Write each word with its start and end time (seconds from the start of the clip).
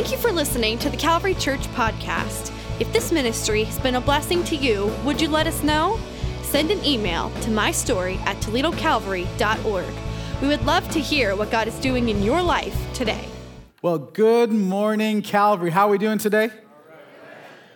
Thank 0.00 0.12
you 0.12 0.16
for 0.16 0.32
listening 0.32 0.78
to 0.78 0.88
the 0.88 0.96
Calvary 0.96 1.34
Church 1.34 1.60
podcast. 1.74 2.50
If 2.80 2.90
this 2.90 3.12
ministry 3.12 3.64
has 3.64 3.78
been 3.80 3.96
a 3.96 4.00
blessing 4.00 4.42
to 4.44 4.56
you, 4.56 4.90
would 5.04 5.20
you 5.20 5.28
let 5.28 5.46
us 5.46 5.62
know? 5.62 6.00
Send 6.40 6.70
an 6.70 6.82
email 6.86 7.28
to 7.42 7.50
mystory 7.50 8.16
at 8.20 8.38
toledocalvary.org. 8.38 9.94
We 10.40 10.48
would 10.48 10.64
love 10.64 10.88
to 10.92 11.00
hear 11.00 11.36
what 11.36 11.50
God 11.50 11.68
is 11.68 11.78
doing 11.80 12.08
in 12.08 12.22
your 12.22 12.40
life 12.40 12.74
today. 12.94 13.28
Well, 13.82 13.98
good 13.98 14.50
morning, 14.50 15.20
Calvary. 15.20 15.68
How 15.68 15.88
are 15.88 15.90
we 15.90 15.98
doing 15.98 16.16
today? 16.16 16.48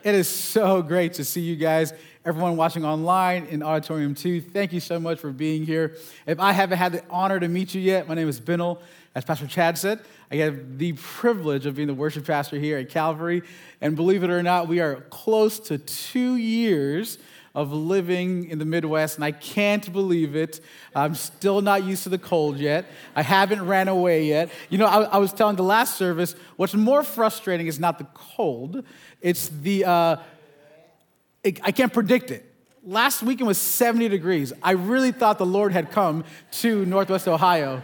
It 0.02 0.14
is 0.14 0.27
so 0.27 0.80
great 0.80 1.12
to 1.14 1.27
see 1.27 1.43
you 1.43 1.56
guys, 1.56 1.93
everyone 2.25 2.56
watching 2.56 2.86
online 2.86 3.45
in 3.46 3.62
Auditorium 3.62 4.14
2. 4.14 4.41
Thank 4.41 4.72
you 4.72 4.80
so 4.80 4.98
much 4.98 5.18
for 5.18 5.30
being 5.30 5.66
here. 5.66 5.96
If 6.27 6.41
I 6.41 6.52
haven't 6.52 6.79
had 6.79 6.93
the 6.93 7.02
honor 7.11 7.38
to 7.38 7.48
meet 7.48 7.75
you 7.75 7.82
yet, 7.82 8.09
my 8.09 8.14
name 8.14 8.30
is 8.30 8.41
Binil. 8.41 8.80
As 9.14 9.24
Pastor 9.24 9.46
Chad 9.46 9.78
said, 9.78 10.00
I 10.30 10.36
have 10.36 10.78
the 10.78 10.94
privilege 10.94 11.66
of 11.66 11.76
being 11.76 11.86
the 11.86 11.94
worship 11.94 12.26
pastor 12.26 12.58
here 12.58 12.78
at 12.78 12.88
Calvary. 12.88 13.42
And 13.80 13.94
believe 13.94 14.25
it 14.25 14.30
or 14.30 14.43
not, 14.43 14.66
we 14.66 14.80
are 14.80 14.96
close 15.11 15.61
to 15.61 15.79
two 15.79 16.34
years 16.36 17.18
of 17.54 17.72
living 17.72 18.50
in 18.50 18.58
the 18.58 18.64
Midwest, 18.64 19.14
and 19.14 19.25
I 19.25 19.30
can't 19.30 19.92
believe 19.92 20.34
it. 20.34 20.61
I'm 20.96 21.14
still 21.14 21.61
not 21.61 21.84
used 21.84 22.03
to 22.03 22.08
the 22.08 22.18
cold 22.18 22.58
yet. 22.58 22.86
I 23.14 23.22
haven't 23.22 23.64
ran 23.64 23.86
away 23.86 24.25
yet. 24.26 24.50
You 24.70 24.79
know, 24.79 24.86
I, 24.86 25.03
I 25.03 25.18
was 25.18 25.32
telling 25.32 25.54
the 25.54 25.62
last 25.62 25.96
service, 25.96 26.34
what's 26.56 26.75
more 26.75 27.04
frustrating 27.04 27.68
is 27.68 27.78
not 27.78 27.98
the 27.98 28.08
cold, 28.12 28.84
it's 29.20 29.48
the, 29.48 29.84
uh, 29.84 30.17
it, 31.44 31.61
I 31.62 31.70
can't 31.70 31.92
predict 31.92 32.33
it. 32.33 32.44
Last 32.84 33.22
weekend 33.22 33.47
was 33.47 33.58
70 33.58 34.08
degrees. 34.08 34.53
I 34.61 34.72
really 34.72 35.12
thought 35.12 35.39
the 35.39 35.47
Lord 35.47 35.72
had 35.72 35.92
come 35.92 36.25
to 36.53 36.84
Northwest 36.84 37.28
Ohio. 37.28 37.83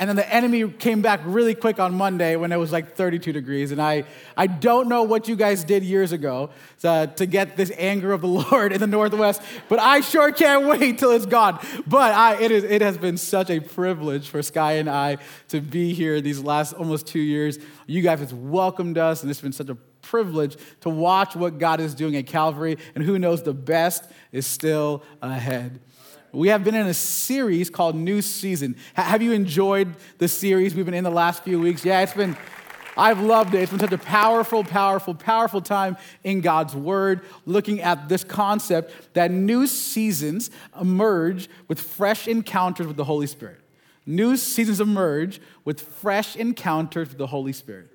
And 0.00 0.08
then 0.08 0.16
the 0.16 0.34
enemy 0.34 0.66
came 0.66 1.02
back 1.02 1.20
really 1.24 1.54
quick 1.54 1.78
on 1.78 1.94
Monday 1.94 2.34
when 2.34 2.52
it 2.52 2.56
was 2.56 2.72
like 2.72 2.96
32 2.96 3.34
degrees. 3.34 3.70
And 3.70 3.82
I, 3.82 4.04
I 4.34 4.46
don't 4.46 4.88
know 4.88 5.02
what 5.02 5.28
you 5.28 5.36
guys 5.36 5.62
did 5.62 5.84
years 5.84 6.12
ago 6.12 6.48
to, 6.80 7.12
to 7.16 7.26
get 7.26 7.58
this 7.58 7.70
anger 7.76 8.12
of 8.12 8.22
the 8.22 8.26
Lord 8.50 8.72
in 8.72 8.80
the 8.80 8.86
Northwest, 8.86 9.42
but 9.68 9.78
I 9.78 10.00
sure 10.00 10.32
can't 10.32 10.66
wait 10.66 10.98
till 10.98 11.10
it's 11.10 11.26
gone. 11.26 11.58
But 11.86 12.14
I, 12.14 12.40
it, 12.40 12.50
is, 12.50 12.64
it 12.64 12.80
has 12.80 12.96
been 12.96 13.18
such 13.18 13.50
a 13.50 13.60
privilege 13.60 14.30
for 14.30 14.42
Sky 14.42 14.72
and 14.72 14.88
I 14.88 15.18
to 15.48 15.60
be 15.60 15.92
here 15.92 16.22
these 16.22 16.40
last 16.40 16.72
almost 16.72 17.06
two 17.06 17.20
years. 17.20 17.58
You 17.86 18.00
guys 18.00 18.20
have 18.20 18.32
welcomed 18.32 18.96
us, 18.96 19.20
and 19.20 19.30
it's 19.30 19.42
been 19.42 19.52
such 19.52 19.68
a 19.68 19.76
privilege 20.00 20.56
to 20.80 20.88
watch 20.88 21.36
what 21.36 21.58
God 21.58 21.78
is 21.78 21.94
doing 21.94 22.16
at 22.16 22.26
Calvary. 22.26 22.78
And 22.94 23.04
who 23.04 23.18
knows, 23.18 23.42
the 23.42 23.52
best 23.52 24.04
is 24.32 24.46
still 24.46 25.02
ahead. 25.20 25.78
We 26.32 26.48
have 26.48 26.62
been 26.62 26.76
in 26.76 26.86
a 26.86 26.94
series 26.94 27.70
called 27.70 27.96
New 27.96 28.22
Season. 28.22 28.76
Have 28.94 29.20
you 29.20 29.32
enjoyed 29.32 29.92
the 30.18 30.28
series 30.28 30.76
we've 30.76 30.84
been 30.84 30.94
in 30.94 31.02
the 31.02 31.10
last 31.10 31.42
few 31.42 31.60
weeks? 31.60 31.84
Yeah, 31.84 32.02
it's 32.02 32.14
been, 32.14 32.36
I've 32.96 33.18
loved 33.20 33.52
it. 33.54 33.62
It's 33.62 33.72
been 33.72 33.80
such 33.80 33.92
a 33.92 33.98
powerful, 33.98 34.62
powerful, 34.62 35.14
powerful 35.14 35.60
time 35.60 35.96
in 36.22 36.40
God's 36.40 36.72
Word, 36.76 37.22
looking 37.46 37.80
at 37.80 38.08
this 38.08 38.22
concept 38.22 39.12
that 39.14 39.32
new 39.32 39.66
seasons 39.66 40.52
emerge 40.80 41.48
with 41.66 41.80
fresh 41.80 42.28
encounters 42.28 42.86
with 42.86 42.96
the 42.96 43.04
Holy 43.04 43.26
Spirit. 43.26 43.58
New 44.06 44.36
seasons 44.36 44.80
emerge 44.80 45.40
with 45.64 45.80
fresh 45.80 46.36
encounters 46.36 47.08
with 47.08 47.18
the 47.18 47.26
Holy 47.26 47.52
Spirit. 47.52 47.88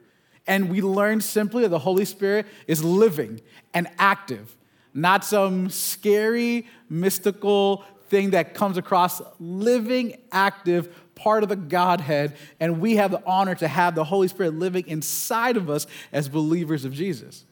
And 0.45 0.69
we 0.69 0.81
learn 0.81 1.21
simply 1.21 1.63
that 1.63 1.69
the 1.69 1.79
Holy 1.79 2.05
Spirit 2.05 2.47
is 2.67 2.83
living 2.83 3.39
and 3.73 3.87
active, 3.97 4.57
not 4.93 5.23
some 5.23 5.69
scary, 5.69 6.67
mystical 6.89 7.83
thing 8.09 8.31
that 8.31 8.53
comes 8.53 8.77
across 8.77 9.21
living, 9.39 10.17
active 10.31 10.95
part 11.15 11.43
of 11.43 11.49
the 11.49 11.55
Godhead, 11.55 12.35
and 12.59 12.79
we 12.79 12.97
have 12.97 13.11
the 13.11 13.23
honor 13.25 13.55
to 13.55 13.67
have 13.67 13.95
the 13.95 14.03
Holy 14.03 14.27
Spirit 14.27 14.53
living 14.53 14.85
inside 14.87 15.57
of 15.57 15.69
us 15.69 15.87
as 16.11 16.29
believers 16.29 16.85
of 16.85 16.93
Jesus. 16.93 17.45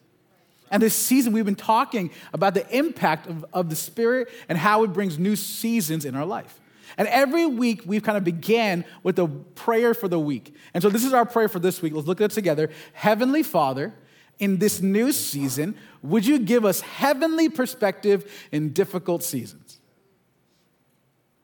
And 0.69 0.81
this 0.81 0.95
season, 0.95 1.33
we've 1.33 1.45
been 1.45 1.55
talking 1.55 2.11
about 2.33 2.55
the 2.55 2.67
impact 2.75 3.27
of, 3.27 3.45
of 3.53 3.69
the 3.69 3.75
Spirit 3.75 4.29
and 4.49 4.57
how 4.57 4.83
it 4.83 4.87
brings 4.87 5.19
new 5.19 5.35
seasons 5.35 6.03
in 6.03 6.15
our 6.15 6.25
life. 6.25 6.59
And 6.97 7.07
every 7.07 7.45
week, 7.45 7.81
we've 7.85 8.03
kind 8.03 8.17
of 8.17 8.23
began 8.23 8.85
with 9.01 9.17
a 9.19 9.27
prayer 9.27 9.93
for 9.93 10.07
the 10.07 10.19
week. 10.19 10.53
And 10.73 10.81
so 10.81 10.89
this 10.89 11.03
is 11.03 11.13
our 11.13 11.25
prayer 11.25 11.47
for 11.47 11.59
this 11.59 11.81
week. 11.81 11.93
Let's 11.93 12.07
look 12.07 12.21
at 12.21 12.31
it 12.31 12.33
together. 12.33 12.69
Heavenly 12.93 13.43
Father, 13.43 13.93
in 14.39 14.57
this 14.57 14.81
new 14.81 15.11
season, 15.11 15.75
would 16.01 16.25
you 16.25 16.39
give 16.39 16.65
us 16.65 16.81
heavenly 16.81 17.49
perspective 17.49 18.31
in 18.51 18.73
difficult 18.73 19.23
seasons? 19.23 19.62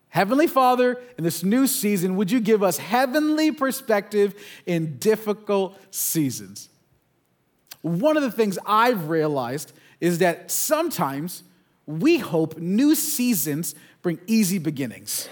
Heavenly 0.09 0.47
Father, 0.47 0.99
in 1.17 1.23
this 1.23 1.43
new 1.43 1.67
season, 1.67 2.15
would 2.15 2.31
you 2.31 2.39
give 2.39 2.63
us 2.63 2.77
heavenly 2.77 3.51
perspective 3.51 4.33
in 4.65 4.97
difficult 4.97 5.77
seasons? 5.91 6.69
One 7.81 8.17
of 8.17 8.23
the 8.23 8.31
things 8.31 8.57
I've 8.65 9.09
realized 9.09 9.71
is 10.01 10.17
that 10.19 10.49
sometimes 10.51 11.43
we 11.85 12.17
hope 12.17 12.57
new 12.57 12.95
seasons 12.95 13.75
bring 14.01 14.19
easy 14.27 14.57
beginnings. 14.57 15.29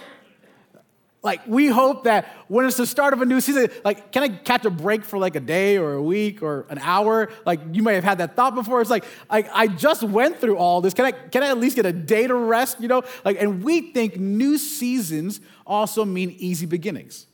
Like, 1.23 1.47
we 1.47 1.67
hope 1.67 2.03
that 2.03 2.27
when 2.47 2.65
it's 2.65 2.77
the 2.77 2.85
start 2.85 3.13
of 3.13 3.21
a 3.21 3.25
new 3.25 3.41
season, 3.41 3.69
like, 3.83 4.11
can 4.11 4.23
I 4.23 4.29
catch 4.29 4.65
a 4.65 4.69
break 4.69 5.03
for 5.03 5.17
like 5.17 5.35
a 5.35 5.39
day 5.39 5.77
or 5.77 5.93
a 5.93 6.01
week 6.01 6.43
or 6.43 6.67
an 6.69 6.77
hour? 6.77 7.29
Like, 7.43 7.59
you 7.71 7.81
may 7.81 7.95
have 7.95 8.03
had 8.03 8.19
that 8.19 8.35
thought 8.35 8.53
before. 8.53 8.81
It's 8.81 8.89
like, 8.89 9.03
like 9.29 9.49
I 9.51 9.67
just 9.67 10.03
went 10.03 10.39
through 10.39 10.57
all 10.57 10.79
this. 10.79 10.93
Can 10.93 11.05
I, 11.05 11.11
can 11.11 11.41
I 11.41 11.49
at 11.49 11.57
least 11.57 11.75
get 11.75 11.87
a 11.87 11.91
day 11.91 12.27
to 12.27 12.35
rest? 12.35 12.79
You 12.79 12.87
know, 12.87 13.03
like, 13.25 13.41
and 13.41 13.63
we 13.63 13.91
think 13.91 14.17
new 14.17 14.59
seasons 14.59 15.41
also 15.65 16.05
mean 16.05 16.35
easy 16.37 16.67
beginnings. 16.67 17.25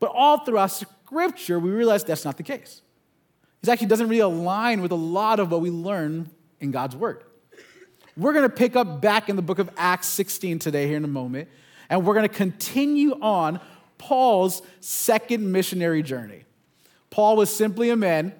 But 0.00 0.10
all 0.12 0.44
throughout 0.44 0.72
Scripture, 0.72 1.60
we 1.60 1.70
realize 1.70 2.02
that's 2.02 2.24
not 2.24 2.36
the 2.36 2.42
case. 2.42 2.82
It 3.62 3.68
actually 3.68 3.86
doesn't 3.86 4.08
really 4.08 4.20
align 4.20 4.82
with 4.82 4.90
a 4.90 4.96
lot 4.96 5.38
of 5.38 5.52
what 5.52 5.60
we 5.60 5.70
learn 5.70 6.28
in 6.58 6.72
God's 6.72 6.96
Word. 6.96 7.22
We're 8.16 8.32
going 8.32 8.50
to 8.50 8.54
pick 8.54 8.74
up 8.74 9.00
back 9.00 9.28
in 9.28 9.36
the 9.36 9.42
book 9.42 9.60
of 9.60 9.70
Acts 9.76 10.08
16 10.08 10.58
today, 10.58 10.88
here 10.88 10.96
in 10.96 11.04
a 11.04 11.08
moment 11.08 11.48
and 11.92 12.06
we're 12.06 12.14
going 12.14 12.26
to 12.26 12.34
continue 12.34 13.12
on 13.20 13.60
Paul's 13.98 14.62
second 14.80 15.52
missionary 15.52 16.02
journey. 16.02 16.44
Paul 17.10 17.36
was 17.36 17.54
simply 17.54 17.90
a 17.90 17.96
man 17.96 18.32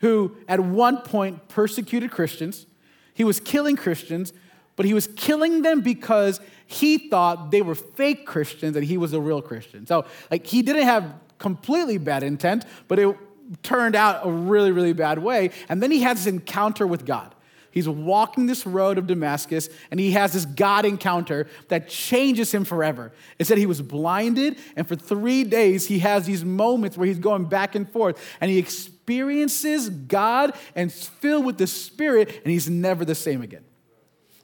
who, 0.00 0.36
at 0.48 0.58
one 0.58 0.98
point, 1.02 1.46
persecuted 1.46 2.10
Christians. 2.10 2.66
He 3.14 3.22
was 3.22 3.38
killing 3.38 3.76
Christians, 3.76 4.32
but 4.74 4.86
he 4.86 4.92
was 4.92 5.06
killing 5.14 5.62
them 5.62 5.82
because 5.82 6.40
he 6.66 7.08
thought 7.08 7.52
they 7.52 7.62
were 7.62 7.76
fake 7.76 8.26
Christians 8.26 8.74
and 8.74 8.84
he 8.84 8.98
was 8.98 9.12
a 9.12 9.20
real 9.20 9.40
Christian. 9.40 9.86
So, 9.86 10.04
like, 10.28 10.44
he 10.44 10.60
didn't 10.60 10.82
have 10.82 11.14
completely 11.38 11.96
bad 11.96 12.24
intent, 12.24 12.64
but 12.88 12.98
it 12.98 13.16
turned 13.62 13.94
out 13.94 14.26
a 14.26 14.30
really, 14.30 14.72
really 14.72 14.94
bad 14.94 15.20
way. 15.20 15.50
And 15.68 15.80
then 15.80 15.92
he 15.92 16.00
had 16.00 16.16
this 16.16 16.26
encounter 16.26 16.88
with 16.88 17.06
God. 17.06 17.36
He's 17.70 17.88
walking 17.88 18.46
this 18.46 18.66
road 18.66 18.98
of 18.98 19.06
Damascus 19.06 19.68
and 19.90 20.00
he 20.00 20.12
has 20.12 20.32
this 20.32 20.44
God 20.44 20.84
encounter 20.84 21.46
that 21.68 21.88
changes 21.88 22.52
him 22.52 22.64
forever. 22.64 23.12
It 23.38 23.46
said 23.46 23.58
he 23.58 23.66
was 23.66 23.80
blinded, 23.80 24.58
and 24.76 24.88
for 24.88 24.96
three 24.96 25.44
days 25.44 25.86
he 25.86 26.00
has 26.00 26.26
these 26.26 26.44
moments 26.44 26.96
where 26.96 27.06
he's 27.06 27.18
going 27.18 27.44
back 27.44 27.74
and 27.74 27.90
forth 27.90 28.20
and 28.40 28.50
he 28.50 28.58
experiences 28.58 29.88
God 29.88 30.54
and 30.74 30.90
is 30.90 31.06
filled 31.06 31.44
with 31.44 31.58
the 31.58 31.66
Spirit, 31.66 32.40
and 32.44 32.52
he's 32.52 32.68
never 32.68 33.04
the 33.04 33.14
same 33.14 33.42
again. 33.42 33.64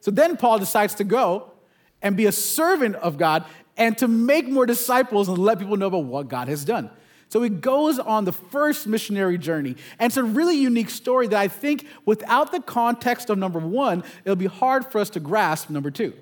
So 0.00 0.10
then 0.10 0.36
Paul 0.36 0.58
decides 0.58 0.94
to 0.96 1.04
go 1.04 1.52
and 2.02 2.16
be 2.16 2.26
a 2.26 2.32
servant 2.32 2.94
of 2.96 3.18
God 3.18 3.44
and 3.76 3.96
to 3.98 4.08
make 4.08 4.48
more 4.48 4.66
disciples 4.66 5.28
and 5.28 5.38
let 5.38 5.58
people 5.58 5.76
know 5.76 5.88
about 5.88 6.04
what 6.04 6.28
God 6.28 6.48
has 6.48 6.64
done. 6.64 6.90
So 7.28 7.42
he 7.42 7.48
goes 7.48 7.98
on 7.98 8.24
the 8.24 8.32
first 8.32 8.86
missionary 8.86 9.36
journey. 9.38 9.76
And 9.98 10.10
it's 10.10 10.16
a 10.16 10.22
really 10.22 10.56
unique 10.56 10.90
story 10.90 11.26
that 11.28 11.38
I 11.38 11.48
think 11.48 11.86
without 12.04 12.52
the 12.52 12.60
context 12.60 13.30
of 13.30 13.38
number 13.38 13.58
one, 13.58 14.04
it'll 14.24 14.36
be 14.36 14.46
hard 14.46 14.90
for 14.90 15.00
us 15.00 15.10
to 15.10 15.20
grasp 15.20 15.68
number 15.68 15.90
two. 15.90 16.12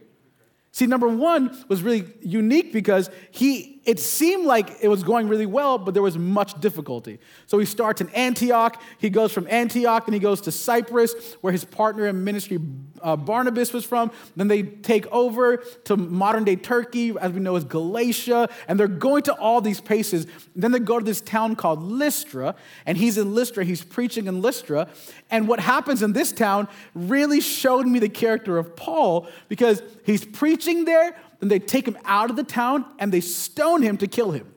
See, 0.73 0.87
number 0.87 1.09
one 1.09 1.57
was 1.69 1.83
really 1.83 2.13
unique 2.21 2.73
because 2.73 3.11
he 3.31 3.74
it 3.85 4.01
seemed 4.01 4.47
like 4.47 4.79
it 4.81 4.89
was 4.89 5.03
going 5.03 5.29
really 5.29 5.47
well, 5.47 5.77
but 5.77 5.93
there 5.93 6.03
was 6.03 6.17
much 6.17 6.59
difficulty. 6.61 7.19
So 7.47 7.59
he 7.59 7.67
starts 7.67 8.01
in 8.01 8.09
Antioch. 8.11 8.81
He 8.99 9.11
goes 9.11 9.33
from 9.33 9.47
Antioch 9.51 10.05
and 10.07 10.15
he 10.15 10.21
goes 10.21 10.41
to 10.43 10.53
Cyprus, 10.53 11.35
where 11.43 11.53
his 11.53 11.65
partner 11.65 12.07
in 12.07 12.25
ministry, 12.25 12.59
uh, 13.03 13.17
Barnabas, 13.17 13.73
was 13.73 13.85
from. 13.85 14.11
Then 14.37 14.49
they 14.49 14.63
take 14.63 15.07
over 15.09 15.59
to 15.85 15.97
modern 15.97 16.45
day 16.45 16.57
Turkey, 16.57 17.15
as 17.21 17.33
we 17.33 17.41
know 17.41 17.57
as 17.57 17.65
Galatia, 17.65 18.49
and 18.69 18.81
they're 18.81 18.89
going 18.89 19.23
to 19.25 19.35
all 19.35 19.61
these 19.61 19.81
places. 19.81 20.27
Then 20.57 20.73
they 20.73 20.79
go 20.79 20.99
to 20.99 21.05
this 21.05 21.21
town 21.21 21.55
called 21.55 21.83
Lystra, 21.83 22.55
and 22.87 22.97
he's 22.97 23.19
in 23.19 23.35
Lystra. 23.35 23.65
He's 23.65 23.85
preaching 23.85 24.27
in 24.27 24.41
Lystra. 24.41 24.89
And 25.31 25.47
what 25.47 25.61
happens 25.61 26.03
in 26.03 26.15
this 26.15 26.33
town 26.33 26.69
really 26.95 27.41
showed 27.41 27.87
me 27.87 27.99
the 27.99 28.09
character 28.09 28.57
of 28.57 28.77
Paul 28.77 29.29
because 29.49 29.83
he's 30.05 30.25
preaching 30.25 30.85
there, 30.85 31.17
then 31.45 31.59
they 31.59 31.65
take 31.65 31.87
him 31.87 31.99
out 32.05 32.31
of 32.31 32.37
the 32.37 32.43
town 32.43 32.87
and 32.99 33.13
they 33.13 33.21
stone 33.21 33.83
him 33.83 33.99
to 33.99 34.07
kill 34.07 34.31
him. 34.31 34.53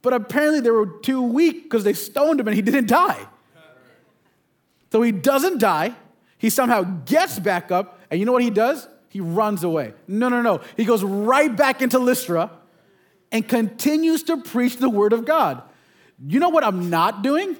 But 0.00 0.12
apparently 0.14 0.60
they 0.60 0.70
were 0.70 0.86
too 0.86 1.22
weak 1.22 1.64
because 1.64 1.84
they 1.84 1.92
stoned 1.92 2.40
him 2.40 2.48
and 2.48 2.54
he 2.54 2.62
didn't 2.62 2.88
die. 2.88 3.26
So 4.90 5.02
he 5.02 5.12
doesn't 5.12 5.58
die. 5.58 5.94
He 6.38 6.50
somehow 6.50 6.82
gets 7.04 7.38
back 7.38 7.72
up, 7.72 7.98
and 8.10 8.20
you 8.20 8.26
know 8.26 8.32
what 8.32 8.42
he 8.42 8.50
does? 8.50 8.86
He 9.08 9.20
runs 9.20 9.64
away. 9.64 9.94
No, 10.06 10.28
no, 10.28 10.42
no. 10.42 10.60
He 10.76 10.84
goes 10.84 11.02
right 11.02 11.54
back 11.54 11.82
into 11.82 11.98
Lystra 11.98 12.50
and 13.32 13.48
continues 13.48 14.22
to 14.24 14.36
preach 14.36 14.76
the 14.76 14.90
word 14.90 15.12
of 15.12 15.24
God. 15.24 15.62
You 16.24 16.38
know 16.38 16.50
what 16.50 16.64
I'm 16.64 16.90
not 16.90 17.22
doing? 17.22 17.56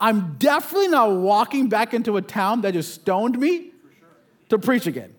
I'm 0.00 0.36
definitely 0.38 0.88
not 0.88 1.10
walking 1.12 1.68
back 1.68 1.94
into 1.94 2.16
a 2.16 2.22
town 2.22 2.60
that 2.62 2.74
just 2.74 2.94
stoned 2.94 3.38
me 3.38 3.72
to 4.50 4.58
preach 4.58 4.86
again. 4.86 5.14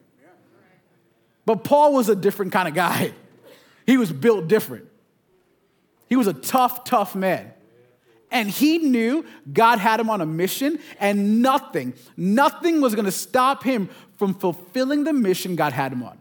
But 1.45 1.63
Paul 1.63 1.93
was 1.93 2.09
a 2.09 2.15
different 2.15 2.51
kind 2.51 2.67
of 2.67 2.73
guy. 2.73 3.13
He 3.85 3.97
was 3.97 4.13
built 4.13 4.47
different. 4.47 4.87
He 6.07 6.15
was 6.15 6.27
a 6.27 6.33
tough, 6.33 6.85
tough 6.85 7.15
man. 7.15 7.51
And 8.31 8.49
he 8.49 8.77
knew 8.77 9.25
God 9.51 9.77
had 9.77 9.99
him 9.99 10.09
on 10.09 10.21
a 10.21 10.25
mission, 10.25 10.79
and 11.01 11.41
nothing, 11.41 11.93
nothing 12.15 12.79
was 12.79 12.95
gonna 12.95 13.11
stop 13.11 13.61
him 13.61 13.89
from 14.15 14.35
fulfilling 14.35 15.03
the 15.03 15.11
mission 15.11 15.57
God 15.57 15.73
had 15.73 15.91
him 15.91 16.01
on. 16.01 16.17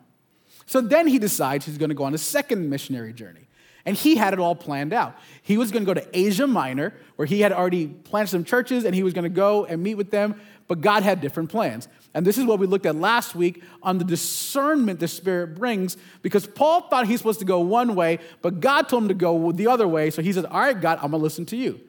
So 0.66 0.80
then 0.80 1.06
he 1.06 1.20
decides 1.20 1.64
he's 1.66 1.78
gonna 1.78 1.94
go 1.94 2.02
on 2.02 2.14
a 2.14 2.18
second 2.18 2.68
missionary 2.68 3.12
journey. 3.12 3.46
And 3.84 3.96
he 3.96 4.16
had 4.16 4.32
it 4.32 4.38
all 4.38 4.54
planned 4.54 4.92
out. 4.92 5.16
He 5.42 5.56
was 5.56 5.70
to 5.70 5.80
go 5.80 5.94
to 5.94 6.06
Asia 6.12 6.46
Minor, 6.46 6.94
where 7.16 7.26
he 7.26 7.40
had 7.40 7.52
already 7.52 7.86
planted 7.86 8.30
some 8.30 8.44
churches, 8.44 8.84
and 8.84 8.94
he 8.94 9.02
was 9.02 9.14
to 9.14 9.28
go 9.28 9.64
and 9.64 9.82
meet 9.82 9.94
with 9.94 10.10
them, 10.10 10.40
but 10.68 10.80
God 10.80 11.02
had 11.02 11.20
different 11.20 11.50
plans. 11.50 11.88
And 12.14 12.26
this 12.26 12.36
is 12.36 12.44
what 12.44 12.58
we 12.58 12.66
looked 12.66 12.84
at 12.84 12.94
last 12.94 13.34
week 13.34 13.62
on 13.82 13.98
the 13.98 14.04
discernment 14.04 15.00
the 15.00 15.08
Spirit 15.08 15.54
brings, 15.54 15.96
because 16.20 16.46
Paul 16.46 16.82
thought 16.82 17.06
he's 17.06 17.18
supposed 17.18 17.38
to 17.38 17.46
go 17.46 17.60
one 17.60 17.94
way, 17.94 18.18
but 18.42 18.60
God 18.60 18.88
told 18.88 19.04
him 19.04 19.08
to 19.08 19.14
go 19.14 19.50
the 19.52 19.66
other 19.66 19.88
way. 19.88 20.10
So 20.10 20.20
he 20.20 20.32
says, 20.32 20.44
All 20.44 20.60
right, 20.60 20.78
God, 20.78 20.98
I'm 20.98 21.10
going 21.10 21.20
to 21.20 21.24
listen 21.24 21.46
to 21.46 21.56
you. 21.56 21.80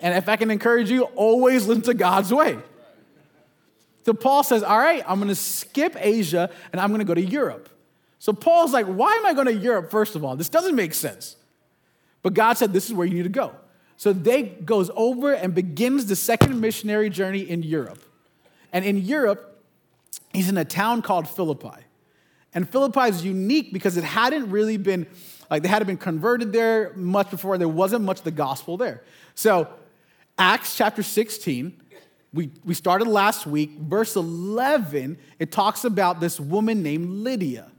And 0.00 0.16
if 0.16 0.28
I 0.28 0.36
can 0.36 0.50
encourage 0.50 0.90
you, 0.90 1.04
always 1.04 1.66
listen 1.66 1.82
to 1.82 1.94
God's 1.94 2.32
way. 2.32 2.58
So 4.04 4.14
Paul 4.14 4.42
says, 4.42 4.62
All 4.62 4.78
right, 4.78 5.02
I'm 5.06 5.18
going 5.18 5.28
to 5.28 5.34
skip 5.34 5.94
Asia 5.98 6.50
and 6.72 6.80
I'm 6.80 6.88
going 6.88 7.00
to 7.00 7.04
go 7.04 7.14
to 7.14 7.24
Europe. 7.24 7.68
So 8.18 8.32
Paul's 8.32 8.72
like, 8.72 8.86
Why 8.86 9.12
am 9.12 9.26
I 9.26 9.34
going 9.34 9.46
to 9.46 9.54
Europe, 9.54 9.90
first 9.90 10.16
of 10.16 10.24
all? 10.24 10.34
This 10.34 10.48
doesn't 10.48 10.74
make 10.74 10.92
sense. 10.92 11.36
But 12.22 12.34
God 12.34 12.58
said, 12.58 12.72
This 12.72 12.86
is 12.86 12.94
where 12.94 13.06
you 13.06 13.14
need 13.14 13.22
to 13.24 13.28
go. 13.28 13.54
So 13.96 14.12
they 14.12 14.42
goes 14.42 14.90
over 14.94 15.32
and 15.32 15.54
begins 15.54 16.06
the 16.06 16.16
second 16.16 16.60
missionary 16.60 17.10
journey 17.10 17.40
in 17.40 17.62
Europe. 17.62 18.02
And 18.72 18.84
in 18.84 18.98
Europe, 18.98 19.47
he's 20.38 20.48
in 20.48 20.56
a 20.56 20.64
town 20.64 21.02
called 21.02 21.28
Philippi. 21.28 21.84
And 22.54 22.68
Philippi 22.70 23.08
is 23.08 23.24
unique 23.24 23.72
because 23.72 23.96
it 23.96 24.04
hadn't 24.04 24.50
really 24.50 24.76
been, 24.76 25.08
like, 25.50 25.64
they 25.64 25.68
hadn't 25.68 25.88
been 25.88 25.96
converted 25.96 26.52
there 26.52 26.92
much 26.94 27.28
before. 27.28 27.58
There 27.58 27.68
wasn't 27.68 28.04
much 28.04 28.22
the 28.22 28.30
gospel 28.30 28.76
there. 28.76 29.02
So, 29.34 29.68
Acts 30.38 30.76
chapter 30.76 31.02
16, 31.02 31.82
we, 32.32 32.50
we 32.64 32.74
started 32.74 33.08
last 33.08 33.48
week, 33.48 33.72
verse 33.80 34.14
11, 34.14 35.18
it 35.40 35.50
talks 35.50 35.84
about 35.84 36.20
this 36.20 36.38
woman 36.38 36.84
named 36.84 37.10
Lydia. 37.10 37.72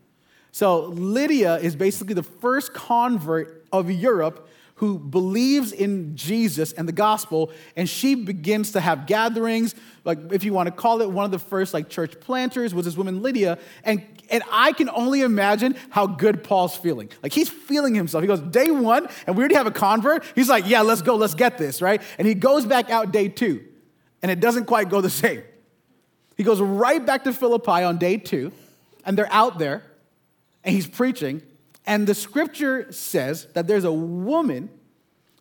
So, 0.51 0.87
Lydia 0.87 1.55
is 1.59 1.77
basically 1.77 2.13
the 2.13 2.23
first 2.23 2.73
convert 2.73 3.65
of 3.71 3.89
Europe 3.89 4.49
who 4.79 4.97
believes 4.97 5.73
in 5.73 6.15
Jesus 6.15 6.71
and 6.71 6.87
the 6.87 6.93
gospel, 6.93 7.51
and 7.75 7.87
she 7.89 8.15
begins 8.15 8.71
to 8.71 8.79
have 8.79 9.07
gatherings. 9.07 9.75
Like, 10.05 10.31
if 10.31 10.45
you 10.45 10.53
want 10.53 10.67
to 10.67 10.71
call 10.71 11.01
it, 11.01 11.11
one 11.11 11.25
of 11.25 11.31
the 11.31 11.39
first 11.39 11.73
like 11.73 11.89
church 11.89 12.17
planters 12.21 12.73
was 12.73 12.85
this 12.85 12.95
woman 12.95 13.21
Lydia, 13.21 13.59
and 13.83 14.01
and 14.29 14.41
I 14.49 14.71
can 14.71 14.89
only 14.89 15.19
imagine 15.19 15.75
how 15.89 16.07
good 16.07 16.45
Paul's 16.45 16.77
feeling. 16.77 17.09
Like 17.21 17.33
he's 17.33 17.49
feeling 17.49 17.93
himself. 17.93 18.21
He 18.21 18.27
goes 18.27 18.39
day 18.39 18.71
one, 18.71 19.09
and 19.27 19.35
we 19.35 19.41
already 19.41 19.55
have 19.55 19.67
a 19.67 19.71
convert. 19.71 20.23
He's 20.33 20.47
like, 20.47 20.65
yeah, 20.65 20.81
let's 20.81 21.01
go, 21.01 21.15
let's 21.15 21.35
get 21.35 21.57
this, 21.57 21.81
right? 21.81 22.01
And 22.17 22.25
he 22.25 22.33
goes 22.33 22.65
back 22.65 22.89
out 22.89 23.11
day 23.11 23.27
two, 23.27 23.65
and 24.21 24.31
it 24.31 24.39
doesn't 24.39 24.63
quite 24.63 24.89
go 24.89 25.01
the 25.01 25.09
same. 25.09 25.43
He 26.37 26.43
goes 26.43 26.61
right 26.61 27.05
back 27.05 27.25
to 27.25 27.33
Philippi 27.33 27.83
on 27.83 27.97
day 27.97 28.15
two, 28.15 28.53
and 29.03 29.17
they're 29.17 29.27
out 29.29 29.59
there, 29.59 29.83
and 30.63 30.73
he's 30.73 30.87
preaching, 30.87 31.41
and 31.89 32.05
the 32.05 32.13
scripture 32.13 32.91
says 32.91 33.47
that 33.53 33.65
there's 33.65 33.83
a 33.83 33.91
woman 33.91 34.69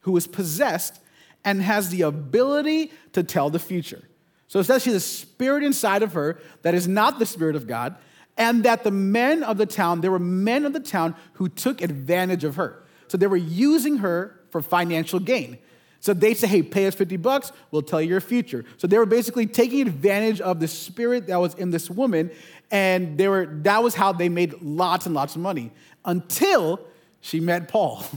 who 0.00 0.16
is 0.16 0.26
possessed 0.26 0.98
and 1.44 1.60
has 1.60 1.90
the 1.90 2.00
ability 2.02 2.90
to 3.12 3.22
tell 3.22 3.50
the 3.50 3.58
future. 3.58 4.02
So 4.46 4.58
it 4.58 4.64
says 4.64 4.82
she's 4.82 4.94
a 4.94 5.00
spirit 5.00 5.62
inside 5.62 6.02
of 6.02 6.14
her 6.14 6.40
that 6.62 6.74
is 6.74 6.88
not 6.88 7.18
the 7.18 7.26
spirit 7.26 7.54
of 7.54 7.66
God, 7.66 7.96
and 8.38 8.64
that 8.64 8.82
the 8.82 8.90
men 8.90 9.42
of 9.42 9.58
the 9.58 9.66
town, 9.66 10.00
there 10.00 10.10
were 10.10 10.18
men 10.18 10.64
of 10.64 10.72
the 10.72 10.80
town 10.80 11.14
who 11.34 11.50
took 11.50 11.82
advantage 11.82 12.44
of 12.44 12.56
her. 12.56 12.82
So 13.08 13.18
they 13.18 13.26
were 13.26 13.36
using 13.36 13.98
her 13.98 14.40
for 14.48 14.62
financial 14.62 15.20
gain. 15.20 15.58
So 16.00 16.14
they 16.14 16.32
say, 16.32 16.46
hey, 16.46 16.62
pay 16.62 16.86
us 16.86 16.94
50 16.94 17.18
bucks, 17.18 17.52
we'll 17.70 17.82
tell 17.82 18.00
you 18.00 18.08
your 18.08 18.20
future. 18.20 18.64
So 18.78 18.86
they 18.86 18.96
were 18.96 19.04
basically 19.04 19.46
taking 19.46 19.82
advantage 19.82 20.40
of 20.40 20.60
the 20.60 20.68
spirit 20.68 21.26
that 21.26 21.38
was 21.40 21.54
in 21.56 21.72
this 21.72 21.90
woman, 21.90 22.30
and 22.70 23.16
they 23.16 23.28
were, 23.28 23.46
that 23.62 23.82
was 23.82 23.94
how 23.94 24.12
they 24.12 24.28
made 24.28 24.60
lots 24.62 25.06
and 25.06 25.14
lots 25.14 25.34
of 25.34 25.40
money 25.40 25.72
until 26.04 26.80
she 27.20 27.40
met 27.40 27.68
Paul. 27.68 28.04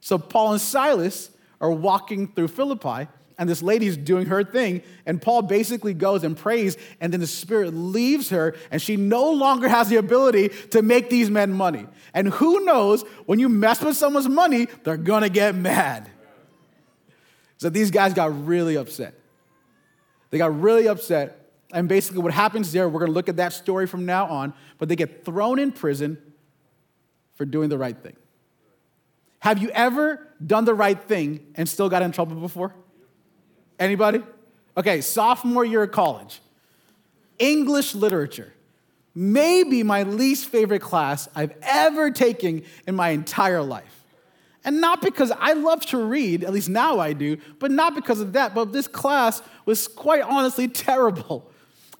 So 0.00 0.16
Paul 0.16 0.52
and 0.52 0.60
Silas 0.60 1.28
are 1.60 1.70
walking 1.70 2.28
through 2.28 2.48
Philippi, 2.48 3.08
and 3.36 3.46
this 3.46 3.62
lady's 3.62 3.94
doing 3.94 4.24
her 4.26 4.42
thing, 4.42 4.82
and 5.04 5.20
Paul 5.20 5.42
basically 5.42 5.92
goes 5.92 6.24
and 6.24 6.34
prays, 6.34 6.78
and 6.98 7.12
then 7.12 7.20
the 7.20 7.26
Spirit 7.26 7.74
leaves 7.74 8.30
her, 8.30 8.56
and 8.70 8.80
she 8.80 8.96
no 8.96 9.30
longer 9.30 9.68
has 9.68 9.90
the 9.90 9.96
ability 9.96 10.48
to 10.70 10.80
make 10.80 11.10
these 11.10 11.28
men 11.28 11.52
money. 11.52 11.86
And 12.14 12.28
who 12.28 12.64
knows, 12.64 13.02
when 13.26 13.38
you 13.38 13.50
mess 13.50 13.82
with 13.82 13.98
someone's 13.98 14.30
money, 14.30 14.66
they're 14.82 14.96
gonna 14.96 15.28
get 15.28 15.54
mad. 15.54 16.08
So 17.58 17.68
these 17.68 17.90
guys 17.90 18.14
got 18.14 18.46
really 18.46 18.76
upset. 18.76 19.12
They 20.30 20.38
got 20.38 20.58
really 20.58 20.88
upset, 20.88 21.47
and 21.72 21.88
basically 21.88 22.22
what 22.22 22.32
happens 22.32 22.72
there, 22.72 22.88
we're 22.88 23.00
gonna 23.00 23.12
look 23.12 23.28
at 23.28 23.36
that 23.36 23.52
story 23.52 23.86
from 23.86 24.06
now 24.06 24.26
on, 24.26 24.54
but 24.78 24.88
they 24.88 24.96
get 24.96 25.24
thrown 25.24 25.58
in 25.58 25.72
prison 25.72 26.18
for 27.34 27.44
doing 27.44 27.68
the 27.68 27.78
right 27.78 27.96
thing. 27.96 28.16
Have 29.40 29.58
you 29.58 29.70
ever 29.70 30.26
done 30.44 30.64
the 30.64 30.74
right 30.74 31.00
thing 31.00 31.40
and 31.54 31.68
still 31.68 31.88
got 31.88 32.02
in 32.02 32.10
trouble 32.10 32.36
before? 32.36 32.74
Anybody? 33.78 34.22
Okay, 34.76 35.00
sophomore 35.00 35.64
year 35.64 35.84
of 35.84 35.92
college. 35.92 36.40
English 37.38 37.94
literature. 37.94 38.52
Maybe 39.14 39.82
my 39.82 40.04
least 40.04 40.46
favorite 40.46 40.80
class 40.80 41.28
I've 41.34 41.54
ever 41.62 42.10
taken 42.10 42.62
in 42.86 42.94
my 42.94 43.10
entire 43.10 43.62
life. 43.62 44.04
And 44.64 44.80
not 44.80 45.00
because 45.00 45.32
I 45.32 45.54
love 45.54 45.84
to 45.86 45.98
read, 45.98 46.44
at 46.44 46.52
least 46.52 46.68
now 46.68 46.98
I 46.98 47.12
do, 47.12 47.38
but 47.58 47.70
not 47.70 47.94
because 47.94 48.20
of 48.20 48.32
that, 48.34 48.54
but 48.54 48.72
this 48.72 48.86
class 48.86 49.40
was 49.64 49.88
quite 49.88 50.22
honestly 50.22 50.68
terrible. 50.68 51.50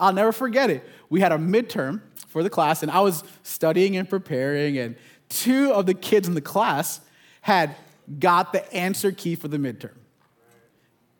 I'll 0.00 0.12
never 0.12 0.33
forget 0.33 0.71
it. 0.71 0.89
We 1.11 1.21
had 1.21 1.33
a 1.33 1.39
midterm 1.39 2.03
for 2.29 2.43
the 2.43 2.50
class, 2.50 2.83
and 2.83 2.91
I 2.91 3.00
was 3.00 3.25
studying 3.43 3.97
and 3.97 4.09
preparing, 4.09 4.79
and 4.79 4.97
two 5.29 5.73
of 5.73 5.87
the 5.87 5.95
kids 5.95 6.29
in 6.29 6.35
the 6.35 6.41
class 6.41 7.00
had 7.41 7.75
got 8.19 8.53
the 8.53 8.73
answer 8.73 9.12
key 9.12 9.35
for 9.35 9.49
the 9.49 9.56
midterm. 9.56 9.95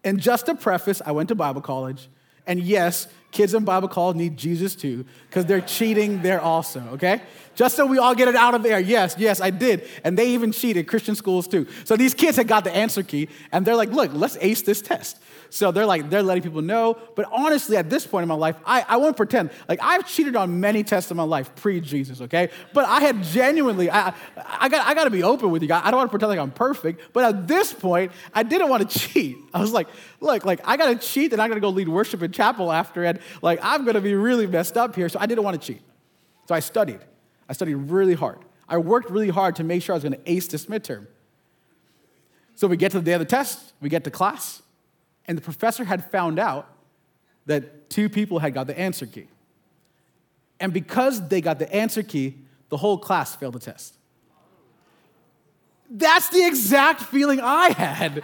And 0.05 0.21
just 0.21 0.47
to 0.47 0.55
preface, 0.55 1.03
I 1.05 1.13
went 1.13 1.29
to 1.31 1.35
Bible 1.35 1.61
college, 1.61 2.09
and 2.47 2.61
yes, 2.61 3.09
kids 3.31 3.53
in 3.53 3.65
Bible 3.65 3.89
college 3.89 4.17
need 4.17 4.37
Jesus 4.37 4.75
too, 4.75 5.05
because 5.29 5.45
they're 5.45 5.61
cheating 5.61 6.23
there 6.23 6.41
also, 6.41 6.81
okay? 6.93 7.21
Just 7.55 7.77
so 7.77 7.85
we 7.85 7.99
all 7.99 8.15
get 8.15 8.29
it 8.29 8.37
out 8.37 8.55
of 8.55 8.63
there. 8.63 8.81
Yes, 8.81 9.17
yes, 9.19 9.41
I 9.41 9.51
did. 9.51 9.87
And 10.05 10.17
they 10.17 10.31
even 10.31 10.53
cheated, 10.53 10.87
Christian 10.87 11.15
schools 11.15 11.47
too. 11.47 11.67
So 11.85 11.97
these 11.97 12.15
kids 12.15 12.37
had 12.37 12.49
got 12.49 12.65
the 12.65 12.75
answer 12.75 13.03
key, 13.03 13.29
and 13.53 13.67
they're 13.67 13.77
like, 13.77 13.91
look, 13.91 14.11
let's 14.15 14.39
ace 14.41 14.63
this 14.63 14.81
test. 14.81 15.21
So 15.51 15.71
they're 15.73 15.87
like, 15.87 16.11
they're 16.11 16.23
letting 16.23 16.43
people 16.43 16.63
know. 16.63 16.99
But 17.15 17.27
honestly, 17.33 17.77
at 17.77 17.89
this 17.89 18.07
point 18.07 18.23
in 18.23 18.29
my 18.29 18.35
life, 18.35 18.57
I, 18.67 18.85
I 18.87 18.97
won't 18.97 19.17
pretend. 19.17 19.51
Like, 19.69 19.81
I've 19.83 20.07
cheated 20.07 20.37
on 20.37 20.61
many 20.61 20.83
tests 20.83 21.11
in 21.11 21.17
my 21.17 21.23
life 21.23 21.55
pre 21.57 21.81
Jesus, 21.81 22.21
okay? 22.21 22.51
But 22.75 22.87
I 22.87 23.01
had 23.01 23.23
genuinely, 23.23 23.91
I, 23.91 24.13
I, 24.37 24.69
got, 24.69 24.87
I 24.87 24.95
got 24.95 25.05
to 25.05 25.11
be 25.11 25.23
open 25.23 25.51
with 25.51 25.63
you 25.63 25.69
guys. 25.69 25.83
I 25.85 25.91
don't 25.91 25.99
want 25.99 26.09
to 26.09 26.11
pretend 26.11 26.31
like 26.31 26.39
I'm 26.39 26.51
perfect. 26.51 27.13
But 27.13 27.25
at 27.25 27.49
this 27.49 27.73
point, 27.73 28.13
I 28.35 28.43
didn't 28.43 28.69
want 28.69 28.89
to 28.89 28.99
cheat. 28.99 29.39
I 29.55 29.61
was 29.61 29.73
like, 29.73 29.89
look, 30.21 30.45
like, 30.45 30.61
I 30.65 30.77
got 30.77 30.89
to 30.89 31.07
cheat 31.07 31.33
and 31.33 31.41
I'm 31.41 31.49
going 31.49 31.61
to 31.61 31.65
go 31.65 31.71
lead 31.71 31.89
worship 31.89 32.23
in 32.23 32.33
chapel 32.33 32.71
after. 32.71 33.05
And 33.05 33.19
like, 33.43 33.61
I'm 33.63 33.85
going 33.85 33.95
to 33.95 34.01
be 34.01 34.15
really 34.15 34.47
messed 34.47 34.77
up 34.77 34.95
here. 34.95 35.09
So 35.09 35.19
I 35.21 35.27
didn't 35.27 35.45
want 35.45 35.61
to 35.61 35.67
cheat. 35.67 35.83
So 36.47 36.55
I 36.55 36.61
studied. 36.61 37.01
I 37.49 37.53
studied 37.55 37.75
really 37.75 38.15
hard. 38.15 38.39
I 38.69 38.77
worked 38.77 39.11
really 39.11 39.31
hard 39.31 39.57
to 39.57 39.65
make 39.65 39.83
sure 39.83 39.95
I 39.95 39.97
was 39.97 40.03
going 40.03 40.13
to 40.13 40.31
ace 40.31 40.47
this 40.49 40.67
midterm. 40.67 41.07
So 42.55 42.67
we 42.67 42.77
get 42.77 42.93
to 42.93 42.99
the 42.99 43.05
day 43.05 43.13
of 43.13 43.21
the 43.21 43.25
test, 43.25 43.73
we 43.81 43.89
get 43.89 44.03
to 44.05 44.11
class, 44.11 44.63
and 45.29 45.37
the 45.37 45.43
professor 45.43 45.85
had 45.85 46.11
found 46.11 46.39
out 46.39 46.67
that 47.47 47.91
two 47.91 48.09
people 48.09 48.39
had 48.39 48.55
got 48.55 48.67
the 48.67 48.79
answer 48.79 49.07
key. 49.07 49.29
And 50.59 50.73
because 50.73 51.29
they 51.29 51.41
got 51.41 51.59
the 51.59 51.73
answer 51.73 52.03
key, 52.03 52.39
the 52.71 52.79
whole 52.79 52.99
class 52.99 53.37
failed 53.37 53.55
the 53.55 53.61
test. 53.61 53.95
That's 55.91 56.29
the 56.31 56.45
exact 56.47 57.03
feeling 57.03 57.41
I 57.41 57.71
had. 57.71 58.23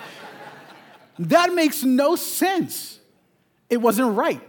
that 1.19 1.55
makes 1.55 1.85
no 1.85 2.17
sense. 2.17 2.99
It 3.71 3.79
wasn't 3.79 4.17
right. 4.17 4.41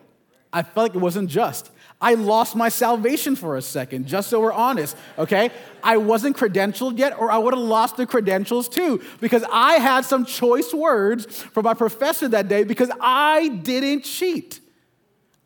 I 0.55 0.63
felt 0.63 0.87
like 0.87 0.95
it 0.95 0.99
wasn't 0.99 1.29
just. 1.29 1.69
I 1.99 2.13
lost 2.13 2.55
my 2.55 2.69
salvation 2.69 3.35
for 3.35 3.57
a 3.57 3.61
second, 3.61 4.07
just 4.07 4.29
so 4.29 4.39
we're 4.39 4.53
honest, 4.53 4.95
okay? 5.19 5.51
I 5.83 5.97
wasn't 5.97 6.37
credentialed 6.37 6.97
yet, 6.97 7.19
or 7.19 7.29
I 7.29 7.37
would 7.37 7.53
have 7.53 7.61
lost 7.61 7.97
the 7.97 8.05
credentials 8.05 8.69
too, 8.69 9.03
because 9.19 9.43
I 9.51 9.73
had 9.73 10.05
some 10.05 10.23
choice 10.23 10.73
words 10.73 11.25
from 11.25 11.65
my 11.65 11.73
professor 11.73 12.29
that 12.29 12.47
day 12.47 12.63
because 12.63 12.89
I 13.01 13.49
didn't 13.49 14.05
cheat. 14.05 14.61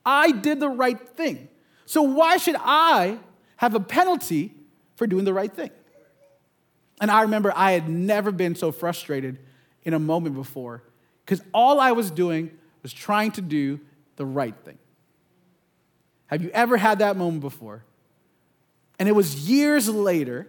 I 0.05 0.31
did 0.31 0.59
the 0.59 0.69
right 0.69 0.99
thing. 1.17 1.49
So 1.87 2.03
why 2.03 2.37
should 2.37 2.57
I 2.59 3.17
have 3.57 3.73
a 3.73 3.79
penalty 3.79 4.53
for 4.95 5.07
doing 5.07 5.25
the 5.25 5.33
right 5.33 5.51
thing? 5.51 5.71
And 7.01 7.09
I 7.09 7.23
remember 7.23 7.51
I 7.55 7.71
had 7.71 7.89
never 7.89 8.31
been 8.31 8.53
so 8.53 8.71
frustrated 8.71 9.39
in 9.81 9.95
a 9.95 9.99
moment 9.99 10.35
before 10.35 10.83
because 11.25 11.43
all 11.51 11.79
I 11.79 11.93
was 11.93 12.11
doing 12.11 12.51
was 12.83 12.93
trying 12.93 13.31
to 13.31 13.41
do 13.41 13.79
the 14.17 14.25
right 14.25 14.55
thing. 14.63 14.77
Have 16.29 16.43
you 16.43 16.51
ever 16.53 16.77
had 16.77 16.99
that 16.99 17.17
moment 17.17 17.41
before? 17.41 17.83
And 18.99 19.09
it 19.09 19.13
was 19.13 19.49
years 19.49 19.89
later. 19.89 20.47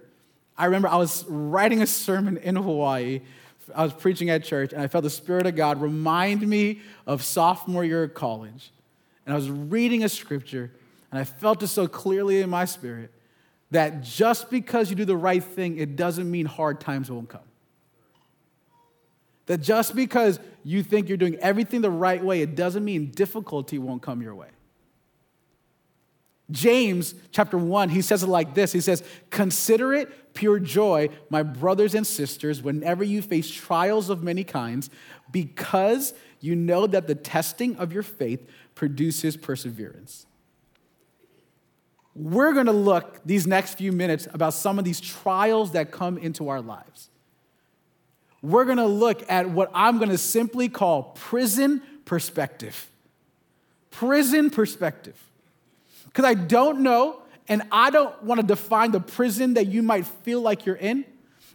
I 0.56 0.66
remember 0.66 0.88
I 0.88 0.96
was 0.96 1.24
writing 1.26 1.80
a 1.80 1.86
sermon 1.86 2.36
in 2.36 2.54
Hawaii. 2.56 3.22
I 3.74 3.84
was 3.84 3.94
preaching 3.94 4.28
at 4.28 4.44
church, 4.44 4.74
and 4.74 4.82
I 4.82 4.88
felt 4.88 5.04
the 5.04 5.10
Spirit 5.10 5.46
of 5.46 5.56
God 5.56 5.80
remind 5.80 6.46
me 6.46 6.80
of 7.06 7.22
sophomore 7.22 7.84
year 7.84 8.02
of 8.02 8.12
college. 8.12 8.72
And 9.24 9.32
I 9.32 9.36
was 9.36 9.48
reading 9.48 10.04
a 10.04 10.08
scripture, 10.08 10.70
and 11.10 11.18
I 11.18 11.24
felt 11.24 11.62
it 11.62 11.68
so 11.68 11.86
clearly 11.86 12.42
in 12.42 12.50
my 12.50 12.66
spirit 12.66 13.10
that 13.70 14.02
just 14.02 14.50
because 14.50 14.90
you 14.90 14.96
do 14.96 15.04
the 15.06 15.16
right 15.16 15.42
thing, 15.42 15.78
it 15.78 15.96
doesn't 15.96 16.30
mean 16.30 16.44
hard 16.44 16.80
times 16.80 17.10
won't 17.10 17.28
come. 17.28 17.40
That 19.46 19.58
just 19.58 19.94
because 19.94 20.40
you 20.62 20.82
think 20.82 21.08
you're 21.08 21.16
doing 21.16 21.36
everything 21.36 21.80
the 21.80 21.90
right 21.90 22.22
way, 22.22 22.42
it 22.42 22.54
doesn't 22.54 22.84
mean 22.84 23.12
difficulty 23.12 23.78
won't 23.78 24.02
come 24.02 24.20
your 24.20 24.34
way. 24.34 24.48
James 26.50 27.14
chapter 27.32 27.56
1, 27.58 27.90
he 27.90 28.02
says 28.02 28.22
it 28.22 28.28
like 28.28 28.54
this 28.54 28.72
He 28.72 28.80
says, 28.80 29.02
Consider 29.30 29.92
it 29.92 30.34
pure 30.34 30.58
joy, 30.58 31.08
my 31.28 31.42
brothers 31.42 31.94
and 31.94 32.06
sisters, 32.06 32.62
whenever 32.62 33.04
you 33.04 33.22
face 33.22 33.50
trials 33.50 34.10
of 34.10 34.22
many 34.22 34.44
kinds, 34.44 34.90
because 35.30 36.14
you 36.40 36.56
know 36.56 36.86
that 36.86 37.06
the 37.06 37.14
testing 37.14 37.76
of 37.76 37.92
your 37.92 38.02
faith 38.02 38.48
produces 38.74 39.36
perseverance. 39.36 40.26
We're 42.14 42.52
gonna 42.52 42.72
look 42.72 43.20
these 43.24 43.46
next 43.46 43.74
few 43.74 43.92
minutes 43.92 44.26
about 44.32 44.54
some 44.54 44.78
of 44.78 44.84
these 44.84 45.00
trials 45.00 45.72
that 45.72 45.90
come 45.90 46.18
into 46.18 46.48
our 46.48 46.60
lives. 46.60 47.08
We're 48.42 48.64
gonna 48.64 48.86
look 48.86 49.22
at 49.30 49.50
what 49.50 49.70
I'm 49.74 49.98
gonna 49.98 50.18
simply 50.18 50.68
call 50.68 51.14
prison 51.14 51.82
perspective. 52.04 52.88
Prison 53.90 54.50
perspective. 54.50 55.29
Because 56.10 56.24
I 56.24 56.34
don't 56.34 56.80
know, 56.80 57.22
and 57.48 57.62
I 57.70 57.90
don't 57.90 58.20
want 58.22 58.40
to 58.40 58.46
define 58.46 58.90
the 58.90 59.00
prison 59.00 59.54
that 59.54 59.66
you 59.68 59.82
might 59.82 60.06
feel 60.06 60.40
like 60.40 60.66
you're 60.66 60.76
in. 60.76 61.04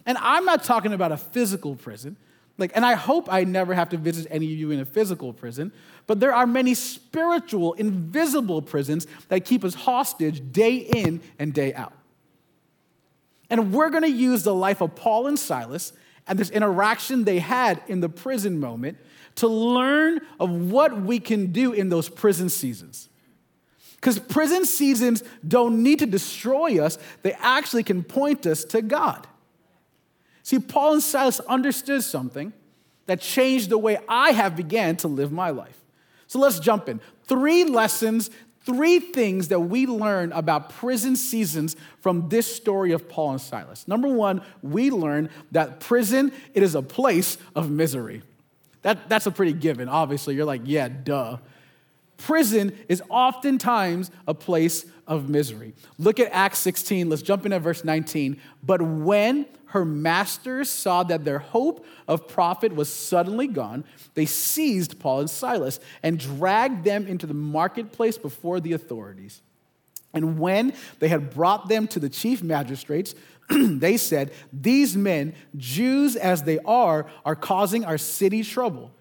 And 0.06 0.16
I'm 0.18 0.44
not 0.44 0.64
talking 0.64 0.92
about 0.92 1.12
a 1.12 1.16
physical 1.16 1.74
prison. 1.74 2.16
Like, 2.58 2.72
and 2.74 2.86
I 2.86 2.94
hope 2.94 3.30
I 3.30 3.44
never 3.44 3.74
have 3.74 3.90
to 3.90 3.98
visit 3.98 4.26
any 4.30 4.46
of 4.46 4.58
you 4.58 4.70
in 4.70 4.80
a 4.80 4.84
physical 4.86 5.32
prison, 5.34 5.72
but 6.06 6.20
there 6.20 6.34
are 6.34 6.46
many 6.46 6.72
spiritual, 6.72 7.74
invisible 7.74 8.62
prisons 8.62 9.06
that 9.28 9.44
keep 9.44 9.62
us 9.62 9.74
hostage 9.74 10.52
day 10.52 10.76
in 10.76 11.20
and 11.38 11.52
day 11.52 11.74
out. 11.74 11.92
And 13.50 13.72
we're 13.72 13.90
gonna 13.90 14.06
use 14.06 14.42
the 14.42 14.54
life 14.54 14.80
of 14.80 14.94
Paul 14.94 15.26
and 15.26 15.38
Silas 15.38 15.92
and 16.26 16.38
this 16.38 16.50
interaction 16.50 17.24
they 17.24 17.40
had 17.40 17.82
in 17.88 18.00
the 18.00 18.08
prison 18.08 18.58
moment 18.58 18.98
to 19.36 19.48
learn 19.48 20.20
of 20.40 20.50
what 20.50 21.02
we 21.02 21.20
can 21.20 21.52
do 21.52 21.72
in 21.72 21.90
those 21.90 22.08
prison 22.08 22.48
seasons. 22.48 23.10
Because 23.96 24.18
prison 24.18 24.64
seasons 24.64 25.24
don't 25.46 25.82
need 25.82 25.98
to 25.98 26.06
destroy 26.06 26.82
us, 26.82 26.98
they 27.22 27.32
actually 27.32 27.82
can 27.82 28.04
point 28.04 28.46
us 28.46 28.64
to 28.66 28.82
God. 28.82 29.26
See, 30.42 30.58
Paul 30.60 30.94
and 30.94 31.02
Silas 31.02 31.40
understood 31.40 32.04
something 32.04 32.52
that 33.06 33.20
changed 33.20 33.70
the 33.70 33.78
way 33.78 33.98
I 34.08 34.30
have 34.32 34.54
began 34.54 34.96
to 34.98 35.08
live 35.08 35.32
my 35.32 35.50
life. 35.50 35.82
So 36.28 36.38
let's 36.38 36.60
jump 36.60 36.88
in. 36.88 37.00
Three 37.24 37.64
lessons, 37.64 38.30
three 38.62 38.98
things 39.00 39.48
that 39.48 39.60
we 39.60 39.86
learn 39.86 40.32
about 40.32 40.70
prison 40.70 41.16
seasons 41.16 41.76
from 42.00 42.28
this 42.28 42.52
story 42.52 42.92
of 42.92 43.08
Paul 43.08 43.32
and 43.32 43.40
Silas. 43.40 43.88
Number 43.88 44.08
one, 44.08 44.42
we 44.62 44.90
learn 44.90 45.30
that 45.52 45.80
prison, 45.80 46.32
it 46.54 46.62
is 46.62 46.74
a 46.74 46.82
place 46.82 47.38
of 47.54 47.70
misery. 47.70 48.22
That, 48.82 49.08
that's 49.08 49.26
a 49.26 49.32
pretty 49.32 49.52
given. 49.52 49.88
Obviously, 49.88 50.34
you're 50.36 50.44
like, 50.44 50.62
yeah, 50.64 50.88
duh. 50.88 51.38
Prison 52.16 52.76
is 52.88 53.02
oftentimes 53.08 54.10
a 54.26 54.34
place 54.34 54.86
of 55.06 55.28
misery. 55.28 55.74
Look 55.98 56.18
at 56.18 56.32
Acts 56.32 56.58
16. 56.58 57.08
Let's 57.08 57.22
jump 57.22 57.46
in 57.46 57.52
at 57.52 57.62
verse 57.62 57.84
19. 57.84 58.40
But 58.62 58.82
when 58.82 59.46
her 59.66 59.84
masters 59.84 60.70
saw 60.70 61.02
that 61.04 61.24
their 61.24 61.38
hope 61.38 61.84
of 62.08 62.28
profit 62.28 62.74
was 62.74 62.88
suddenly 62.88 63.46
gone, 63.46 63.84
they 64.14 64.26
seized 64.26 64.98
Paul 64.98 65.20
and 65.20 65.30
Silas 65.30 65.80
and 66.02 66.18
dragged 66.18 66.84
them 66.84 67.06
into 67.06 67.26
the 67.26 67.34
marketplace 67.34 68.16
before 68.16 68.60
the 68.60 68.72
authorities. 68.72 69.42
And 70.14 70.38
when 70.38 70.72
they 70.98 71.08
had 71.08 71.34
brought 71.34 71.68
them 71.68 71.86
to 71.88 72.00
the 72.00 72.08
chief 72.08 72.42
magistrates, 72.42 73.14
they 73.50 73.96
said, 73.98 74.32
These 74.52 74.96
men, 74.96 75.34
Jews 75.56 76.16
as 76.16 76.44
they 76.44 76.58
are, 76.60 77.06
are 77.24 77.36
causing 77.36 77.84
our 77.84 77.98
city 77.98 78.42
trouble 78.42 78.92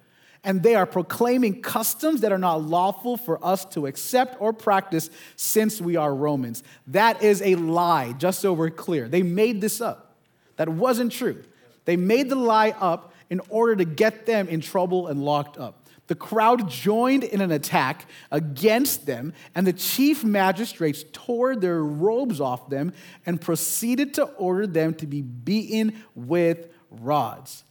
and 0.46 0.62
they 0.64 0.75
are 0.75 0.86
proclaiming 0.86 1.62
customs 1.62 2.22
that 2.22 2.32
are 2.32 2.38
not 2.38 2.62
lawful 2.62 3.18
for 3.18 3.44
us 3.44 3.66
to 3.66 3.88
accept 3.88 4.40
or 4.40 4.54
practice 4.54 5.10
since 5.36 5.82
we 5.82 5.98
are 5.98 6.14
Romans. 6.16 6.64
That 6.88 7.22
is 7.24 7.42
a 7.42 7.56
lie, 7.56 8.14
just 8.14 8.40
so 8.40 8.54
we're 8.54 8.70
clear. 8.70 9.10
They 9.10 9.24
made 9.24 9.60
this 9.60 9.82
up. 9.82 10.16
That 10.56 10.70
wasn't 10.70 11.12
true. 11.12 11.44
They 11.84 11.98
made 11.98 12.30
the 12.30 12.36
lie 12.36 12.75
up 12.80 13.14
in 13.30 13.42
order 13.50 13.75
to 13.75 13.86
get 13.86 14.25
them 14.25 14.48
in 14.48 14.62
trouble 14.62 15.08
and 15.08 15.25
locked 15.25 15.58
up. 15.58 15.82
The 16.08 16.16
crowd 16.16 16.70
joined 16.70 17.24
in 17.24 17.42
an 17.42 17.52
attack 17.52 18.06
against 18.32 19.08
them, 19.08 19.34
and 19.56 19.66
the 19.66 19.74
chief 19.74 20.24
magistrates 20.24 21.04
tore 21.12 21.56
their 21.56 21.84
robes 21.84 22.40
off 22.40 22.70
them 22.70 22.94
and 23.25 23.42
proceeded 23.42 24.14
to 24.14 24.25
order 24.25 24.68
them 24.68 24.94
to 24.96 25.08
be 25.08 25.24
beaten 25.24 26.04
with 26.14 26.68
rods. 26.92 27.64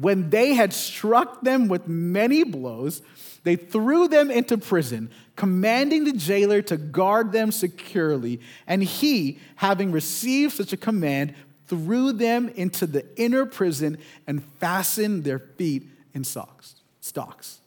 When 0.00 0.30
they 0.30 0.54
had 0.54 0.72
struck 0.72 1.42
them 1.42 1.68
with 1.68 1.86
many 1.86 2.42
blows, 2.42 3.02
they 3.44 3.56
threw 3.56 4.08
them 4.08 4.30
into 4.30 4.56
prison, 4.56 5.10
commanding 5.36 6.04
the 6.04 6.12
jailer 6.12 6.62
to 6.62 6.78
guard 6.78 7.32
them 7.32 7.52
securely. 7.52 8.40
And 8.66 8.82
he, 8.82 9.38
having 9.56 9.92
received 9.92 10.54
such 10.54 10.72
a 10.72 10.78
command, 10.78 11.34
threw 11.66 12.12
them 12.12 12.48
into 12.48 12.86
the 12.86 13.04
inner 13.20 13.44
prison 13.44 13.98
and 14.26 14.42
fastened 14.58 15.24
their 15.24 15.38
feet 15.38 15.86
in 16.14 16.24
socks, 16.24 16.76
stocks. 17.02 17.60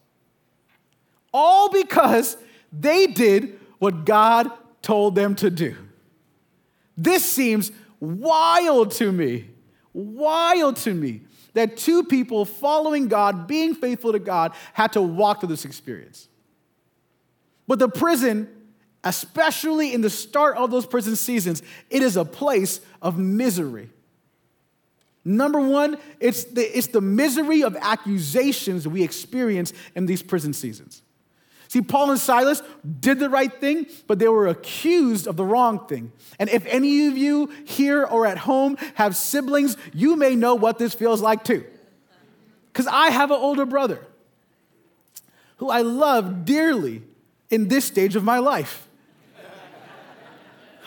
All 1.32 1.70
because 1.70 2.36
they 2.72 3.06
did 3.06 3.60
what 3.78 4.06
God 4.06 4.52
told 4.82 5.14
them 5.14 5.36
to 5.36 5.52
do. 5.52 5.76
This 6.98 7.24
seems 7.24 7.72
wild 8.00 8.92
to 8.94 9.12
me. 9.12 9.50
Wild 9.94 10.78
to 10.78 10.94
me 10.96 11.22
that 11.54 11.78
two 11.78 12.04
people 12.04 12.46
following 12.46 13.08
God, 13.08 13.48
being 13.48 13.76
faithful 13.76 14.12
to 14.12 14.20
God, 14.20 14.54
had 14.74 14.94
to 14.94 15.02
walk 15.02 15.40
through 15.40 15.50
this 15.50 15.66
experience. 15.66 16.28
But 17.68 17.80
the 17.80 17.88
prison, 17.88 18.50
especially 19.04 19.94
in 19.94 20.02
the 20.02 20.10
start 20.10 20.58
of 20.58 20.72
those 20.72 20.86
prison 20.86 21.16
seasons, 21.16 21.62
it 21.90 22.02
is 22.02 22.18
a 22.18 22.26
place 22.26 22.82
of 23.02 23.18
misery. 23.18 23.90
Number 25.24 25.62
one, 25.62 25.98
it's 26.20 26.44
the, 26.44 26.78
it's 26.78 26.88
the 26.88 27.02
misery 27.02 27.64
of 27.64 27.78
accusations 27.78 28.88
we 28.88 29.04
experience 29.04 29.72
in 29.96 30.06
these 30.06 30.22
prison 30.22 30.54
seasons. 30.54 31.03
See, 31.74 31.82
Paul 31.82 32.12
and 32.12 32.20
Silas 32.20 32.62
did 33.00 33.18
the 33.18 33.32
right 33.32 33.52
thing, 33.52 33.88
but 34.06 34.20
they 34.20 34.28
were 34.28 34.48
accused 34.48 35.26
of 35.26 35.38
the 35.38 35.44
wrong 35.44 35.88
thing. 35.88 36.12
And 36.38 36.48
if 36.52 36.68
any 36.68 37.08
of 37.08 37.18
you 37.18 37.48
here 37.66 38.04
or 38.04 38.28
at 38.28 38.38
home 38.38 38.78
have 38.94 39.16
siblings, 39.16 39.76
you 39.92 40.16
may 40.16 40.36
know 40.36 40.54
what 40.54 40.78
this 40.78 40.94
feels 40.94 41.20
like 41.20 41.44
too. 41.44 41.66
Because 42.72 42.86
I 42.86 43.10
have 43.10 43.32
an 43.32 43.38
older 43.40 43.66
brother 43.66 44.06
who 45.58 45.72
I 45.72 45.82
love 45.82 46.46
dearly 46.46 47.02
in 47.50 47.70
this 47.70 47.86
stage 47.86 48.16
of 48.16 48.24
my 48.24 48.38
life. 48.38 48.88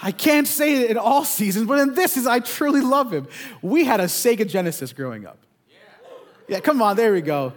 I 0.00 0.12
can't 0.12 0.46
say 0.46 0.82
it 0.82 0.90
in 0.92 0.98
all 0.98 1.24
seasons, 1.24 1.66
but 1.66 1.80
in 1.80 1.94
this 1.94 2.16
is 2.16 2.28
I 2.28 2.38
truly 2.38 2.80
love 2.80 3.12
him. 3.12 3.26
We 3.60 3.86
had 3.86 3.98
a 3.98 4.04
Sega 4.04 4.48
Genesis 4.48 4.92
growing 4.92 5.26
up. 5.26 5.38
Yeah, 6.46 6.60
come 6.60 6.80
on, 6.80 6.94
there 6.94 7.12
we 7.12 7.22
go. 7.22 7.54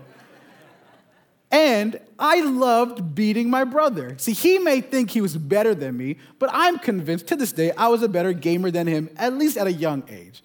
And 1.52 2.00
I 2.20 2.42
loved 2.42 3.16
beating 3.16 3.50
my 3.50 3.64
brother. 3.64 4.16
See, 4.18 4.34
he 4.34 4.60
may 4.60 4.82
think 4.82 5.10
he 5.10 5.22
was 5.22 5.36
better 5.36 5.74
than 5.74 5.98
me, 5.98 6.18
but 6.38 6.50
I'm 6.54 6.78
convinced 6.78 7.28
to 7.28 7.36
this 7.36 7.52
day 7.52 7.72
I 7.72 7.88
was 7.88 8.04
a 8.04 8.10
better 8.10 8.34
gamer 8.34 8.70
than 8.70 8.86
him, 8.86 9.10
at 9.18 9.34
least 9.34 9.58
at 9.58 9.66
a 9.66 9.72
young 9.72 10.04
age. 10.10 10.44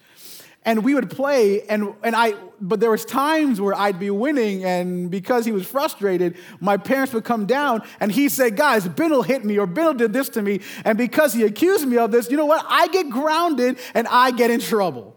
And 0.67 0.83
we 0.83 0.95
would 0.95 1.11
play, 1.11 1.61
and, 1.69 1.93
and 2.03 2.17
I, 2.17 2.33
but 2.59 2.81
there 2.81 2.91
was 2.91 3.05
times 3.05 3.61
where 3.61 3.75
I'd 3.75 3.99
be 3.99 4.09
winning, 4.09 4.65
and 4.65 5.11
because 5.11 5.45
he 5.45 5.53
was 5.53 5.67
frustrated, 5.67 6.39
my 6.59 6.79
parents 6.79 7.13
would 7.13 7.25
come 7.25 7.45
down 7.45 7.83
and 8.01 8.11
he'd 8.11 8.31
say, 8.31 8.51
Guys, 8.51 8.89
Binil 8.89 9.27
hit 9.27 9.45
me, 9.45 9.59
or 9.59 9.67
Binil 9.67 9.95
did 9.95 10.15
this 10.15 10.31
to 10.31 10.43
me. 10.43 10.61
And 10.87 10.97
because 10.97 11.35
he 11.35 11.43
accused 11.43 11.87
me 11.87 11.99
of 11.99 12.13
this, 12.13 12.31
you 12.31 12.39
know 12.39 12.47
what? 12.47 12.65
I 12.67 12.89
get 12.89 13.11
grounded 13.11 13.79
and 13.93 14.09
I 14.09 14.31
get 14.31 14.51
in 14.51 14.61
trouble. 14.61 15.15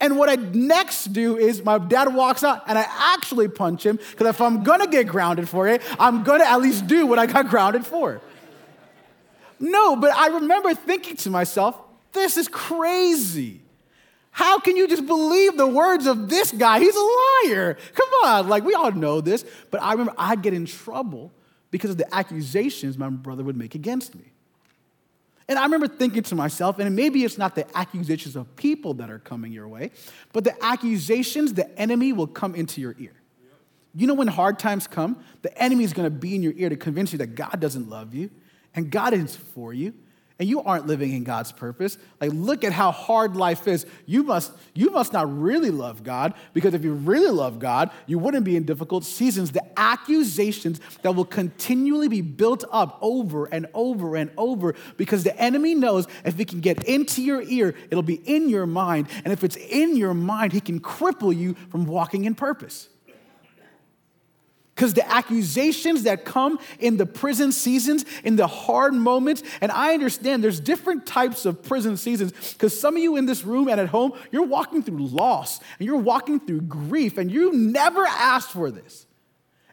And 0.00 0.18
what 0.18 0.28
I 0.28 0.34
next 0.34 1.12
do 1.12 1.38
is 1.38 1.64
my 1.64 1.78
dad 1.78 2.14
walks 2.14 2.44
out 2.44 2.62
and 2.66 2.78
I 2.78 2.86
actually 3.14 3.48
punch 3.48 3.84
him 3.84 3.96
because 3.96 4.26
if 4.26 4.40
I'm 4.40 4.62
gonna 4.62 4.86
get 4.86 5.08
grounded 5.08 5.48
for 5.48 5.66
it, 5.68 5.82
I'm 5.98 6.22
gonna 6.22 6.44
at 6.44 6.60
least 6.60 6.86
do 6.86 7.06
what 7.06 7.18
I 7.18 7.26
got 7.26 7.48
grounded 7.48 7.86
for. 7.86 8.20
No, 9.58 9.96
but 9.96 10.14
I 10.14 10.28
remember 10.28 10.74
thinking 10.74 11.16
to 11.16 11.30
myself, 11.30 11.78
this 12.12 12.36
is 12.36 12.46
crazy. 12.46 13.62
How 14.30 14.58
can 14.58 14.76
you 14.76 14.86
just 14.86 15.06
believe 15.06 15.56
the 15.56 15.66
words 15.66 16.06
of 16.06 16.28
this 16.28 16.52
guy? 16.52 16.78
He's 16.78 16.94
a 16.94 17.48
liar. 17.48 17.78
Come 17.94 18.08
on, 18.24 18.48
like 18.48 18.64
we 18.64 18.74
all 18.74 18.92
know 18.92 19.22
this. 19.22 19.46
But 19.70 19.82
I 19.82 19.92
remember 19.92 20.12
I'd 20.18 20.42
get 20.42 20.52
in 20.52 20.66
trouble 20.66 21.32
because 21.70 21.88
of 21.88 21.96
the 21.96 22.14
accusations 22.14 22.98
my 22.98 23.08
brother 23.08 23.42
would 23.42 23.56
make 23.56 23.74
against 23.74 24.14
me. 24.14 24.32
And 25.48 25.58
I 25.58 25.62
remember 25.62 25.86
thinking 25.86 26.24
to 26.24 26.34
myself, 26.34 26.78
and 26.78 26.96
maybe 26.96 27.24
it's 27.24 27.38
not 27.38 27.54
the 27.54 27.66
accusations 27.76 28.34
of 28.34 28.56
people 28.56 28.94
that 28.94 29.10
are 29.10 29.20
coming 29.20 29.52
your 29.52 29.68
way, 29.68 29.92
but 30.32 30.44
the 30.44 30.54
accusations 30.64 31.54
the 31.54 31.78
enemy 31.78 32.12
will 32.12 32.26
come 32.26 32.54
into 32.54 32.80
your 32.80 32.96
ear. 32.98 33.14
You 33.94 34.06
know, 34.06 34.14
when 34.14 34.28
hard 34.28 34.58
times 34.58 34.86
come, 34.86 35.22
the 35.42 35.56
enemy 35.62 35.84
is 35.84 35.92
going 35.92 36.06
to 36.06 36.10
be 36.10 36.34
in 36.34 36.42
your 36.42 36.52
ear 36.56 36.68
to 36.68 36.76
convince 36.76 37.12
you 37.12 37.18
that 37.18 37.34
God 37.34 37.60
doesn't 37.60 37.88
love 37.88 38.14
you 38.14 38.30
and 38.74 38.90
God 38.90 39.14
is 39.14 39.34
for 39.36 39.72
you 39.72 39.94
and 40.38 40.48
you 40.48 40.60
aren't 40.62 40.86
living 40.86 41.12
in 41.12 41.24
God's 41.24 41.50
purpose. 41.50 41.96
Like, 42.20 42.30
look 42.34 42.62
at 42.62 42.72
how 42.72 42.90
hard 42.90 43.36
life 43.36 43.66
is. 43.66 43.86
You 44.04 44.22
must, 44.22 44.52
you 44.74 44.90
must 44.90 45.12
not 45.12 45.34
really 45.34 45.70
love 45.70 46.02
God 46.02 46.34
because 46.52 46.74
if 46.74 46.84
you 46.84 46.92
really 46.92 47.30
love 47.30 47.58
God, 47.58 47.90
you 48.06 48.18
wouldn't 48.18 48.44
be 48.44 48.54
in 48.54 48.64
difficult 48.64 49.04
seasons. 49.04 49.52
The 49.52 49.64
accusations 49.78 50.80
that 51.00 51.14
will 51.14 51.24
continually 51.24 52.08
be 52.08 52.20
built 52.20 52.64
up 52.70 52.98
over 53.00 53.46
and 53.46 53.66
over 53.72 54.14
and 54.16 54.30
over 54.36 54.74
because 54.98 55.24
the 55.24 55.38
enemy 55.40 55.74
knows 55.74 56.06
if 56.24 56.38
it 56.38 56.48
can 56.48 56.60
get 56.60 56.84
into 56.84 57.22
your 57.22 57.42
ear, 57.42 57.74
it'll 57.90 58.02
be 58.02 58.20
in 58.26 58.50
your 58.50 58.66
mind. 58.66 59.08
And 59.24 59.32
if 59.32 59.42
it's 59.42 59.56
in 59.56 59.96
your 59.96 60.12
mind, 60.12 60.52
he 60.52 60.60
can 60.60 60.80
cripple 60.80 61.34
you 61.34 61.54
from 61.70 61.86
walking 61.86 62.24
in 62.24 62.34
purpose. 62.34 62.90
Because 64.76 64.92
the 64.92 65.10
accusations 65.10 66.02
that 66.02 66.26
come 66.26 66.58
in 66.78 66.98
the 66.98 67.06
prison 67.06 67.50
seasons, 67.50 68.04
in 68.24 68.36
the 68.36 68.46
hard 68.46 68.92
moments, 68.92 69.42
and 69.62 69.72
I 69.72 69.94
understand 69.94 70.44
there's 70.44 70.60
different 70.60 71.06
types 71.06 71.46
of 71.46 71.62
prison 71.62 71.96
seasons. 71.96 72.52
Because 72.52 72.78
some 72.78 72.94
of 72.94 73.02
you 73.02 73.16
in 73.16 73.24
this 73.24 73.42
room 73.42 73.68
and 73.68 73.80
at 73.80 73.88
home, 73.88 74.12
you're 74.30 74.44
walking 74.44 74.82
through 74.82 75.06
loss 75.06 75.60
and 75.78 75.86
you're 75.86 75.96
walking 75.96 76.40
through 76.40 76.60
grief, 76.60 77.16
and 77.16 77.30
you 77.32 77.52
never 77.54 78.04
asked 78.04 78.50
for 78.50 78.70
this. 78.70 79.06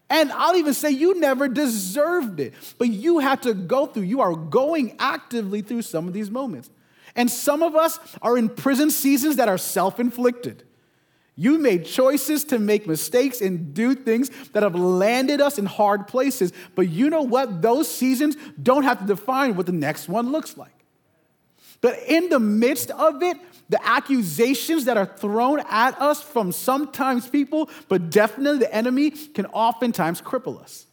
And 0.09 0.31
I'll 0.31 0.55
even 0.55 0.73
say 0.73 0.91
you 0.91 1.19
never 1.19 1.49
deserved 1.49 2.39
it, 2.39 2.53
but 2.77 2.87
you 2.87 3.19
had 3.19 3.41
to 3.43 3.53
go 3.53 3.87
through, 3.87 4.03
you 4.03 4.21
are 4.21 4.33
going 4.33 4.95
actively 4.99 5.61
through 5.61 5.81
some 5.81 6.07
of 6.07 6.13
these 6.13 6.31
moments. 6.31 6.69
And 7.13 7.29
some 7.29 7.61
of 7.61 7.75
us 7.75 7.99
are 8.21 8.37
in 8.37 8.47
prison 8.47 8.89
seasons 8.89 9.35
that 9.35 9.49
are 9.49 9.57
self 9.57 9.99
inflicted. 9.99 10.63
You 11.35 11.57
made 11.57 11.85
choices 11.85 12.43
to 12.45 12.59
make 12.59 12.87
mistakes 12.87 13.41
and 13.41 13.73
do 13.73 13.95
things 13.95 14.29
that 14.53 14.61
have 14.61 14.75
landed 14.75 15.41
us 15.41 15.57
in 15.57 15.65
hard 15.65 16.07
places. 16.07 16.53
But 16.75 16.89
you 16.89 17.09
know 17.09 17.23
what? 17.23 17.61
Those 17.61 17.89
seasons 17.89 18.35
don't 18.61 18.83
have 18.83 18.99
to 18.99 19.05
define 19.05 19.55
what 19.55 19.65
the 19.65 19.71
next 19.71 20.07
one 20.07 20.31
looks 20.31 20.57
like. 20.57 20.69
But 21.81 21.99
in 22.07 22.29
the 22.29 22.39
midst 22.39 22.91
of 22.91 23.23
it, 23.23 23.37
the 23.67 23.83
accusations 23.85 24.85
that 24.85 24.95
are 24.95 25.05
thrown 25.05 25.61
at 25.69 25.99
us 25.99 26.21
from 26.21 26.51
sometimes 26.51 27.27
people, 27.27 27.69
but 27.89 28.11
definitely 28.11 28.59
the 28.59 28.73
enemy, 28.73 29.09
can 29.09 29.47
oftentimes 29.47 30.21
cripple 30.21 30.61
us. 30.61 30.85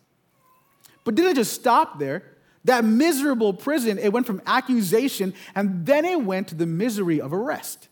But 1.04 1.14
did 1.14 1.26
it 1.26 1.36
just 1.36 1.52
stop 1.52 1.98
there? 1.98 2.22
That 2.64 2.84
miserable 2.84 3.52
prison, 3.52 3.98
it 3.98 4.12
went 4.12 4.26
from 4.26 4.40
accusation 4.46 5.34
and 5.54 5.84
then 5.84 6.04
it 6.04 6.22
went 6.22 6.48
to 6.48 6.54
the 6.54 6.66
misery 6.66 7.20
of 7.20 7.32
arrest. 7.32 7.88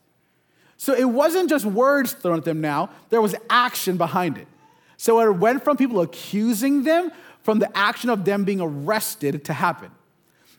So 0.79 0.95
it 0.95 1.05
wasn't 1.05 1.51
just 1.51 1.67
words 1.67 2.13
thrown 2.13 2.39
at 2.39 2.45
them 2.45 2.61
now, 2.61 2.89
there 3.11 3.21
was 3.21 3.35
action 3.51 3.97
behind 3.97 4.39
it. 4.39 4.47
So 4.97 5.21
it 5.21 5.37
went 5.37 5.63
from 5.63 5.77
people 5.77 6.01
accusing 6.01 6.85
them 6.85 7.13
from 7.43 7.59
the 7.59 7.77
action 7.77 8.11
of 8.11 8.25
them 8.25 8.45
being 8.45 8.61
arrested 8.61 9.45
to 9.45 9.53
happen. 9.53 9.91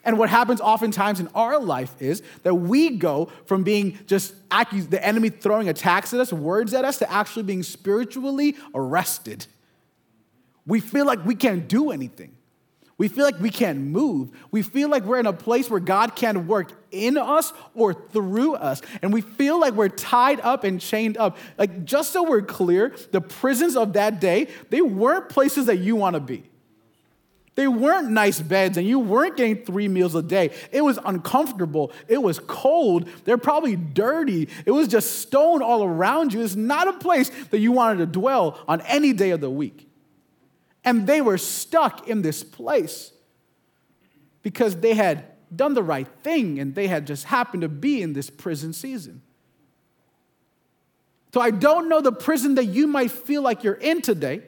And 0.03 0.17
what 0.17 0.29
happens 0.29 0.61
oftentimes 0.61 1.19
in 1.19 1.27
our 1.35 1.59
life 1.59 1.93
is 2.01 2.23
that 2.43 2.55
we 2.55 2.91
go 2.91 3.31
from 3.45 3.63
being 3.63 3.99
just 4.07 4.33
the 4.49 4.99
enemy 5.01 5.29
throwing 5.29 5.67
attacks 5.67 6.13
at 6.13 6.19
us, 6.19 6.31
words 6.31 6.73
at 6.73 6.85
us, 6.85 6.97
to 6.99 7.11
actually 7.11 7.43
being 7.43 7.63
spiritually 7.63 8.55
arrested. 8.73 9.45
We 10.65 10.79
feel 10.79 11.05
like 11.05 11.25
we 11.25 11.35
can't 11.35 11.67
do 11.67 11.91
anything. 11.91 12.35
We 12.99 13.07
feel 13.07 13.23
like 13.23 13.39
we 13.39 13.49
can't 13.49 13.79
move. 13.79 14.29
We 14.51 14.61
feel 14.61 14.89
like 14.89 15.05
we're 15.05 15.21
in 15.21 15.25
a 15.25 15.33
place 15.33 15.69
where 15.69 15.79
God 15.79 16.17
can't 16.17 16.45
work 16.45 16.73
in 16.91 17.17
us 17.17 17.53
or 17.73 17.93
through 17.93 18.55
us. 18.55 18.81
And 19.01 19.13
we 19.13 19.21
feel 19.21 19.57
like 19.57 19.73
we're 19.73 19.87
tied 19.87 20.41
up 20.41 20.65
and 20.65 20.81
chained 20.81 21.15
up. 21.15 21.37
Like, 21.57 21.85
just 21.85 22.11
so 22.11 22.29
we're 22.29 22.41
clear, 22.41 22.93
the 23.11 23.21
prisons 23.21 23.77
of 23.77 23.93
that 23.93 24.19
day, 24.19 24.49
they 24.69 24.81
weren't 24.81 25.29
places 25.29 25.67
that 25.67 25.77
you 25.77 25.95
want 25.95 26.15
to 26.15 26.19
be. 26.19 26.43
They 27.55 27.69
weren't 27.69 28.09
nice 28.09 28.41
beds, 28.41 28.77
and 28.77 28.85
you 28.85 28.99
weren't 28.99 29.37
getting 29.37 29.63
three 29.63 29.87
meals 29.87 30.15
a 30.15 30.21
day. 30.21 30.51
It 30.71 30.81
was 30.81 30.99
uncomfortable. 31.03 31.93
It 32.09 32.21
was 32.21 32.39
cold. 32.47 33.07
They're 33.23 33.37
probably 33.37 33.77
dirty. 33.77 34.49
It 34.65 34.71
was 34.71 34.89
just 34.89 35.19
stone 35.19 35.61
all 35.61 35.85
around 35.85 36.33
you. 36.33 36.41
It's 36.41 36.55
not 36.55 36.89
a 36.89 36.93
place 36.93 37.31
that 37.51 37.59
you 37.59 37.71
wanted 37.71 37.99
to 37.99 38.05
dwell 38.07 38.59
on 38.67 38.81
any 38.81 39.13
day 39.13 39.31
of 39.31 39.39
the 39.39 39.49
week. 39.49 39.88
And 40.89 41.05
they 41.05 41.21
were 41.21 41.37
stuck 41.37 42.07
in 42.07 42.23
this 42.23 42.43
place 42.43 43.11
because 44.41 44.77
they 44.77 44.95
had 44.95 45.23
done 45.55 45.75
the 45.75 45.83
right 45.83 46.07
thing 46.23 46.57
and 46.59 46.73
they 46.73 46.87
had 46.87 47.05
just 47.05 47.25
happened 47.25 47.61
to 47.61 47.69
be 47.69 48.01
in 48.01 48.13
this 48.13 48.31
prison 48.31 48.73
season. 48.73 49.21
So 51.31 51.41
I 51.41 51.51
don't 51.51 51.89
know 51.89 52.01
the 52.01 52.11
prison 52.11 52.55
that 52.55 52.65
you 52.65 52.87
might 52.87 53.11
feel 53.11 53.43
like 53.43 53.63
you're 53.63 53.75
in 53.75 54.01
today. 54.01 54.41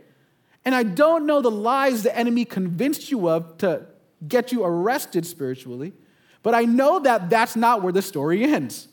And 0.65 0.73
I 0.73 0.81
don't 0.81 1.27
know 1.27 1.43
the 1.43 1.51
lies 1.51 2.01
the 2.01 2.17
enemy 2.17 2.45
convinced 2.45 3.11
you 3.11 3.29
of 3.29 3.59
to 3.59 3.85
get 4.27 4.51
you 4.51 4.63
arrested 4.63 5.27
spiritually. 5.27 5.93
But 6.41 6.55
I 6.55 6.65
know 6.65 7.01
that 7.01 7.29
that's 7.29 7.55
not 7.55 7.83
where 7.83 7.93
the 7.93 8.01
story 8.01 8.43
ends. 8.43 8.87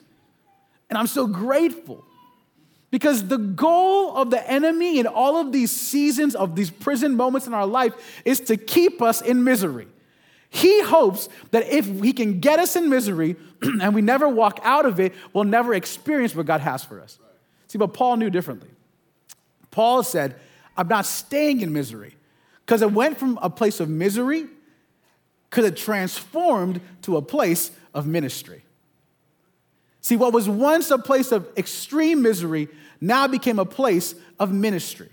And 0.91 0.99
I'm 0.99 1.07
so 1.07 1.27
grateful 1.27 2.05
because 2.91 3.29
the 3.29 3.37
goal 3.37 4.17
of 4.17 4.31
the 4.31 4.51
enemy 4.51 4.99
in 4.99 5.07
all 5.07 5.37
of 5.37 5.53
these 5.53 5.71
seasons 5.71 6.35
of 6.35 6.57
these 6.57 6.71
prison 6.71 7.17
moments 7.17 7.47
in 7.47 7.55
our 7.55 7.67
life 7.67 8.23
is 8.25 8.41
to 8.41 8.57
keep 8.57 9.03
us 9.03 9.21
in 9.21 9.45
misery. 9.45 9.89
He 10.51 10.83
hopes 10.83 11.29
that 11.51 11.67
if 11.67 11.87
he 12.03 12.13
can 12.13 12.41
get 12.41 12.59
us 12.59 12.77
in 12.77 12.89
misery 12.89 13.37
and 13.63 13.95
we 13.95 14.01
never 14.01 14.29
walk 14.29 14.61
out 14.63 14.87
of 14.87 14.99
it, 14.99 15.13
we'll 15.33 15.45
never 15.45 15.75
experience 15.75 16.35
what 16.35 16.47
God 16.47 16.63
has 16.63 16.83
for 16.83 17.01
us. 17.01 17.19
See, 17.67 17.77
but 17.77 17.93
Paul 17.93 18.17
knew 18.17 18.31
differently. 18.31 18.71
Paul 19.71 20.03
said, 20.03 20.37
I'm 20.77 20.89
not 20.89 21.05
staying 21.05 21.61
in 21.61 21.73
misery 21.73 22.17
because 22.65 22.81
it 22.81 22.93
went 22.93 23.19
from 23.19 23.39
a 23.43 23.51
place 23.51 23.81
of 23.81 23.91
misery 23.91 24.47
because 25.51 25.67
it 25.67 25.77
transformed 25.77 26.81
to 27.03 27.19
a 27.19 27.23
place 27.23 27.71
of 27.93 28.07
ministry. 28.07 28.63
See, 30.09 30.17
what 30.17 30.33
was 30.33 30.49
once 30.49 30.91
a 30.91 30.97
place 30.97 31.33
of 31.33 31.47
extreme 31.59 32.23
misery 32.23 32.69
now 32.99 33.27
became 33.27 33.59
a 33.59 33.67
place 33.67 34.15
of 34.41 34.51
ministry. 34.51 35.11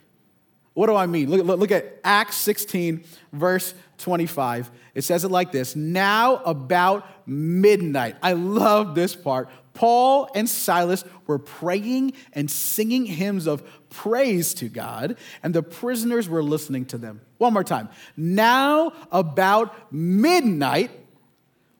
What 0.73 0.87
do 0.87 0.95
I 0.95 1.05
mean? 1.05 1.29
Look, 1.29 1.45
look, 1.45 1.59
look, 1.59 1.71
at 1.71 1.99
Acts 2.05 2.37
16, 2.37 3.03
verse 3.33 3.73
25. 3.97 4.71
It 4.93 5.01
says 5.01 5.25
it 5.25 5.31
like 5.31 5.51
this 5.51 5.75
Now 5.75 6.37
about 6.45 7.05
midnight. 7.27 8.15
I 8.23 8.31
love 8.31 8.95
this 8.95 9.17
part. 9.17 9.49
Paul 9.73 10.29
and 10.33 10.47
Silas 10.47 11.03
were 11.27 11.39
praying 11.39 12.13
and 12.31 12.49
singing 12.49 13.05
hymns 13.05 13.47
of 13.47 13.63
praise 13.89 14.53
to 14.53 14.69
God, 14.69 15.17
and 15.43 15.53
the 15.53 15.61
prisoners 15.61 16.29
were 16.29 16.41
listening 16.41 16.85
to 16.85 16.97
them. 16.97 17.19
One 17.37 17.51
more 17.51 17.65
time. 17.65 17.89
Now 18.15 18.93
about 19.11 19.91
midnight, 19.91 20.91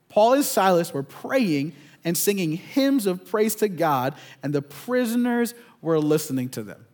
Paul 0.10 0.34
and 0.34 0.44
Silas 0.44 0.94
were 0.94 1.04
praying 1.04 1.76
and 2.06 2.16
singing 2.16 2.54
hymns 2.54 3.08
of 3.08 3.26
praise 3.26 3.56
to 3.56 3.68
God, 3.68 4.14
and 4.44 4.54
the 4.54 4.62
prisoners 4.62 5.56
were 5.82 6.00
listening 6.00 6.50
to 6.50 6.64
them. 6.64 6.86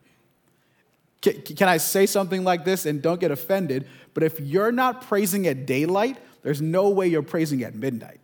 Can, 1.22 1.42
can, 1.42 1.68
I 1.68 1.78
say 1.78 2.08
something 2.08 2.44
like 2.44 2.66
this 2.66 2.88
and 2.88 3.02
don't 3.02 3.20
get 3.20 3.30
offended? 3.30 3.88
But 4.16 4.24
if 4.24 4.40
you're 4.40 4.72
not 4.72 5.02
praising 5.04 5.46
at 5.46 5.68
daylight, 5.68 6.18
there's 6.42 6.62
no 6.62 6.90
way 6.90 7.08
you're 7.08 7.22
praising 7.22 7.62
at 7.62 7.76
midnight. 7.76 8.20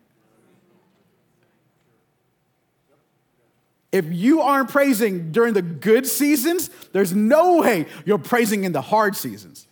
If 3.91 4.05
you 4.11 4.41
aren't 4.41 4.69
praising 4.69 5.31
during 5.31 5.53
the 5.53 5.61
good 5.61 6.07
seasons, 6.07 6.69
there's 6.91 7.13
no 7.13 7.57
way 7.61 7.85
you're 8.05 8.17
praising 8.17 8.63
in 8.63 8.71
the 8.71 8.81
hard 8.81 9.15
seasons. 9.15 9.67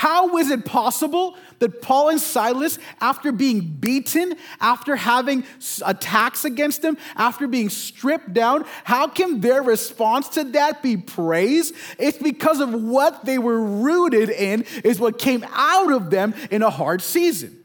How 0.00 0.38
is 0.38 0.50
it 0.50 0.64
possible 0.64 1.36
that 1.58 1.82
Paul 1.82 2.08
and 2.08 2.18
Silas, 2.18 2.78
after 3.02 3.32
being 3.32 3.60
beaten, 3.60 4.32
after 4.58 4.96
having 4.96 5.44
attacks 5.84 6.46
against 6.46 6.80
them, 6.80 6.96
after 7.16 7.46
being 7.46 7.68
stripped 7.68 8.32
down, 8.32 8.64
how 8.84 9.08
can 9.08 9.42
their 9.42 9.62
response 9.62 10.30
to 10.30 10.44
that 10.44 10.82
be 10.82 10.96
praise? 10.96 11.74
It's 11.98 12.16
because 12.16 12.60
of 12.60 12.72
what 12.72 13.26
they 13.26 13.36
were 13.36 13.62
rooted 13.62 14.30
in, 14.30 14.64
is 14.84 14.98
what 14.98 15.18
came 15.18 15.44
out 15.50 15.92
of 15.92 16.08
them 16.08 16.32
in 16.50 16.62
a 16.62 16.70
hard 16.70 17.02
season. 17.02 17.59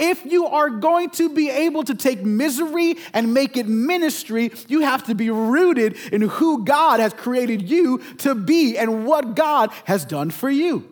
If 0.00 0.24
you 0.24 0.46
are 0.46 0.70
going 0.70 1.10
to 1.10 1.28
be 1.28 1.50
able 1.50 1.84
to 1.84 1.94
take 1.94 2.24
misery 2.24 2.96
and 3.12 3.34
make 3.34 3.58
it 3.58 3.68
ministry, 3.68 4.50
you 4.66 4.80
have 4.80 5.04
to 5.04 5.14
be 5.14 5.28
rooted 5.28 5.96
in 6.10 6.22
who 6.22 6.64
God 6.64 7.00
has 7.00 7.12
created 7.12 7.68
you 7.68 7.98
to 8.18 8.34
be 8.34 8.78
and 8.78 9.04
what 9.04 9.36
God 9.36 9.70
has 9.84 10.06
done 10.06 10.30
for 10.30 10.48
you. 10.48 10.90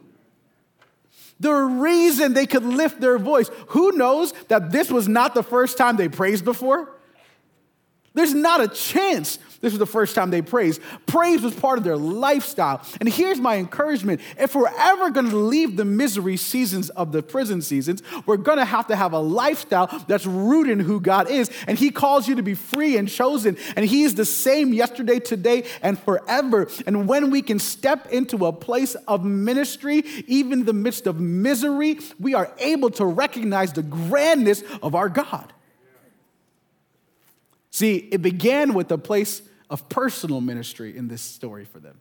The 1.40 1.52
reason 1.52 2.34
they 2.34 2.46
could 2.46 2.64
lift 2.64 3.00
their 3.00 3.16
voice, 3.16 3.50
who 3.68 3.92
knows 3.92 4.32
that 4.48 4.72
this 4.72 4.90
was 4.90 5.08
not 5.08 5.34
the 5.34 5.42
first 5.42 5.78
time 5.78 5.96
they 5.96 6.08
praised 6.08 6.44
before? 6.44 6.92
There's 8.12 8.34
not 8.34 8.60
a 8.60 8.68
chance 8.68 9.38
this 9.60 9.72
was 9.72 9.80
the 9.80 9.86
first 9.86 10.14
time 10.14 10.30
they 10.30 10.40
praised. 10.40 10.80
Praise 11.06 11.42
was 11.42 11.52
part 11.52 11.78
of 11.78 11.84
their 11.84 11.96
lifestyle. 11.96 12.80
And 13.00 13.08
here's 13.08 13.40
my 13.40 13.56
encouragement 13.56 14.20
if 14.38 14.54
we're 14.54 14.72
ever 14.78 15.10
going 15.10 15.30
to 15.30 15.36
leave 15.36 15.76
the 15.76 15.84
misery 15.84 16.36
seasons 16.36 16.90
of 16.90 17.10
the 17.10 17.24
prison 17.24 17.60
seasons, 17.60 18.02
we're 18.24 18.36
going 18.36 18.58
to 18.58 18.64
have 18.64 18.86
to 18.86 18.94
have 18.94 19.12
a 19.12 19.18
lifestyle 19.18 19.88
that's 20.06 20.26
rooted 20.26 20.78
in 20.78 20.80
who 20.80 21.00
God 21.00 21.28
is. 21.28 21.50
And 21.66 21.76
He 21.76 21.90
calls 21.90 22.28
you 22.28 22.36
to 22.36 22.42
be 22.42 22.54
free 22.54 22.96
and 22.96 23.08
chosen. 23.08 23.56
And 23.74 23.84
He 23.84 24.04
is 24.04 24.14
the 24.14 24.24
same 24.24 24.72
yesterday, 24.72 25.18
today, 25.18 25.64
and 25.82 25.98
forever. 25.98 26.68
And 26.86 27.08
when 27.08 27.30
we 27.30 27.42
can 27.42 27.58
step 27.58 28.12
into 28.12 28.46
a 28.46 28.52
place 28.52 28.94
of 29.08 29.24
ministry, 29.24 30.04
even 30.28 30.52
in 30.60 30.64
the 30.66 30.72
midst 30.72 31.08
of 31.08 31.18
misery, 31.18 31.98
we 32.20 32.34
are 32.34 32.52
able 32.58 32.90
to 32.90 33.04
recognize 33.04 33.72
the 33.72 33.82
grandness 33.82 34.62
of 34.82 34.94
our 34.94 35.08
God. 35.08 35.52
See, 37.70 38.08
it 38.10 38.22
began 38.22 38.74
with 38.74 38.90
a 38.90 38.98
place 38.98 39.42
of 39.70 39.88
personal 39.88 40.40
ministry 40.40 40.96
in 40.96 41.08
this 41.08 41.22
story 41.22 41.64
for 41.64 41.80
them. 41.80 41.98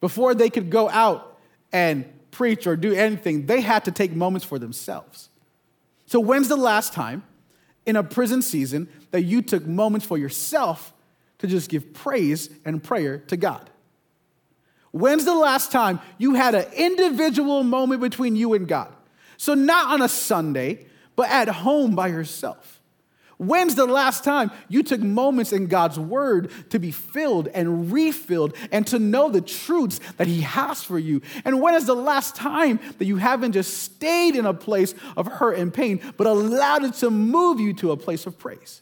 Before 0.00 0.34
they 0.34 0.50
could 0.50 0.70
go 0.70 0.88
out 0.88 1.38
and 1.72 2.04
preach 2.30 2.66
or 2.66 2.76
do 2.76 2.92
anything, 2.92 3.46
they 3.46 3.60
had 3.60 3.84
to 3.84 3.90
take 3.90 4.12
moments 4.12 4.44
for 4.44 4.58
themselves. 4.58 5.28
So, 6.06 6.20
when's 6.20 6.48
the 6.48 6.56
last 6.56 6.92
time 6.92 7.22
in 7.86 7.96
a 7.96 8.02
prison 8.02 8.42
season 8.42 8.88
that 9.12 9.22
you 9.22 9.42
took 9.42 9.66
moments 9.66 10.06
for 10.06 10.18
yourself 10.18 10.92
to 11.38 11.46
just 11.46 11.70
give 11.70 11.94
praise 11.94 12.50
and 12.64 12.82
prayer 12.82 13.18
to 13.28 13.36
God? 13.36 13.70
When's 14.90 15.24
the 15.24 15.34
last 15.34 15.72
time 15.72 16.00
you 16.18 16.34
had 16.34 16.54
an 16.54 16.66
individual 16.74 17.62
moment 17.64 18.02
between 18.02 18.36
you 18.36 18.52
and 18.52 18.68
God? 18.68 18.92
So, 19.36 19.54
not 19.54 19.88
on 19.88 20.02
a 20.02 20.08
Sunday, 20.08 20.86
but 21.16 21.30
at 21.30 21.48
home 21.48 21.94
by 21.94 22.08
yourself. 22.08 22.81
When's 23.42 23.74
the 23.74 23.86
last 23.86 24.22
time 24.22 24.52
you 24.68 24.84
took 24.84 25.00
moments 25.00 25.52
in 25.52 25.66
God's 25.66 25.98
word 25.98 26.52
to 26.70 26.78
be 26.78 26.92
filled 26.92 27.48
and 27.48 27.92
refilled 27.92 28.54
and 28.70 28.86
to 28.86 29.00
know 29.00 29.30
the 29.30 29.40
truths 29.40 29.98
that 30.16 30.28
He 30.28 30.42
has 30.42 30.84
for 30.84 30.96
you? 30.96 31.22
And 31.44 31.60
when 31.60 31.74
is 31.74 31.86
the 31.86 31.96
last 31.96 32.36
time 32.36 32.78
that 32.98 33.04
you 33.04 33.16
haven't 33.16 33.52
just 33.52 33.78
stayed 33.78 34.36
in 34.36 34.46
a 34.46 34.54
place 34.54 34.94
of 35.16 35.26
hurt 35.26 35.58
and 35.58 35.74
pain, 35.74 36.00
but 36.16 36.28
allowed 36.28 36.84
it 36.84 36.94
to 36.94 37.10
move 37.10 37.58
you 37.58 37.72
to 37.74 37.90
a 37.90 37.96
place 37.96 38.26
of 38.26 38.38
praise? 38.38 38.80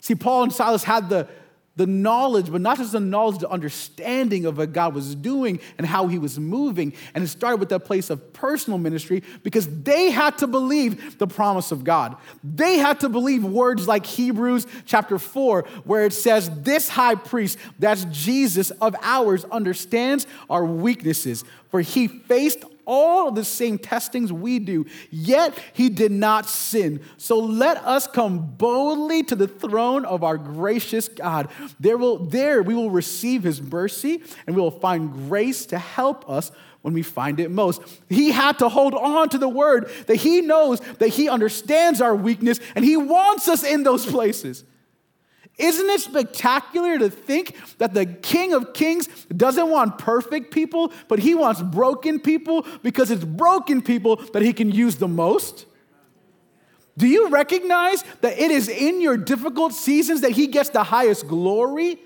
See, 0.00 0.14
Paul 0.14 0.44
and 0.44 0.52
Silas 0.52 0.84
had 0.84 1.10
the 1.10 1.28
the 1.76 1.86
knowledge, 1.86 2.50
but 2.50 2.60
not 2.60 2.78
just 2.78 2.92
the 2.92 3.00
knowledge, 3.00 3.38
the 3.38 3.50
understanding 3.50 4.46
of 4.46 4.58
what 4.58 4.72
God 4.72 4.94
was 4.94 5.14
doing 5.14 5.60
and 5.76 5.86
how 5.86 6.06
He 6.06 6.18
was 6.18 6.38
moving. 6.38 6.94
And 7.14 7.22
it 7.22 7.28
started 7.28 7.60
with 7.60 7.68
that 7.68 7.80
place 7.80 8.10
of 8.10 8.32
personal 8.32 8.78
ministry 8.78 9.22
because 9.42 9.68
they 9.82 10.10
had 10.10 10.38
to 10.38 10.46
believe 10.46 11.18
the 11.18 11.26
promise 11.26 11.72
of 11.72 11.84
God. 11.84 12.16
They 12.42 12.78
had 12.78 13.00
to 13.00 13.08
believe 13.08 13.44
words 13.44 13.86
like 13.86 14.06
Hebrews 14.06 14.66
chapter 14.86 15.18
4, 15.18 15.62
where 15.84 16.06
it 16.06 16.12
says, 16.12 16.50
This 16.62 16.88
high 16.88 17.14
priest, 17.14 17.58
that's 17.78 18.04
Jesus 18.06 18.70
of 18.72 18.96
ours, 19.02 19.44
understands 19.44 20.26
our 20.48 20.64
weaknesses, 20.64 21.44
for 21.70 21.80
He 21.80 22.08
faced 22.08 22.64
all 22.86 23.30
the 23.30 23.44
same 23.44 23.78
testings 23.78 24.32
we 24.32 24.58
do, 24.58 24.86
yet 25.10 25.58
he 25.72 25.88
did 25.88 26.12
not 26.12 26.48
sin. 26.48 27.00
So 27.16 27.38
let 27.38 27.76
us 27.78 28.06
come 28.06 28.54
boldly 28.56 29.22
to 29.24 29.36
the 29.36 29.48
throne 29.48 30.04
of 30.04 30.24
our 30.24 30.38
gracious 30.38 31.08
God. 31.08 31.48
There, 31.78 31.98
will, 31.98 32.18
there 32.18 32.62
we 32.62 32.74
will 32.74 32.90
receive 32.90 33.42
his 33.42 33.60
mercy 33.60 34.22
and 34.46 34.56
we 34.56 34.62
will 34.62 34.70
find 34.70 35.12
grace 35.12 35.66
to 35.66 35.78
help 35.78 36.28
us 36.30 36.50
when 36.82 36.94
we 36.94 37.02
find 37.02 37.40
it 37.40 37.50
most. 37.50 37.82
He 38.08 38.30
had 38.30 38.60
to 38.60 38.68
hold 38.68 38.94
on 38.94 39.28
to 39.30 39.38
the 39.38 39.48
word 39.48 39.90
that 40.06 40.16
he 40.16 40.40
knows 40.40 40.78
that 40.98 41.08
he 41.08 41.28
understands 41.28 42.00
our 42.00 42.14
weakness 42.14 42.60
and 42.76 42.84
he 42.84 42.96
wants 42.96 43.48
us 43.48 43.64
in 43.64 43.82
those 43.82 44.06
places. 44.06 44.64
Isn't 45.58 45.88
it 45.88 46.00
spectacular 46.02 46.98
to 46.98 47.08
think 47.08 47.56
that 47.78 47.94
the 47.94 48.04
King 48.04 48.52
of 48.52 48.74
Kings 48.74 49.08
doesn't 49.34 49.70
want 49.70 49.96
perfect 49.98 50.52
people, 50.52 50.92
but 51.08 51.18
he 51.18 51.34
wants 51.34 51.62
broken 51.62 52.20
people 52.20 52.66
because 52.82 53.10
it's 53.10 53.24
broken 53.24 53.80
people 53.80 54.16
that 54.34 54.42
he 54.42 54.52
can 54.52 54.70
use 54.70 54.96
the 54.96 55.08
most? 55.08 55.64
Do 56.98 57.06
you 57.06 57.28
recognize 57.28 58.04
that 58.20 58.38
it 58.38 58.50
is 58.50 58.68
in 58.68 59.00
your 59.00 59.16
difficult 59.16 59.72
seasons 59.72 60.22
that 60.22 60.32
he 60.32 60.46
gets 60.46 60.70
the 60.70 60.82
highest 60.82 61.26
glory? 61.26 62.00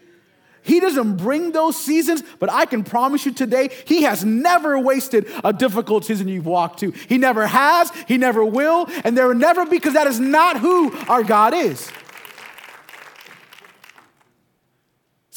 He 0.62 0.78
doesn't 0.78 1.16
bring 1.16 1.52
those 1.52 1.76
seasons, 1.76 2.22
but 2.38 2.50
I 2.50 2.66
can 2.66 2.84
promise 2.84 3.24
you 3.24 3.32
today, 3.32 3.70
He 3.86 4.02
has 4.02 4.24
never 4.24 4.78
wasted 4.78 5.26
a 5.42 5.52
difficult 5.52 6.04
season 6.04 6.28
you've 6.28 6.46
walked 6.46 6.80
to. 6.80 6.90
He 6.90 7.16
never 7.16 7.46
has, 7.46 7.90
He 8.06 8.18
never 8.18 8.44
will, 8.44 8.86
and 9.04 9.16
there 9.16 9.26
will 9.26 9.34
never 9.34 9.64
be 9.64 9.78
because 9.78 9.94
that 9.94 10.06
is 10.06 10.20
not 10.20 10.58
who 10.58 10.94
our 11.08 11.24
God 11.24 11.54
is. 11.54 11.90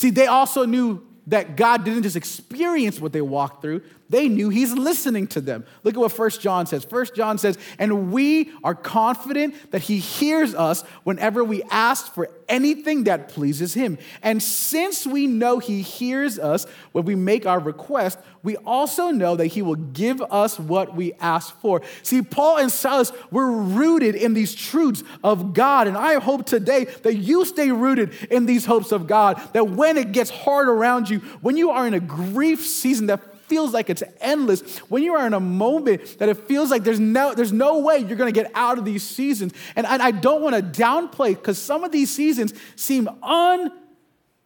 See, 0.03 0.09
they 0.09 0.27
also 0.27 0.65
knew 0.65 1.01
that 1.27 1.55
God 1.55 1.85
didn't 1.85 2.03
just 2.03 2.17
experience 2.17 2.99
what 2.99 3.13
they 3.13 3.21
walked 3.21 3.61
through, 3.61 3.83
they 4.13 4.29
knew 4.29 4.49
He's 4.49 4.71
listening 4.73 5.25
to 5.29 5.41
them. 5.41 5.65
Look 5.83 5.95
at 5.95 5.99
what 5.99 6.11
First 6.11 6.39
John 6.39 6.67
says. 6.67 6.85
First 6.85 7.15
John 7.15 7.39
says, 7.39 7.57
And 7.79 8.13
we 8.13 8.51
are 8.63 8.75
confident 8.75 9.71
that 9.71 9.81
He 9.81 9.97
hears 9.97 10.53
us 10.53 10.83
whenever 11.03 11.43
we 11.43 11.63
ask 11.63 12.13
for 12.13 12.29
anything 12.47 13.05
that 13.05 13.29
pleases 13.29 13.73
Him. 13.73 13.97
And 14.21 14.41
since 14.41 15.07
we 15.07 15.25
know 15.25 15.57
He 15.57 15.81
hears 15.81 16.37
us 16.37 16.65
when 16.91 17.05
we 17.05 17.15
make 17.15 17.47
our 17.47 17.59
request, 17.59 18.19
we 18.43 18.55
also 18.57 19.09
know 19.09 19.35
that 19.35 19.47
He 19.47 19.63
will 19.63 19.77
give 19.77 20.21
us 20.21 20.59
what 20.59 20.95
we 20.95 21.13
ask 21.13 21.59
for. 21.59 21.81
See, 22.03 22.21
Paul 22.21 22.59
and 22.59 22.71
Silas 22.71 23.11
were 23.31 23.51
rooted 23.51 24.13
in 24.13 24.35
these 24.35 24.53
truths 24.53 25.03
of 25.23 25.55
God. 25.55 25.87
And 25.87 25.97
I 25.97 26.19
hope 26.19 26.45
today 26.45 26.85
that 27.01 27.15
you 27.15 27.45
stay 27.45 27.71
rooted 27.71 28.13
in 28.29 28.45
these 28.45 28.67
hopes 28.67 28.91
of 28.91 29.07
God, 29.07 29.41
that 29.53 29.69
when 29.69 29.97
it 29.97 30.11
gets 30.11 30.29
hard 30.29 30.67
around 30.67 31.09
you, 31.09 31.17
when 31.41 31.57
you 31.57 31.71
are 31.71 31.87
in 31.87 31.95
a 31.95 31.99
grief 31.99 32.63
season 32.63 33.07
that 33.07 33.32
feels 33.53 33.71
like 33.71 33.91
it's 33.91 34.01
endless, 34.19 34.79
when 34.89 35.03
you 35.03 35.13
are 35.13 35.27
in 35.27 35.33
a 35.35 35.39
moment 35.39 36.17
that 36.17 36.27
it 36.27 36.37
feels 36.47 36.71
like 36.71 36.83
there's 36.83 36.99
no, 36.99 37.35
there's 37.35 37.51
no 37.53 37.77
way 37.81 37.99
you're 37.99 38.17
going 38.17 38.33
to 38.33 38.41
get 38.41 38.51
out 38.55 38.79
of 38.79 38.85
these 38.85 39.03
seasons. 39.03 39.53
And, 39.75 39.85
and 39.85 40.01
I 40.01 40.09
don't 40.09 40.41
want 40.41 40.55
to 40.55 40.63
downplay 40.63 41.35
because 41.35 41.59
some 41.59 41.83
of 41.83 41.91
these 41.91 42.09
seasons 42.09 42.51
seem 42.75 43.07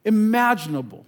unimaginable. 0.04 1.06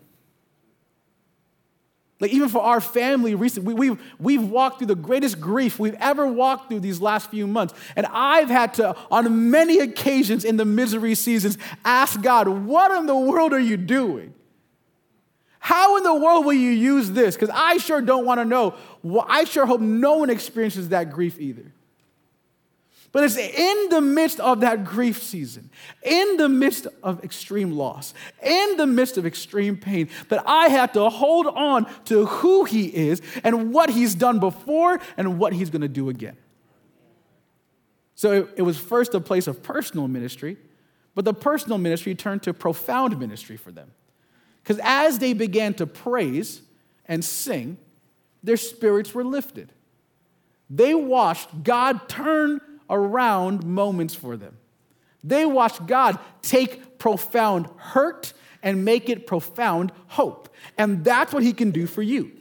Like, 2.21 2.31
even 2.33 2.49
for 2.49 2.63
our 2.63 2.81
family 2.81 3.35
recently, 3.35 3.75
we, 3.75 3.91
we've, 3.91 4.03
we've 4.19 4.49
walked 4.49 4.79
through 4.79 4.87
the 4.87 4.95
greatest 4.95 5.39
grief 5.39 5.79
we've 5.79 5.97
ever 6.01 6.27
walked 6.27 6.71
through 6.71 6.81
these 6.81 7.03
last 7.03 7.31
few 7.31 7.47
months. 7.47 7.75
And 7.97 8.07
I've 8.07 8.49
had 8.49 8.73
to, 8.75 8.97
on 9.11 9.51
many 9.51 9.79
occasions 9.81 10.47
in 10.47 10.57
the 10.57 10.65
misery 10.65 11.15
seasons, 11.15 11.59
ask 11.85 12.23
God, 12.23 12.49
What 12.49 12.99
in 12.99 13.05
the 13.05 13.15
world 13.15 13.53
are 13.53 13.61
you 13.61 13.77
doing? 13.77 14.33
How 15.61 15.99
in 15.99 16.03
the 16.03 16.15
world 16.15 16.47
will 16.47 16.55
you 16.55 16.71
use 16.71 17.11
this? 17.11 17.37
Because 17.37 17.51
I 17.55 17.77
sure 17.77 18.01
don't 18.01 18.25
want 18.25 18.41
to 18.41 18.47
know. 18.47 18.75
Well, 19.03 19.27
I 19.29 19.45
sure 19.45 19.67
hope 19.67 19.81
no 19.81 20.15
one 20.15 20.31
experiences 20.31 20.89
that 20.89 21.13
grief 21.13 21.39
either. 21.39 21.73
But 23.13 23.25
it's 23.25 23.37
in 23.37 23.89
the 23.91 24.01
midst 24.01 24.41
of 24.41 24.61
that 24.61 24.85
grief 24.85 25.23
season, 25.23 25.69
in 26.03 26.37
the 26.39 26.49
midst 26.49 26.87
of 27.03 27.23
extreme 27.25 27.73
loss, 27.73 28.15
in 28.43 28.77
the 28.77 28.87
midst 28.87 29.19
of 29.19 29.27
extreme 29.27 29.77
pain, 29.77 30.09
that 30.29 30.43
I 30.47 30.69
have 30.69 30.93
to 30.93 31.11
hold 31.11 31.49
on 31.49 31.87
to 32.07 32.27
who 32.27 32.65
He 32.65 32.87
is 32.87 33.21
and 33.45 33.75
what 33.75 33.91
He's 33.91 34.15
done 34.15 34.39
before 34.39 34.99
and 35.17 35.39
what 35.39 35.53
He's 35.53 35.71
going 35.71 35.83
to 35.83 35.89
do 35.89 36.09
again. 36.09 36.37
So 38.15 38.33
it, 38.33 38.49
it 38.57 38.63
was 38.63 38.79
first 38.79 39.15
a 39.15 39.21
place 39.21 39.47
of 39.47 39.63
personal 39.63 40.07
ministry, 40.07 40.57
but 41.15 41.25
the 41.25 41.35
personal 41.35 41.79
ministry 41.79 42.15
turned 42.15 42.45
to 42.45 42.55
profound 42.55 43.19
ministry 43.19 43.57
for 43.57 43.73
them. 43.73 43.91
Because 44.63 44.81
as 44.83 45.19
they 45.19 45.33
began 45.33 45.75
to 45.75 45.87
praise 45.87 46.63
and 47.07 47.25
sing, 47.25 47.79
their 48.43 48.57
spirits 48.57 49.15
were 49.15 49.25
lifted. 49.25 49.73
They 50.69 50.95
watched 50.95 51.65
God 51.65 52.09
turn 52.09 52.61
around 52.89 53.65
moments 53.65 54.15
for 54.15 54.37
them. 54.37 54.57
They 55.23 55.45
watched 55.45 55.87
God 55.87 56.19
take 56.43 56.99
profound 56.99 57.69
hurt 57.77 58.33
and 58.63 58.85
make 58.85 59.09
it 59.09 59.27
profound 59.27 59.93
hope. 60.09 60.49
And 60.79 61.05
that's 61.05 61.33
what 61.33 61.43
He 61.43 61.53
can 61.53 61.71
do 61.71 61.87
for 61.87 62.03
you. 62.03 62.33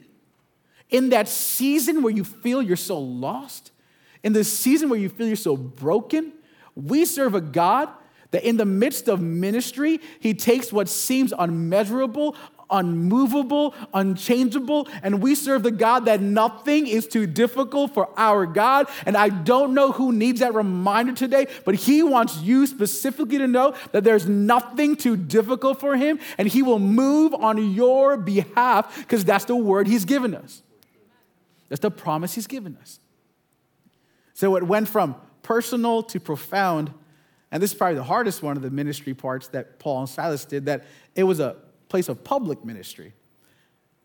In 0.88 1.10
that 1.10 1.28
season 1.28 2.02
where 2.02 2.12
you 2.12 2.24
feel 2.24 2.62
you're 2.62 2.76
so 2.76 2.98
lost, 2.98 3.72
in 4.22 4.32
the 4.32 4.44
season 4.44 4.88
where 4.88 4.98
you 4.98 5.08
feel 5.08 5.26
you're 5.26 5.36
so 5.36 5.56
broken, 5.56 6.32
we 6.74 7.04
serve 7.04 7.34
a 7.34 7.40
God 7.40 7.88
that 8.30 8.44
in 8.44 8.56
the 8.56 8.64
midst 8.64 9.08
of 9.08 9.20
ministry, 9.20 10.00
he 10.20 10.34
takes 10.34 10.72
what 10.72 10.88
seems 10.88 11.32
unmeasurable, 11.36 12.36
unmovable, 12.70 13.74
unchangeable, 13.92 14.88
and 15.02 15.20
we 15.20 15.34
serve 15.34 15.62
the 15.62 15.70
God 15.70 16.04
that 16.04 16.20
nothing 16.20 16.86
is 16.86 17.06
too 17.06 17.26
difficult 17.26 17.92
for 17.92 18.08
our 18.16 18.46
God. 18.46 18.86
And 19.04 19.16
I 19.16 19.28
don't 19.28 19.74
know 19.74 19.92
who 19.92 20.12
needs 20.12 20.40
that 20.40 20.54
reminder 20.54 21.12
today, 21.12 21.46
but 21.64 21.74
He 21.74 22.02
wants 22.02 22.38
you 22.38 22.66
specifically 22.66 23.38
to 23.38 23.46
know 23.46 23.74
that 23.92 24.04
there's 24.04 24.28
nothing 24.28 24.96
too 24.96 25.16
difficult 25.16 25.80
for 25.80 25.96
Him, 25.96 26.20
and 26.38 26.48
He 26.48 26.62
will 26.62 26.78
move 26.78 27.34
on 27.34 27.72
your 27.72 28.16
behalf 28.16 28.96
because 28.98 29.24
that's 29.24 29.46
the 29.46 29.56
word 29.56 29.86
He's 29.86 30.04
given 30.04 30.34
us. 30.34 30.62
That's 31.68 31.80
the 31.80 31.90
promise 31.90 32.34
He's 32.34 32.46
given 32.46 32.76
us. 32.80 33.00
So 34.34 34.56
it 34.56 34.62
went 34.62 34.88
from 34.88 35.16
personal 35.42 36.02
to 36.04 36.20
profound 36.20 36.92
and 37.52 37.62
this 37.62 37.72
is 37.72 37.76
probably 37.76 37.96
the 37.96 38.04
hardest 38.04 38.42
one 38.42 38.56
of 38.56 38.62
the 38.62 38.70
ministry 38.70 39.14
parts 39.14 39.48
that 39.48 39.78
Paul 39.78 40.00
and 40.00 40.08
Silas 40.08 40.44
did, 40.44 40.66
that 40.66 40.84
it 41.14 41.24
was 41.24 41.40
a 41.40 41.56
place 41.88 42.08
of 42.08 42.22
public 42.22 42.64
ministry. 42.64 43.12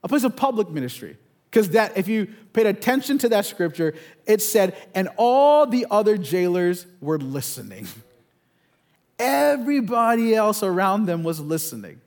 A 0.04 0.08
place 0.08 0.24
of 0.24 0.36
public 0.36 0.70
ministry. 0.70 1.18
Because 1.50 1.70
that, 1.70 1.98
if 1.98 2.08
you 2.08 2.28
paid 2.54 2.66
attention 2.66 3.18
to 3.20 3.30
that 3.30 3.46
scripture, 3.46 3.94
it 4.26 4.42
said, 4.42 4.76
and 4.94 5.10
all 5.18 5.66
the 5.66 5.86
other 5.90 6.18
jailers 6.18 6.86
were 7.00 7.20
listening. 7.20 7.88
Everybody 9.20 10.36
else 10.36 10.64
around 10.64 11.06
them 11.06 11.24
was 11.24 11.40
listening. 11.40 12.02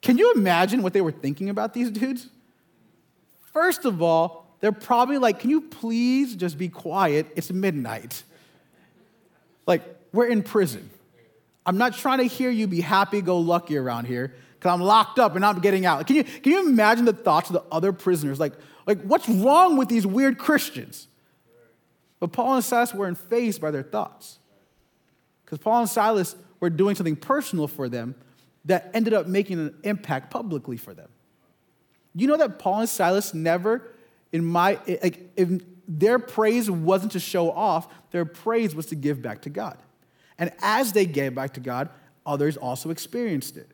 Can 0.00 0.18
you 0.18 0.32
imagine 0.34 0.82
what 0.82 0.92
they 0.92 1.00
were 1.00 1.12
thinking 1.12 1.48
about 1.48 1.72
these 1.74 1.90
dudes? 1.90 2.28
First 3.52 3.84
of 3.84 4.02
all, 4.02 4.54
they're 4.60 4.70
probably 4.70 5.18
like, 5.18 5.40
Can 5.40 5.50
you 5.50 5.62
please 5.62 6.36
just 6.36 6.58
be 6.58 6.68
quiet? 6.68 7.26
It's 7.34 7.50
midnight. 7.50 8.22
Like, 9.66 9.82
we're 10.14 10.26
in 10.26 10.42
prison. 10.42 10.88
I'm 11.66 11.76
not 11.76 11.94
trying 11.94 12.18
to 12.18 12.24
hear 12.24 12.50
you 12.50 12.66
be 12.66 12.80
happy 12.80 13.20
go 13.20 13.38
lucky 13.38 13.76
around 13.76 14.06
here 14.06 14.34
because 14.54 14.72
I'm 14.72 14.80
locked 14.80 15.18
up 15.18 15.34
and 15.34 15.44
I'm 15.44 15.60
getting 15.60 15.84
out. 15.84 16.06
Can 16.06 16.16
you, 16.16 16.24
can 16.24 16.52
you 16.52 16.68
imagine 16.68 17.04
the 17.04 17.12
thoughts 17.12 17.50
of 17.50 17.54
the 17.54 17.64
other 17.74 17.92
prisoners? 17.92 18.38
Like, 18.38 18.52
like, 18.86 19.02
what's 19.02 19.28
wrong 19.28 19.76
with 19.76 19.88
these 19.88 20.06
weird 20.06 20.38
Christians? 20.38 21.08
But 22.20 22.32
Paul 22.32 22.54
and 22.54 22.64
Silas 22.64 22.94
weren't 22.94 23.18
fazed 23.18 23.60
by 23.60 23.70
their 23.70 23.82
thoughts 23.82 24.38
because 25.44 25.58
Paul 25.58 25.80
and 25.80 25.88
Silas 25.88 26.36
were 26.60 26.70
doing 26.70 26.94
something 26.94 27.16
personal 27.16 27.66
for 27.66 27.88
them 27.88 28.14
that 28.66 28.90
ended 28.94 29.12
up 29.12 29.26
making 29.26 29.58
an 29.58 29.74
impact 29.82 30.30
publicly 30.30 30.76
for 30.76 30.94
them. 30.94 31.08
You 32.14 32.28
know 32.28 32.36
that 32.36 32.58
Paul 32.58 32.80
and 32.80 32.88
Silas 32.88 33.34
never, 33.34 33.90
in 34.32 34.44
my, 34.44 34.78
like, 34.86 35.32
if 35.36 35.48
their 35.88 36.18
praise 36.18 36.70
wasn't 36.70 37.12
to 37.12 37.20
show 37.20 37.50
off, 37.50 37.92
their 38.10 38.24
praise 38.24 38.74
was 38.74 38.86
to 38.86 38.94
give 38.94 39.20
back 39.20 39.42
to 39.42 39.50
God. 39.50 39.76
And 40.38 40.52
as 40.60 40.92
they 40.92 41.06
gave 41.06 41.34
back 41.34 41.54
to 41.54 41.60
God, 41.60 41.88
others 42.26 42.56
also 42.56 42.90
experienced 42.90 43.56
it. 43.56 43.68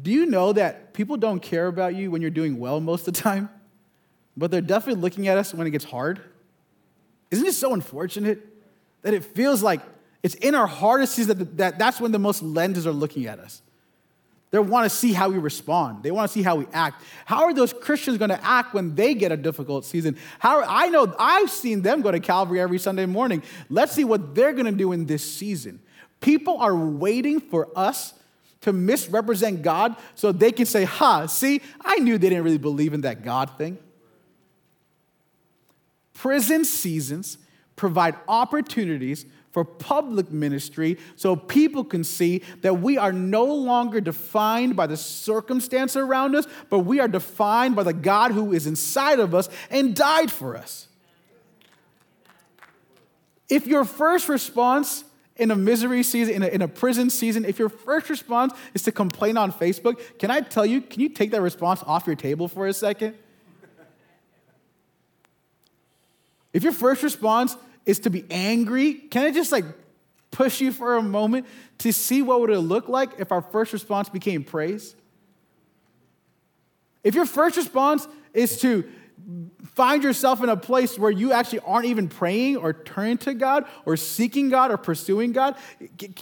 Do 0.00 0.10
you 0.10 0.26
know 0.26 0.52
that 0.52 0.94
people 0.94 1.16
don't 1.16 1.40
care 1.40 1.66
about 1.66 1.94
you 1.94 2.10
when 2.10 2.22
you're 2.22 2.30
doing 2.30 2.58
well 2.58 2.80
most 2.80 3.06
of 3.06 3.14
the 3.14 3.20
time? 3.20 3.50
But 4.36 4.50
they're 4.50 4.60
definitely 4.60 5.02
looking 5.02 5.28
at 5.28 5.36
us 5.36 5.52
when 5.52 5.66
it 5.66 5.70
gets 5.70 5.84
hard? 5.84 6.20
Isn't 7.30 7.46
it 7.46 7.54
so 7.54 7.74
unfortunate 7.74 8.46
that 9.02 9.12
it 9.12 9.24
feels 9.24 9.62
like 9.62 9.80
it's 10.22 10.34
in 10.36 10.54
our 10.54 10.66
hardest 10.66 11.14
season 11.14 11.38
that, 11.38 11.56
that 11.58 11.78
that's 11.78 12.00
when 12.00 12.12
the 12.12 12.18
most 12.18 12.42
lenses 12.42 12.86
are 12.86 12.92
looking 12.92 13.26
at 13.26 13.38
us? 13.38 13.60
They 14.52 14.58
want 14.58 14.84
to 14.84 14.94
see 14.94 15.14
how 15.14 15.30
we 15.30 15.38
respond. 15.38 16.02
They 16.02 16.10
want 16.10 16.30
to 16.30 16.32
see 16.32 16.42
how 16.42 16.56
we 16.56 16.66
act. 16.74 17.02
How 17.24 17.44
are 17.44 17.54
those 17.54 17.72
Christians 17.72 18.18
going 18.18 18.28
to 18.28 18.44
act 18.44 18.74
when 18.74 18.94
they 18.94 19.14
get 19.14 19.32
a 19.32 19.36
difficult 19.36 19.86
season? 19.86 20.18
How 20.38 20.62
I 20.62 20.88
know 20.90 21.12
I've 21.18 21.50
seen 21.50 21.80
them 21.80 22.02
go 22.02 22.10
to 22.12 22.20
Calvary 22.20 22.60
every 22.60 22.78
Sunday 22.78 23.06
morning. 23.06 23.42
Let's 23.70 23.92
see 23.92 24.04
what 24.04 24.34
they're 24.34 24.52
going 24.52 24.66
to 24.66 24.72
do 24.72 24.92
in 24.92 25.06
this 25.06 25.24
season. 25.24 25.80
People 26.20 26.58
are 26.58 26.76
waiting 26.76 27.40
for 27.40 27.68
us 27.74 28.12
to 28.60 28.74
misrepresent 28.74 29.62
God 29.62 29.96
so 30.14 30.32
they 30.32 30.52
can 30.52 30.66
say, 30.66 30.84
"Ha, 30.84 31.26
see, 31.26 31.62
I 31.80 31.96
knew 31.96 32.18
they 32.18 32.28
didn't 32.28 32.44
really 32.44 32.58
believe 32.58 32.92
in 32.92 33.00
that 33.00 33.24
God 33.24 33.56
thing." 33.56 33.78
Prison 36.12 36.66
seasons 36.66 37.38
provide 37.74 38.16
opportunities 38.28 39.24
for 39.52 39.64
public 39.64 40.32
ministry 40.32 40.98
so 41.14 41.36
people 41.36 41.84
can 41.84 42.02
see 42.02 42.42
that 42.62 42.80
we 42.80 42.96
are 42.96 43.12
no 43.12 43.44
longer 43.44 44.00
defined 44.00 44.74
by 44.74 44.86
the 44.86 44.96
circumstance 44.96 45.94
around 45.94 46.34
us, 46.34 46.46
but 46.70 46.80
we 46.80 46.98
are 47.00 47.08
defined 47.08 47.76
by 47.76 47.82
the 47.82 47.92
God 47.92 48.32
who 48.32 48.52
is 48.52 48.66
inside 48.66 49.20
of 49.20 49.34
us 49.34 49.48
and 49.70 49.94
died 49.94 50.30
for 50.30 50.56
us. 50.56 50.88
If 53.48 53.66
your 53.66 53.84
first 53.84 54.30
response 54.30 55.04
in 55.36 55.50
a 55.50 55.56
misery 55.56 56.02
season, 56.02 56.36
in 56.36 56.42
a, 56.42 56.46
in 56.46 56.62
a 56.62 56.68
prison 56.68 57.10
season, 57.10 57.44
if 57.44 57.58
your 57.58 57.68
first 57.68 58.08
response 58.08 58.54
is 58.72 58.82
to 58.84 58.92
complain 58.92 59.36
on 59.36 59.52
Facebook, 59.52 60.00
can 60.18 60.30
I 60.30 60.40
tell 60.40 60.64
you, 60.64 60.80
can 60.80 61.02
you 61.02 61.10
take 61.10 61.30
that 61.32 61.42
response 61.42 61.82
off 61.86 62.06
your 62.06 62.16
table 62.16 62.48
for 62.48 62.66
a 62.66 62.72
second? 62.72 63.16
If 66.54 66.62
your 66.62 66.72
first 66.72 67.02
response 67.02 67.56
is 67.86 68.00
to 68.00 68.10
be 68.10 68.24
angry, 68.30 68.94
can 68.94 69.24
I 69.24 69.30
just 69.30 69.52
like 69.52 69.64
push 70.30 70.60
you 70.60 70.72
for 70.72 70.96
a 70.96 71.02
moment 71.02 71.46
to 71.78 71.92
see 71.92 72.22
what 72.22 72.40
would 72.40 72.50
it 72.50 72.60
look 72.60 72.88
like 72.88 73.18
if 73.18 73.32
our 73.32 73.42
first 73.42 73.72
response 73.72 74.08
became 74.08 74.44
praise? 74.44 74.94
If 77.04 77.14
your 77.14 77.26
first 77.26 77.56
response 77.56 78.06
is 78.32 78.60
to 78.60 78.84
find 79.74 80.02
yourself 80.02 80.42
in 80.42 80.48
a 80.48 80.56
place 80.56 80.98
where 80.98 81.10
you 81.10 81.32
actually 81.32 81.60
aren't 81.60 81.86
even 81.86 82.08
praying 82.08 82.56
or 82.56 82.72
turning 82.72 83.18
to 83.18 83.34
God 83.34 83.64
or 83.84 83.96
seeking 83.96 84.48
God 84.48 84.70
or 84.70 84.76
pursuing 84.76 85.32
God, 85.32 85.56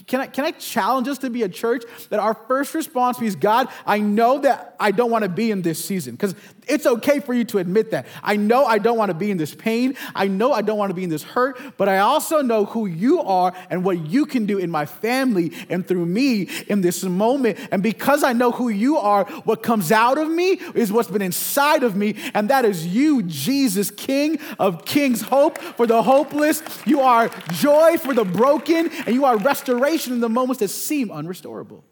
can 0.07 0.21
I, 0.21 0.27
can 0.27 0.45
I 0.45 0.51
challenge 0.51 1.07
us 1.07 1.17
to 1.19 1.29
be 1.29 1.43
a 1.43 1.49
church 1.49 1.83
that 2.09 2.19
our 2.19 2.33
first 2.33 2.73
response 2.73 3.21
is 3.21 3.35
God, 3.35 3.67
I 3.85 3.99
know 3.99 4.39
that 4.39 4.75
I 4.79 4.91
don't 4.91 5.11
want 5.11 5.23
to 5.23 5.29
be 5.29 5.51
in 5.51 5.61
this 5.61 5.83
season. 5.83 6.15
Because 6.15 6.35
it's 6.67 6.85
okay 6.85 7.19
for 7.19 7.33
you 7.33 7.43
to 7.45 7.57
admit 7.57 7.91
that. 7.91 8.07
I 8.23 8.35
know 8.35 8.65
I 8.65 8.77
don't 8.77 8.97
want 8.97 9.09
to 9.09 9.15
be 9.15 9.31
in 9.31 9.37
this 9.37 9.53
pain. 9.53 9.95
I 10.15 10.27
know 10.27 10.53
I 10.53 10.61
don't 10.61 10.77
want 10.77 10.89
to 10.89 10.93
be 10.93 11.03
in 11.03 11.09
this 11.09 11.23
hurt, 11.23 11.59
but 11.77 11.89
I 11.89 11.99
also 11.99 12.41
know 12.41 12.65
who 12.65 12.85
you 12.85 13.21
are 13.21 13.53
and 13.69 13.83
what 13.83 14.05
you 14.07 14.25
can 14.25 14.45
do 14.45 14.57
in 14.57 14.69
my 14.69 14.85
family 14.85 15.51
and 15.69 15.87
through 15.87 16.05
me 16.05 16.47
in 16.67 16.81
this 16.81 17.03
moment. 17.03 17.57
And 17.71 17.81
because 17.81 18.23
I 18.23 18.33
know 18.33 18.51
who 18.51 18.69
you 18.69 18.97
are, 18.97 19.25
what 19.43 19.63
comes 19.63 19.91
out 19.91 20.17
of 20.17 20.29
me 20.29 20.51
is 20.75 20.91
what's 20.91 21.09
been 21.09 21.21
inside 21.21 21.83
of 21.83 21.95
me, 21.95 22.15
and 22.33 22.49
that 22.49 22.65
is 22.65 22.87
you, 22.87 23.23
Jesus, 23.23 23.91
King 23.91 24.39
of 24.59 24.85
kings, 24.85 25.21
hope 25.21 25.57
for 25.57 25.87
the 25.87 26.01
hopeless. 26.03 26.61
You 26.85 27.01
are 27.01 27.29
joy 27.53 27.97
for 27.97 28.13
the 28.13 28.25
broken, 28.25 28.89
and 29.05 29.15
you 29.15 29.25
are 29.25 29.37
restoration 29.37 30.13
in 30.13 30.19
the 30.19 30.29
moments 30.29 30.59
that 30.59 30.69
seem 30.69 31.09
unrestorable. 31.09 31.83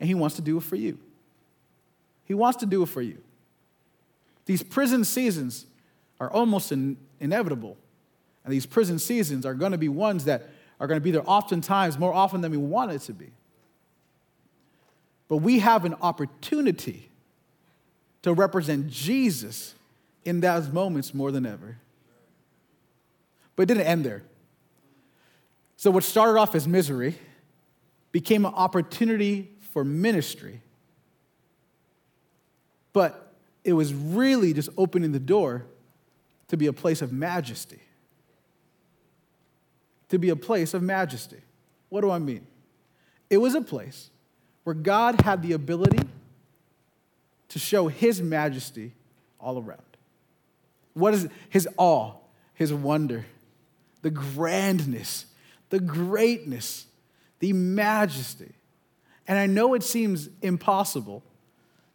And 0.00 0.08
He 0.08 0.14
wants 0.14 0.36
to 0.36 0.42
do 0.42 0.56
it 0.56 0.64
for 0.64 0.76
you. 0.76 0.98
He 2.24 2.34
wants 2.34 2.58
to 2.58 2.66
do 2.66 2.82
it 2.82 2.86
for 2.86 3.02
you. 3.02 3.18
These 4.44 4.62
prison 4.62 5.04
seasons 5.04 5.66
are 6.20 6.30
almost 6.30 6.72
in, 6.72 6.96
inevitable. 7.20 7.76
And 8.44 8.52
these 8.52 8.66
prison 8.66 8.98
seasons 8.98 9.46
are 9.46 9.54
going 9.54 9.72
to 9.72 9.78
be 9.78 9.88
ones 9.88 10.24
that 10.24 10.48
are 10.80 10.86
going 10.86 10.98
to 10.98 11.04
be 11.04 11.12
there 11.12 11.22
oftentimes, 11.24 11.98
more 11.98 12.12
often 12.12 12.40
than 12.40 12.50
we 12.50 12.56
want 12.56 12.90
it 12.90 13.00
to 13.02 13.12
be. 13.12 13.30
But 15.28 15.38
we 15.38 15.60
have 15.60 15.84
an 15.84 15.94
opportunity 16.02 17.08
to 18.22 18.32
represent 18.34 18.88
Jesus 18.88 19.74
in 20.24 20.40
those 20.40 20.68
moments 20.70 21.14
more 21.14 21.30
than 21.32 21.46
ever. 21.46 21.78
But 23.56 23.64
it 23.64 23.66
didn't 23.66 23.86
end 23.86 24.04
there. 24.04 24.22
So, 25.76 25.90
what 25.90 26.04
started 26.04 26.38
off 26.38 26.54
as 26.54 26.68
misery 26.68 27.16
became 28.12 28.44
an 28.44 28.54
opportunity 28.54 29.50
for 29.72 29.84
ministry. 29.84 30.60
But 32.92 33.31
it 33.64 33.72
was 33.72 33.94
really 33.94 34.52
just 34.52 34.68
opening 34.76 35.12
the 35.12 35.20
door 35.20 35.64
to 36.48 36.56
be 36.56 36.66
a 36.66 36.72
place 36.72 37.02
of 37.02 37.12
majesty. 37.12 37.80
To 40.08 40.18
be 40.18 40.30
a 40.30 40.36
place 40.36 40.74
of 40.74 40.82
majesty. 40.82 41.40
What 41.88 42.02
do 42.02 42.10
I 42.10 42.18
mean? 42.18 42.46
It 43.30 43.38
was 43.38 43.54
a 43.54 43.62
place 43.62 44.10
where 44.64 44.74
God 44.74 45.20
had 45.22 45.42
the 45.42 45.52
ability 45.52 46.06
to 47.48 47.58
show 47.58 47.88
his 47.88 48.20
majesty 48.20 48.92
all 49.40 49.58
around. 49.58 49.80
What 50.94 51.14
is 51.14 51.28
his 51.48 51.68
awe, 51.76 52.14
his 52.54 52.72
wonder, 52.72 53.26
the 54.02 54.10
grandness, 54.10 55.26
the 55.70 55.80
greatness, 55.80 56.86
the 57.38 57.52
majesty. 57.52 58.52
And 59.26 59.38
I 59.38 59.46
know 59.46 59.74
it 59.74 59.82
seems 59.82 60.28
impossible 60.42 61.22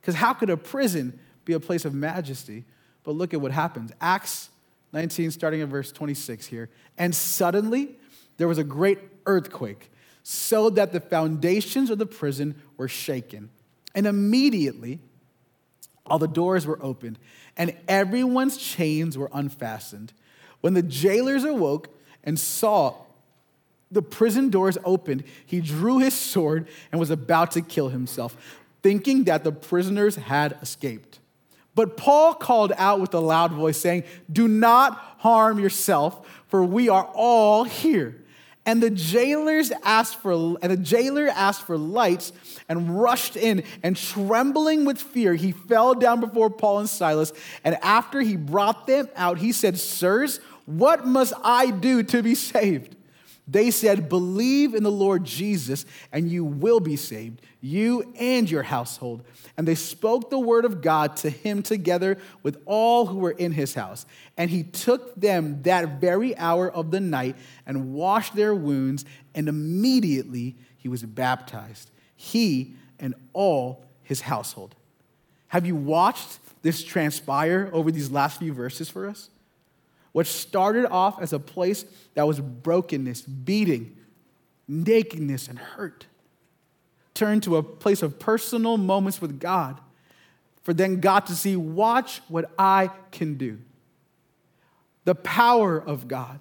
because 0.01 0.15
how 0.15 0.33
could 0.33 0.49
a 0.49 0.57
prison 0.57 1.19
be 1.47 1.53
a 1.53 1.59
place 1.59 1.85
of 1.85 1.93
majesty. 1.93 2.65
But 3.03 3.15
look 3.15 3.33
at 3.33 3.41
what 3.41 3.51
happens. 3.51 3.91
Acts 3.99 4.49
19, 4.93 5.31
starting 5.31 5.61
at 5.61 5.69
verse 5.69 5.91
26 5.91 6.45
here. 6.45 6.69
And 6.97 7.15
suddenly 7.15 7.95
there 8.37 8.47
was 8.47 8.57
a 8.57 8.63
great 8.63 8.99
earthquake, 9.25 9.89
so 10.23 10.69
that 10.69 10.91
the 10.91 10.99
foundations 10.99 11.89
of 11.89 11.97
the 11.97 12.05
prison 12.05 12.61
were 12.75 12.87
shaken. 12.87 13.49
And 13.95 14.05
immediately 14.05 14.99
all 16.05 16.19
the 16.19 16.27
doors 16.27 16.67
were 16.67 16.77
opened, 16.81 17.17
and 17.55 17.75
everyone's 17.87 18.57
chains 18.57 19.17
were 19.17 19.29
unfastened. 19.33 20.13
When 20.61 20.73
the 20.73 20.81
jailers 20.83 21.43
awoke 21.43 21.89
and 22.23 22.39
saw 22.39 22.95
the 23.89 24.01
prison 24.01 24.49
doors 24.49 24.77
opened, 24.83 25.23
he 25.45 25.61
drew 25.61 25.99
his 25.99 26.13
sword 26.13 26.67
and 26.91 26.99
was 26.99 27.09
about 27.09 27.51
to 27.51 27.61
kill 27.61 27.89
himself, 27.89 28.35
thinking 28.83 29.23
that 29.25 29.43
the 29.43 29.51
prisoners 29.51 30.15
had 30.17 30.57
escaped. 30.61 31.06
But 31.77 31.95
Paul 31.95 32.33
called 32.33 32.73
out 32.75 32.99
with 32.99 33.13
a 33.13 33.19
loud 33.19 33.51
voice, 33.51 33.77
saying, 33.77 34.03
Do 34.31 34.47
not 34.47 34.97
harm 35.19 35.59
yourself, 35.59 36.27
for 36.47 36.63
we 36.63 36.89
are 36.89 37.05
all 37.13 37.65
here. 37.65 38.25
And 38.65 38.81
the 38.81 38.89
jailers 38.89 39.71
asked 39.83 40.15
for 40.15 40.57
and 40.63 40.71
the 40.71 40.75
jailer 40.75 41.27
asked 41.27 41.67
for 41.67 41.77
lights 41.77 42.33
and 42.67 42.99
rushed 42.99 43.37
in, 43.37 43.63
and 43.83 43.95
trembling 43.95 44.85
with 44.85 44.99
fear, 44.99 45.35
he 45.35 45.51
fell 45.51 45.93
down 45.93 46.19
before 46.19 46.49
Paul 46.49 46.79
and 46.79 46.89
Silas. 46.89 47.31
And 47.63 47.77
after 47.83 48.21
he 48.21 48.35
brought 48.37 48.87
them 48.87 49.07
out, 49.15 49.37
he 49.37 49.51
said, 49.51 49.77
Sirs, 49.77 50.39
what 50.65 51.05
must 51.05 51.33
I 51.43 51.69
do 51.69 52.01
to 52.01 52.23
be 52.23 52.33
saved? 52.33 52.96
They 53.47 53.71
said, 53.71 54.09
Believe 54.09 54.75
in 54.75 54.83
the 54.83 54.91
Lord 54.91 55.23
Jesus, 55.23 55.85
and 56.11 56.29
you 56.29 56.43
will 56.43 56.81
be 56.81 56.97
saved, 56.97 57.41
you 57.61 58.13
and 58.19 58.49
your 58.49 58.63
household. 58.63 59.23
And 59.55 59.67
they 59.67 59.75
spoke 59.75 60.29
the 60.29 60.39
word 60.39 60.65
of 60.65 60.81
God 60.81 61.15
to 61.17 61.29
him 61.29 61.63
together 61.63 62.17
with 62.43 62.61
all 62.65 63.05
who 63.05 63.17
were 63.17 63.31
in 63.31 63.53
his 63.53 63.73
house. 63.73 64.05
And 64.35 64.49
he 64.49 64.63
took 64.63 65.15
them 65.15 65.61
that 65.63 66.01
very 66.01 66.37
hour 66.37 66.69
of 66.69 66.91
the 66.91 66.99
night 66.99 67.37
and 67.65 67.93
washed 67.93 68.35
their 68.35 68.53
wounds, 68.53 69.05
and 69.33 69.47
immediately 69.47 70.57
he 70.77 70.89
was 70.89 71.03
baptized, 71.03 71.89
he 72.15 72.75
and 72.99 73.15
all 73.31 73.85
his 74.03 74.21
household. 74.21 74.75
Have 75.49 75.65
you 75.65 75.75
watched 75.75 76.39
this 76.61 76.83
transpire 76.83 77.69
over 77.71 77.91
these 77.91 78.11
last 78.11 78.39
few 78.39 78.53
verses 78.53 78.89
for 78.89 79.07
us? 79.07 79.29
What 80.17 80.25
started 80.25 80.87
off 80.87 81.21
as 81.21 81.31
a 81.31 81.37
place 81.37 81.85
that 82.15 82.25
was 82.25 82.39
brokenness, 82.39 83.21
beating, 83.21 83.95
nakedness, 84.67 85.47
and 85.47 85.59
hurt 85.59 86.07
turned 87.13 87.43
to 87.43 87.57
a 87.57 87.61
place 87.61 88.01
of 88.01 88.17
personal 88.17 88.77
moments 88.77 89.21
with 89.21 89.39
God 89.39 89.79
for 90.63 90.73
then 90.73 91.01
God 91.01 91.27
to 91.27 91.35
see, 91.35 91.55
watch 91.55 92.21
what 92.29 92.49
I 92.57 92.89
can 93.11 93.35
do. 93.35 93.59
The 95.03 95.13
power 95.13 95.77
of 95.77 96.07
God. 96.07 96.39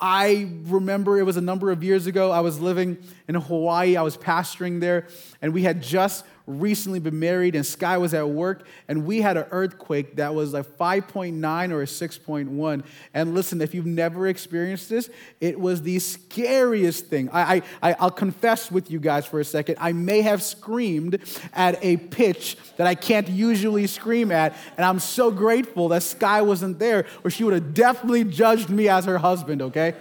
I 0.00 0.50
remember 0.64 1.16
it 1.16 1.22
was 1.22 1.36
a 1.36 1.40
number 1.40 1.70
of 1.70 1.84
years 1.84 2.08
ago. 2.08 2.32
I 2.32 2.40
was 2.40 2.58
living 2.58 2.98
in 3.28 3.36
Hawaii. 3.36 3.96
I 3.96 4.02
was 4.02 4.16
pastoring 4.16 4.80
there, 4.80 5.06
and 5.40 5.54
we 5.54 5.62
had 5.62 5.80
just 5.80 6.24
recently 6.48 6.98
been 6.98 7.18
married, 7.20 7.54
and 7.54 7.64
Sky 7.64 7.98
was 7.98 8.14
at 8.14 8.28
work, 8.28 8.66
and 8.88 9.04
we 9.04 9.20
had 9.20 9.36
an 9.36 9.44
earthquake 9.50 10.16
that 10.16 10.34
was 10.34 10.54
like 10.54 10.66
5.9 10.78 11.70
or 11.70 11.82
a 11.82 11.84
6.1. 11.84 12.84
And 13.14 13.34
listen, 13.34 13.60
if 13.60 13.74
you've 13.74 13.86
never 13.86 14.26
experienced 14.26 14.88
this, 14.88 15.10
it 15.40 15.60
was 15.60 15.82
the 15.82 15.98
scariest 15.98 17.06
thing. 17.06 17.28
I, 17.32 17.62
I, 17.82 17.92
I'll 18.00 18.10
confess 18.10 18.70
with 18.72 18.90
you 18.90 18.98
guys 18.98 19.26
for 19.26 19.40
a 19.40 19.44
second. 19.44 19.76
I 19.78 19.92
may 19.92 20.22
have 20.22 20.42
screamed 20.42 21.18
at 21.52 21.78
a 21.84 21.98
pitch 21.98 22.56
that 22.78 22.86
I 22.86 22.94
can't 22.94 23.28
usually 23.28 23.86
scream 23.86 24.32
at, 24.32 24.56
and 24.76 24.86
I'm 24.86 24.98
so 24.98 25.30
grateful 25.30 25.88
that 25.88 26.02
Sky 26.02 26.40
wasn't 26.42 26.78
there, 26.78 27.06
or 27.22 27.30
she 27.30 27.44
would 27.44 27.54
have 27.54 27.74
definitely 27.74 28.24
judged 28.24 28.70
me 28.70 28.88
as 28.88 29.04
her 29.04 29.18
husband, 29.18 29.60
okay? 29.62 29.94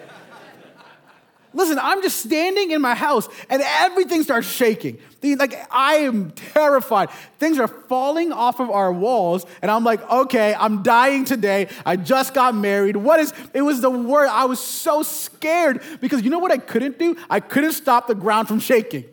Listen, 1.57 1.79
I'm 1.81 2.03
just 2.03 2.23
standing 2.23 2.69
in 2.69 2.81
my 2.81 2.93
house 2.93 3.27
and 3.49 3.63
everything 3.65 4.21
starts 4.21 4.45
shaking. 4.47 4.99
Like, 5.23 5.55
I 5.71 5.95
am 5.95 6.29
terrified. 6.29 7.09
Things 7.39 7.57
are 7.57 7.67
falling 7.67 8.31
off 8.31 8.59
of 8.59 8.69
our 8.69 8.93
walls, 8.93 9.43
and 9.63 9.71
I'm 9.71 9.83
like, 9.83 10.07
okay, 10.09 10.53
I'm 10.53 10.83
dying 10.83 11.25
today. 11.25 11.69
I 11.83 11.95
just 11.95 12.35
got 12.35 12.53
married. 12.53 12.95
What 12.95 13.19
is, 13.19 13.33
it 13.55 13.63
was 13.63 13.81
the 13.81 13.89
word. 13.89 14.27
I 14.27 14.45
was 14.45 14.59
so 14.59 15.01
scared 15.01 15.81
because 15.99 16.21
you 16.21 16.29
know 16.29 16.37
what 16.37 16.51
I 16.51 16.59
couldn't 16.59 16.99
do? 16.99 17.17
I 17.27 17.39
couldn't 17.39 17.71
stop 17.71 18.05
the 18.07 18.13
ground 18.13 18.47
from 18.47 18.59
shaking. 18.59 19.05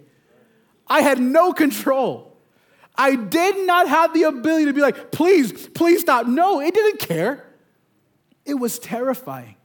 I 0.87 1.01
had 1.01 1.19
no 1.19 1.55
control. 1.55 2.37
I 2.95 3.17
did 3.17 3.67
not 3.67 3.89
have 3.89 4.13
the 4.13 4.25
ability 4.25 4.67
to 4.67 4.75
be 4.75 4.83
like, 4.83 5.11
please, 5.11 5.69
please 5.69 6.03
stop. 6.03 6.27
No, 6.27 6.61
it 6.61 6.75
didn't 6.75 7.01
care. 7.01 7.47
It 8.45 8.55
was 8.55 8.79
terrifying. 8.79 9.57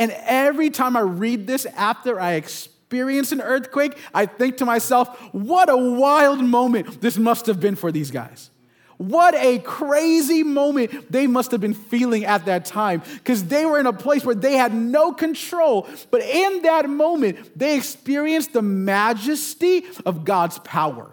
And 0.00 0.10
every 0.24 0.70
time 0.70 0.96
I 0.96 1.00
read 1.00 1.46
this 1.46 1.66
after 1.66 2.18
I 2.18 2.32
experience 2.32 3.32
an 3.32 3.42
earthquake, 3.42 3.96
I 4.14 4.26
think 4.26 4.56
to 4.56 4.64
myself, 4.64 5.16
what 5.32 5.68
a 5.68 5.76
wild 5.76 6.42
moment 6.42 7.02
this 7.02 7.18
must 7.18 7.46
have 7.46 7.60
been 7.60 7.76
for 7.76 7.92
these 7.92 8.10
guys. 8.10 8.50
What 8.96 9.34
a 9.34 9.58
crazy 9.60 10.42
moment 10.42 11.10
they 11.10 11.26
must 11.26 11.52
have 11.52 11.60
been 11.60 11.74
feeling 11.74 12.24
at 12.24 12.46
that 12.46 12.64
time 12.64 13.02
because 13.14 13.44
they 13.44 13.64
were 13.64 13.78
in 13.78 13.86
a 13.86 13.92
place 13.92 14.24
where 14.24 14.34
they 14.34 14.56
had 14.56 14.74
no 14.74 15.12
control. 15.12 15.88
But 16.10 16.22
in 16.22 16.62
that 16.62 16.88
moment, 16.88 17.58
they 17.58 17.76
experienced 17.76 18.52
the 18.52 18.62
majesty 18.62 19.84
of 20.04 20.24
God's 20.24 20.58
power. 20.60 21.10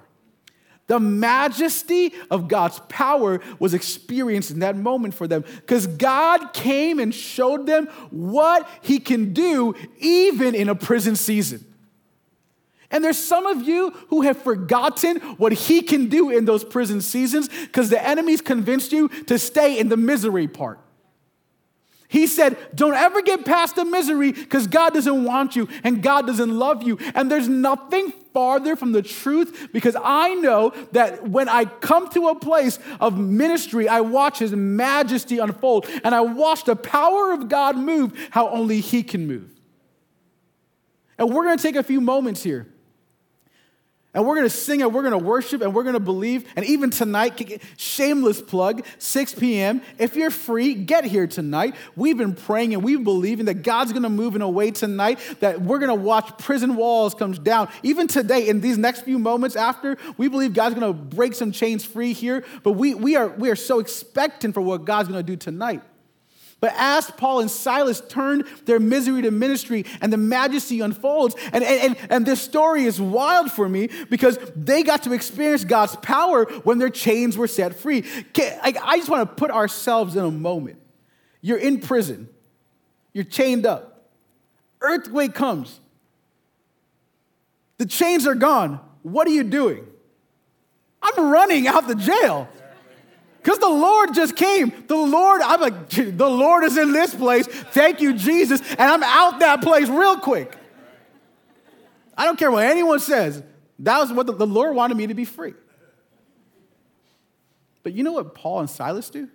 The 0.87 0.99
majesty 0.99 2.13
of 2.31 2.47
God's 2.47 2.79
power 2.87 3.41
was 3.59 3.73
experienced 3.73 4.51
in 4.51 4.59
that 4.59 4.77
moment 4.77 5.13
for 5.13 5.27
them 5.27 5.43
because 5.57 5.85
God 5.85 6.53
came 6.53 6.99
and 6.99 7.13
showed 7.13 7.65
them 7.65 7.87
what 8.09 8.67
He 8.81 8.99
can 8.99 9.33
do 9.33 9.75
even 9.99 10.55
in 10.55 10.69
a 10.69 10.75
prison 10.75 11.17
season. 11.17 11.65
And 12.89 13.03
there's 13.03 13.17
some 13.17 13.45
of 13.45 13.67
you 13.67 13.91
who 14.07 14.21
have 14.21 14.41
forgotten 14.41 15.17
what 15.37 15.51
He 15.51 15.81
can 15.81 16.07
do 16.07 16.29
in 16.29 16.45
those 16.45 16.63
prison 16.63 17.01
seasons 17.01 17.49
because 17.49 17.89
the 17.89 18.01
enemy's 18.01 18.41
convinced 18.41 18.93
you 18.93 19.09
to 19.25 19.37
stay 19.37 19.77
in 19.77 19.89
the 19.89 19.97
misery 19.97 20.47
part. 20.47 20.79
He 22.07 22.25
said, 22.25 22.57
Don't 22.73 22.93
ever 22.93 23.21
get 23.21 23.43
past 23.43 23.75
the 23.75 23.83
misery 23.83 24.31
because 24.31 24.67
God 24.67 24.93
doesn't 24.93 25.23
want 25.23 25.55
you 25.55 25.67
and 25.83 26.01
God 26.01 26.25
doesn't 26.25 26.57
love 26.57 26.83
you. 26.83 26.97
And 27.13 27.29
there's 27.29 27.49
nothing 27.49 28.11
farther 28.33 28.75
from 28.75 28.93
the 28.93 29.01
truth 29.01 29.69
because 29.73 29.97
I 30.01 30.35
know 30.35 30.73
that 30.93 31.27
when 31.27 31.49
I 31.49 31.65
come 31.65 32.09
to 32.11 32.29
a 32.29 32.35
place 32.35 32.79
of 33.01 33.19
ministry, 33.19 33.89
I 33.89 34.01
watch 34.01 34.39
His 34.39 34.53
majesty 34.53 35.39
unfold 35.39 35.85
and 36.03 36.15
I 36.15 36.21
watch 36.21 36.63
the 36.63 36.77
power 36.77 37.33
of 37.33 37.49
God 37.49 37.77
move 37.77 38.17
how 38.31 38.49
only 38.49 38.79
He 38.79 39.03
can 39.03 39.27
move. 39.27 39.51
And 41.17 41.33
we're 41.33 41.43
going 41.43 41.57
to 41.57 41.63
take 41.63 41.75
a 41.75 41.83
few 41.83 41.99
moments 41.99 42.41
here 42.41 42.67
and 44.17 44.25
we're 44.25 44.33
going 44.33 44.47
to 44.47 44.55
sing 44.55 44.81
and 44.81 44.91
we're 44.91 45.03
going 45.03 45.11
to 45.11 45.23
worship 45.23 45.61
and 45.61 45.75
we're 45.75 45.83
going 45.83 45.93
to 45.93 45.99
believe. 45.99 46.51
And 46.55 46.65
even 46.65 46.89
tonight, 46.89 47.61
shameless 47.77 48.41
plug, 48.41 48.83
6 48.97 49.35
p.m. 49.35 49.79
If 49.99 50.15
you're 50.15 50.31
free, 50.31 50.73
get 50.73 51.05
here 51.05 51.27
tonight. 51.27 51.75
We've 51.95 52.17
been 52.17 52.33
praying 52.33 52.73
and 52.73 52.83
we've 52.83 53.03
believing 53.03 53.45
that 53.45 53.61
God's 53.61 53.91
going 53.91 54.01
to 54.01 54.09
move 54.09 54.35
in 54.35 54.41
a 54.41 54.49
way 54.49 54.71
tonight 54.71 55.19
that 55.39 55.61
we're 55.61 55.77
going 55.77 55.95
to 55.95 56.03
watch 56.03 56.35
prison 56.39 56.75
walls 56.75 57.13
come 57.13 57.33
down. 57.33 57.69
Even 57.83 58.07
today, 58.07 58.47
in 58.47 58.59
these 58.59 58.79
next 58.79 59.01
few 59.01 59.19
moments 59.19 59.55
after, 59.55 59.99
we 60.17 60.29
believe 60.29 60.55
God's 60.55 60.73
going 60.73 60.91
to 60.91 60.99
break 60.99 61.35
some 61.35 61.51
chains 61.51 61.85
free 61.85 62.13
here. 62.13 62.43
But 62.63 62.71
we, 62.71 62.95
we, 62.95 63.17
are, 63.17 63.27
we 63.27 63.51
are 63.51 63.55
so 63.55 63.77
expectant 63.77 64.55
for 64.55 64.61
what 64.61 64.83
God's 64.83 65.09
going 65.09 65.23
to 65.23 65.31
do 65.31 65.37
tonight. 65.37 65.83
But 66.59 66.73
as 66.75 67.11
Paul 67.11 67.41
and 67.41 67.51
Silas 67.51 68.01
turned 68.01 68.45
their 68.65 68.79
misery 68.79 69.21
to 69.21 69.31
ministry 69.31 69.85
and 70.01 70.11
the 70.11 70.17
majesty 70.17 70.79
unfolds, 70.81 71.35
and, 71.53 71.63
and, 71.63 71.95
and 72.09 72.25
this 72.25 72.41
story 72.41 72.85
is 72.85 72.99
wild 72.99 73.51
for 73.51 73.69
me 73.69 73.89
because 74.09 74.39
they 74.55 74.81
got 74.81 75.03
to 75.03 75.13
experience 75.13 75.63
God's 75.63 75.95
power 75.97 76.45
when 76.63 76.79
their 76.79 76.89
chains 76.89 77.37
were 77.37 77.47
set 77.47 77.75
free. 77.75 78.03
I 78.35 78.97
just 78.97 79.09
want 79.09 79.29
to 79.29 79.35
put 79.35 79.51
ourselves 79.51 80.15
in 80.15 80.23
a 80.23 80.31
moment. 80.31 80.81
You're 81.41 81.59
in 81.59 81.79
prison, 81.79 82.27
you're 83.13 83.23
chained 83.23 83.67
up, 83.67 84.09
earthquake 84.81 85.35
comes, 85.35 85.79
the 87.77 87.85
chains 87.85 88.25
are 88.25 88.35
gone. 88.35 88.79
What 89.03 89.27
are 89.27 89.31
you 89.31 89.43
doing? 89.43 89.85
I'm 91.01 91.29
running 91.29 91.67
out 91.67 91.87
the 91.87 91.95
jail. 91.95 92.49
Because 93.47 93.59
the 93.59 93.69
Lord 93.69 94.13
just 94.13 94.35
came. 94.35 94.73
The 94.87 94.97
Lord, 94.97 95.41
I'm 95.41 95.61
like, 95.61 95.89
the 95.89 96.29
Lord 96.29 96.65
is 96.65 96.77
in 96.77 96.91
this 96.91 97.15
place. 97.15 97.47
Thank 97.47 98.01
you, 98.01 98.11
Jesus. 98.11 98.59
And 98.71 98.81
I'm 98.81 99.01
out 99.03 99.39
that 99.39 99.61
place 99.61 99.87
real 99.87 100.17
quick. 100.17 100.53
I 102.17 102.25
don't 102.25 102.37
care 102.37 102.51
what 102.51 102.65
anyone 102.65 102.99
says. 102.99 103.41
That 103.79 103.99
was 103.99 104.11
what 104.11 104.27
the, 104.27 104.33
the 104.33 104.45
Lord 104.45 104.75
wanted 104.75 104.97
me 104.97 105.07
to 105.07 105.13
be 105.13 105.23
free. 105.23 105.53
But 107.83 107.93
you 107.93 108.03
know 108.03 108.11
what 108.11 108.35
Paul 108.35 108.59
and 108.59 108.69
Silas 108.69 109.09
do? 109.09 109.29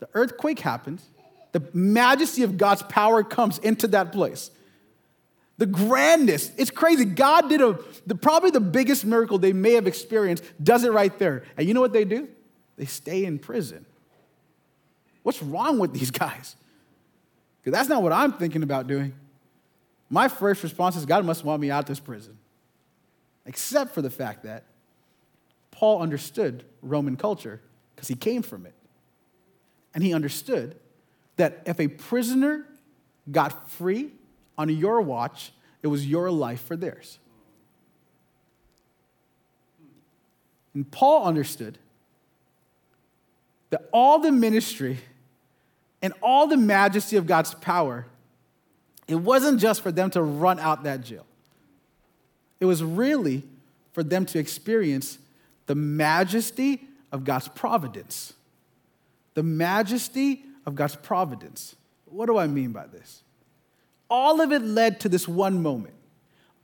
The 0.00 0.08
earthquake 0.14 0.58
happens, 0.58 1.06
the 1.52 1.62
majesty 1.72 2.42
of 2.42 2.58
God's 2.58 2.82
power 2.82 3.22
comes 3.22 3.58
into 3.58 3.86
that 3.86 4.10
place. 4.10 4.50
The 5.58 5.66
grandness, 5.66 6.50
it's 6.58 6.72
crazy. 6.72 7.04
God 7.04 7.48
did 7.48 7.60
a, 7.60 7.78
the, 8.04 8.16
probably 8.16 8.50
the 8.50 8.58
biggest 8.58 9.04
miracle 9.04 9.38
they 9.38 9.52
may 9.52 9.74
have 9.74 9.86
experienced, 9.86 10.42
does 10.60 10.82
it 10.82 10.90
right 10.90 11.16
there. 11.20 11.44
And 11.56 11.68
you 11.68 11.74
know 11.74 11.80
what 11.80 11.92
they 11.92 12.04
do? 12.04 12.26
They 12.76 12.84
stay 12.86 13.24
in 13.24 13.38
prison. 13.38 13.86
What's 15.22 15.42
wrong 15.42 15.78
with 15.78 15.92
these 15.92 16.10
guys? 16.24 16.56
Because 17.60 17.78
that's 17.78 17.88
not 17.88 18.02
what 18.02 18.12
I'm 18.12 18.32
thinking 18.32 18.62
about 18.62 18.86
doing. 18.86 19.14
My 20.10 20.28
first 20.28 20.62
response 20.62 20.96
is 20.96 21.06
God 21.06 21.24
must 21.24 21.44
want 21.44 21.60
me 21.60 21.70
out 21.70 21.80
of 21.80 21.86
this 21.86 22.00
prison. 22.00 22.38
Except 23.46 23.94
for 23.94 24.02
the 24.02 24.10
fact 24.10 24.44
that 24.44 24.64
Paul 25.70 26.02
understood 26.02 26.64
Roman 26.82 27.16
culture 27.16 27.60
because 27.94 28.08
he 28.08 28.14
came 28.14 28.42
from 28.42 28.66
it. 28.66 28.74
And 29.94 30.02
he 30.02 30.14
understood 30.14 30.76
that 31.36 31.62
if 31.66 31.80
a 31.80 31.88
prisoner 31.88 32.66
got 33.30 33.70
free 33.70 34.10
on 34.58 34.68
your 34.68 35.00
watch, 35.00 35.52
it 35.82 35.86
was 35.88 36.06
your 36.06 36.30
life 36.30 36.62
for 36.62 36.76
theirs. 36.76 37.18
And 40.74 40.90
Paul 40.90 41.24
understood 41.24 41.78
that 43.72 43.88
all 43.92 44.20
the 44.20 44.30
ministry 44.30 45.00
and 46.00 46.14
all 46.22 46.46
the 46.46 46.56
majesty 46.56 47.16
of 47.16 47.26
God's 47.26 47.52
power, 47.54 48.06
it 49.08 49.16
wasn't 49.16 49.60
just 49.60 49.82
for 49.82 49.90
them 49.90 50.08
to 50.10 50.22
run 50.22 50.60
out 50.60 50.84
that 50.84 51.00
jail. 51.00 51.26
It 52.60 52.66
was 52.66 52.84
really 52.84 53.42
for 53.92 54.04
them 54.04 54.24
to 54.26 54.38
experience 54.38 55.18
the 55.66 55.74
majesty 55.74 56.86
of 57.10 57.24
God's 57.24 57.48
providence. 57.48 58.32
The 59.34 59.42
majesty 59.42 60.44
of 60.64 60.76
God's 60.76 60.94
providence. 60.94 61.74
What 62.04 62.26
do 62.26 62.38
I 62.38 62.46
mean 62.46 62.70
by 62.70 62.86
this? 62.86 63.22
all 64.12 64.42
of 64.42 64.52
it 64.52 64.60
led 64.60 65.00
to 65.00 65.08
this 65.08 65.26
one 65.26 65.62
moment. 65.62 65.94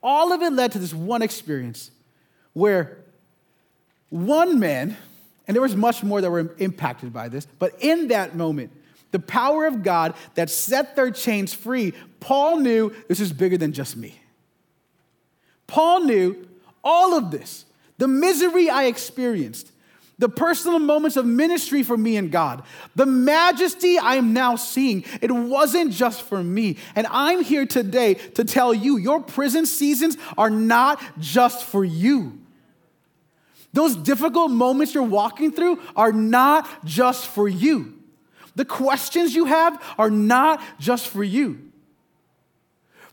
All 0.03 0.35
of 0.35 0.43
it 0.43 0.53
led 0.53 0.71
to 0.73 0.79
this 0.79 0.93
one 0.93 1.23
experience 1.23 1.91
where 2.53 2.99
one 4.11 4.61
man, 4.61 4.99
and 5.49 5.55
there 5.55 5.63
was 5.63 5.75
much 5.75 6.05
more 6.05 6.21
that 6.21 6.31
were 6.31 6.55
impacted 6.59 7.13
by 7.13 7.29
this, 7.29 7.47
but 7.59 7.75
in 7.81 8.09
that 8.09 8.37
moment, 8.37 8.71
the 9.11 9.19
power 9.19 9.67
of 9.67 9.83
God 9.83 10.15
that 10.35 10.51
set 10.51 10.95
their 10.95 11.11
chains 11.11 11.55
free, 11.55 11.95
Paul 12.21 12.59
knew 12.59 12.95
this 13.09 13.19
is 13.19 13.33
bigger 13.33 13.57
than 13.57 13.73
just 13.73 13.97
me. 13.97 14.21
Paul 15.67 16.05
knew 16.05 16.47
all 16.85 17.15
of 17.15 17.31
this, 17.31 17.65
the 17.97 18.09
misery 18.09 18.69
I 18.69 18.85
experienced, 18.85 19.73
the 20.19 20.29
personal 20.29 20.79
moments 20.81 21.17
of 21.17 21.25
ministry 21.25 21.83
for 21.83 21.97
me 21.97 22.17
and 22.17 22.31
God, 22.31 22.63
the 22.95 23.07
majesty 23.07 23.99
I 23.99 24.17
am 24.17 24.35
now 24.35 24.57
seeing, 24.57 25.05
it 25.23 25.31
wasn't 25.31 25.93
just 25.93 26.23
for 26.23 26.43
me. 26.43 26.77
And 26.95 27.07
I'm 27.09 27.43
here 27.43 27.65
today 27.65 28.15
to 28.15 28.45
tell 28.45 28.75
you 28.75 28.99
your 28.99 29.21
prison 29.21 29.65
seasons 29.65 30.19
are 30.37 30.51
not 30.51 31.01
just 31.19 31.65
for 31.65 31.85
you. 31.85 32.39
Those 33.79 33.95
difficult 33.95 34.51
moments 34.51 34.93
you're 34.93 35.05
walking 35.05 35.53
through 35.53 35.81
are 35.95 36.11
not 36.11 36.85
just 36.85 37.29
for 37.29 37.47
you. 37.49 37.95
The 38.57 38.65
questions 38.65 39.37
you 39.37 39.45
have 39.45 39.81
are 39.97 40.11
not 40.11 40.61
just 40.81 41.07
for 41.07 41.23
you. 41.23 41.71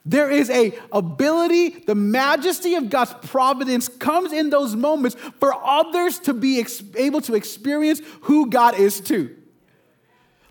There 0.07 0.31
is 0.31 0.49
a 0.49 0.73
ability, 0.91 1.69
the 1.69 1.93
majesty 1.93 2.73
of 2.73 2.89
God's 2.89 3.13
providence 3.29 3.87
comes 3.87 4.33
in 4.33 4.49
those 4.49 4.75
moments 4.75 5.15
for 5.39 5.53
others 5.53 6.17
to 6.21 6.33
be 6.33 6.65
able 6.95 7.21
to 7.21 7.35
experience 7.35 8.01
who 8.21 8.49
God 8.49 8.73
is 8.73 8.99
too. 8.99 9.37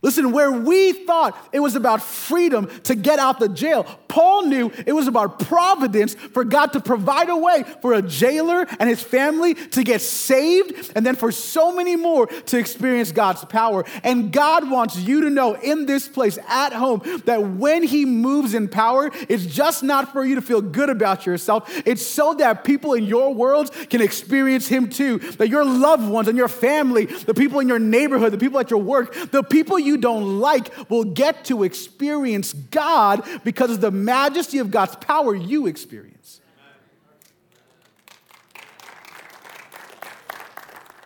Listen, 0.04 0.32
where 0.32 0.52
we 0.52 0.92
thought 0.92 1.34
it 1.50 1.60
was 1.60 1.76
about 1.76 2.02
freedom 2.02 2.68
to 2.82 2.94
get 2.94 3.18
out 3.18 3.40
the 3.40 3.48
jail, 3.48 3.84
Paul 4.06 4.44
knew 4.44 4.70
it 4.86 4.92
was 4.92 5.08
about 5.08 5.38
providence 5.38 6.12
for 6.12 6.44
God 6.44 6.74
to 6.74 6.80
provide 6.80 7.30
a 7.30 7.36
way 7.36 7.64
for 7.80 7.94
a 7.94 8.02
jailer 8.02 8.66
and 8.78 8.88
his 8.88 9.02
family 9.02 9.54
to 9.54 9.82
get 9.82 10.02
saved, 10.02 10.92
and 10.94 11.06
then 11.06 11.16
for 11.16 11.32
so 11.32 11.74
many 11.74 11.96
more 11.96 12.26
to 12.26 12.58
experience 12.58 13.12
God's 13.12 13.44
power. 13.46 13.84
And 14.02 14.30
God 14.30 14.70
wants 14.70 14.98
you 14.98 15.22
to 15.22 15.30
know 15.30 15.54
in 15.54 15.86
this 15.86 16.06
place 16.06 16.38
at 16.48 16.74
home 16.74 17.00
that 17.24 17.42
when 17.42 17.82
He 17.82 18.04
moves 18.04 18.52
in 18.52 18.68
power, 18.68 19.10
it's 19.28 19.46
just 19.46 19.82
not 19.82 20.12
for 20.12 20.22
you 20.24 20.34
to 20.34 20.42
feel 20.42 20.60
good 20.60 20.90
about 20.90 21.24
yourself, 21.24 21.82
it's 21.86 22.04
so 22.04 22.34
that 22.34 22.62
people 22.62 22.92
in 22.92 23.04
your 23.04 23.32
world 23.32 23.70
can 23.88 24.02
experience 24.02 24.68
Him 24.68 24.90
too. 24.90 25.18
That 25.18 25.48
your 25.48 25.64
loved 25.64 26.08
ones 26.08 26.28
and 26.28 26.36
your 26.36 26.48
family, 26.48 27.06
the 27.06 27.34
people 27.34 27.60
in 27.60 27.68
your 27.68 27.78
neighborhood, 27.78 28.32
the 28.32 28.38
people 28.38 28.60
at 28.60 28.70
your 28.70 28.82
work, 28.82 29.14
the 29.30 29.42
people 29.42 29.78
you 29.78 29.93
don't 29.96 30.40
like 30.40 30.90
will 30.90 31.04
get 31.04 31.44
to 31.46 31.62
experience 31.62 32.52
God 32.52 33.26
because 33.44 33.70
of 33.70 33.80
the 33.80 33.90
majesty 33.90 34.58
of 34.58 34.70
God's 34.70 34.96
power 34.96 35.34
you 35.34 35.66
experience. 35.66 36.40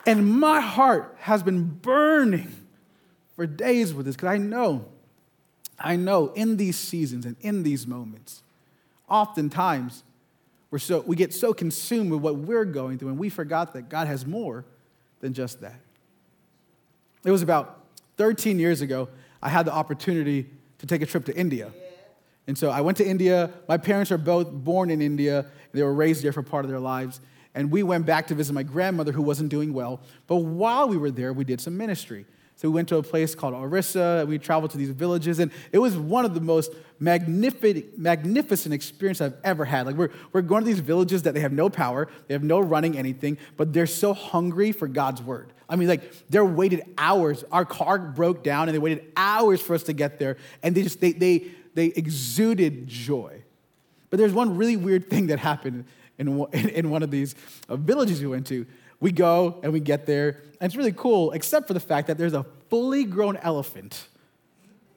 And 0.06 0.40
my 0.40 0.60
heart 0.60 1.16
has 1.20 1.42
been 1.42 1.64
burning 1.64 2.64
for 3.36 3.46
days 3.46 3.92
with 3.92 4.06
this 4.06 4.16
because 4.16 4.30
I 4.30 4.38
know, 4.38 4.86
I 5.78 5.96
know 5.96 6.32
in 6.32 6.56
these 6.56 6.78
seasons 6.78 7.26
and 7.26 7.36
in 7.40 7.62
these 7.62 7.86
moments, 7.86 8.42
oftentimes 9.06 10.02
we're 10.70 10.78
so, 10.78 11.00
we 11.00 11.14
get 11.14 11.34
so 11.34 11.52
consumed 11.52 12.10
with 12.10 12.20
what 12.20 12.36
we're 12.36 12.64
going 12.64 12.98
through 12.98 13.08
and 13.08 13.18
we 13.18 13.28
forgot 13.28 13.74
that 13.74 13.90
God 13.90 14.06
has 14.06 14.24
more 14.26 14.64
than 15.20 15.34
just 15.34 15.60
that. 15.60 15.80
It 17.24 17.30
was 17.30 17.42
about 17.42 17.84
13 18.18 18.58
years 18.58 18.82
ago, 18.82 19.08
I 19.42 19.48
had 19.48 19.64
the 19.64 19.72
opportunity 19.72 20.50
to 20.78 20.86
take 20.86 21.00
a 21.02 21.06
trip 21.06 21.24
to 21.26 21.36
India. 21.36 21.72
And 22.46 22.56
so 22.56 22.70
I 22.70 22.80
went 22.80 22.98
to 22.98 23.06
India. 23.06 23.50
My 23.68 23.78
parents 23.78 24.10
are 24.10 24.18
both 24.18 24.50
born 24.50 24.90
in 24.90 25.00
India. 25.00 25.46
They 25.72 25.82
were 25.82 25.94
raised 25.94 26.22
there 26.22 26.32
for 26.32 26.42
part 26.42 26.64
of 26.64 26.70
their 26.70 26.80
lives. 26.80 27.20
And 27.54 27.70
we 27.70 27.82
went 27.82 28.06
back 28.06 28.26
to 28.28 28.34
visit 28.34 28.52
my 28.52 28.62
grandmother 28.62 29.12
who 29.12 29.22
wasn't 29.22 29.50
doing 29.50 29.72
well. 29.72 30.00
But 30.26 30.36
while 30.36 30.88
we 30.88 30.96
were 30.96 31.10
there, 31.10 31.32
we 31.32 31.44
did 31.44 31.60
some 31.60 31.76
ministry. 31.76 32.26
So 32.56 32.68
we 32.68 32.74
went 32.74 32.88
to 32.88 32.96
a 32.96 33.02
place 33.04 33.36
called 33.36 33.54
Orissa. 33.54 34.24
We 34.28 34.38
traveled 34.38 34.72
to 34.72 34.78
these 34.78 34.90
villages, 34.90 35.38
and 35.38 35.52
it 35.70 35.78
was 35.78 35.96
one 35.96 36.24
of 36.24 36.34
the 36.34 36.40
most 36.40 36.72
magnificent, 36.98 37.96
magnificent 37.96 38.74
experience 38.74 39.20
I've 39.20 39.36
ever 39.44 39.64
had. 39.64 39.86
Like 39.86 39.94
we're, 39.94 40.10
we're 40.32 40.42
going 40.42 40.64
to 40.64 40.66
these 40.66 40.80
villages 40.80 41.22
that 41.22 41.34
they 41.34 41.40
have 41.40 41.52
no 41.52 41.70
power, 41.70 42.08
they 42.26 42.34
have 42.34 42.42
no 42.42 42.58
running 42.58 42.98
anything, 42.98 43.38
but 43.56 43.72
they're 43.72 43.86
so 43.86 44.12
hungry 44.12 44.72
for 44.72 44.88
God's 44.88 45.22
word. 45.22 45.52
I 45.68 45.76
mean, 45.76 45.88
like 45.88 46.28
they 46.28 46.40
waited 46.40 46.82
hours. 46.96 47.44
Our 47.52 47.64
car 47.64 47.98
broke 47.98 48.42
down, 48.42 48.68
and 48.68 48.74
they 48.74 48.78
waited 48.78 49.12
hours 49.16 49.60
for 49.60 49.74
us 49.74 49.82
to 49.84 49.92
get 49.92 50.18
there, 50.18 50.36
and 50.62 50.74
they 50.74 50.82
just 50.82 51.00
they 51.00 51.12
they 51.12 51.46
they 51.74 51.86
exuded 51.86 52.86
joy. 52.86 53.42
But 54.10 54.18
there's 54.18 54.32
one 54.32 54.56
really 54.56 54.76
weird 54.76 55.10
thing 55.10 55.26
that 55.26 55.38
happened 55.38 55.84
in, 56.18 56.44
in 56.52 56.90
one 56.90 57.02
of 57.02 57.10
these 57.10 57.34
uh, 57.68 57.76
villages 57.76 58.20
we 58.20 58.26
went 58.26 58.46
to. 58.48 58.66
We 59.00 59.12
go 59.12 59.60
and 59.62 59.72
we 59.72 59.80
get 59.80 60.06
there, 60.06 60.42
and 60.60 60.68
it's 60.68 60.76
really 60.76 60.92
cool, 60.92 61.32
except 61.32 61.68
for 61.68 61.74
the 61.74 61.80
fact 61.80 62.08
that 62.08 62.18
there's 62.18 62.34
a 62.34 62.44
fully 62.68 63.04
grown 63.04 63.36
elephant 63.36 64.08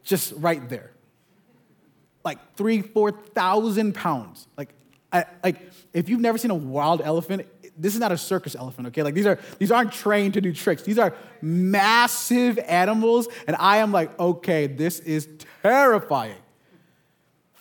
just 0.04 0.34
right 0.38 0.68
there. 0.70 0.92
Like 2.24 2.40
three, 2.56 2.82
4,000 2.82 3.94
pounds. 3.94 4.48
Like, 4.58 4.70
I, 5.12 5.26
like, 5.44 5.58
if 5.94 6.10
you've 6.10 6.20
never 6.20 6.38
seen 6.38 6.52
a 6.52 6.56
wild 6.56 7.02
elephant, 7.02 7.48
this 7.78 7.94
is 7.94 8.00
not 8.00 8.12
a 8.12 8.18
circus 8.18 8.56
elephant, 8.56 8.88
okay? 8.88 9.04
Like 9.04 9.14
these 9.14 9.26
are 9.26 9.40
these 9.58 9.72
aren't 9.72 9.92
trained 9.92 10.34
to 10.36 10.42
do 10.42 10.54
tricks. 10.54 10.84
These 10.84 11.00
are 11.00 11.14
massive 11.42 12.60
animals, 12.60 13.28
and 13.48 13.56
I 13.58 13.78
am 13.78 13.92
like, 13.92 14.18
okay, 14.20 14.68
this 14.68 15.00
is 15.00 15.28
terrifying. 15.64 16.36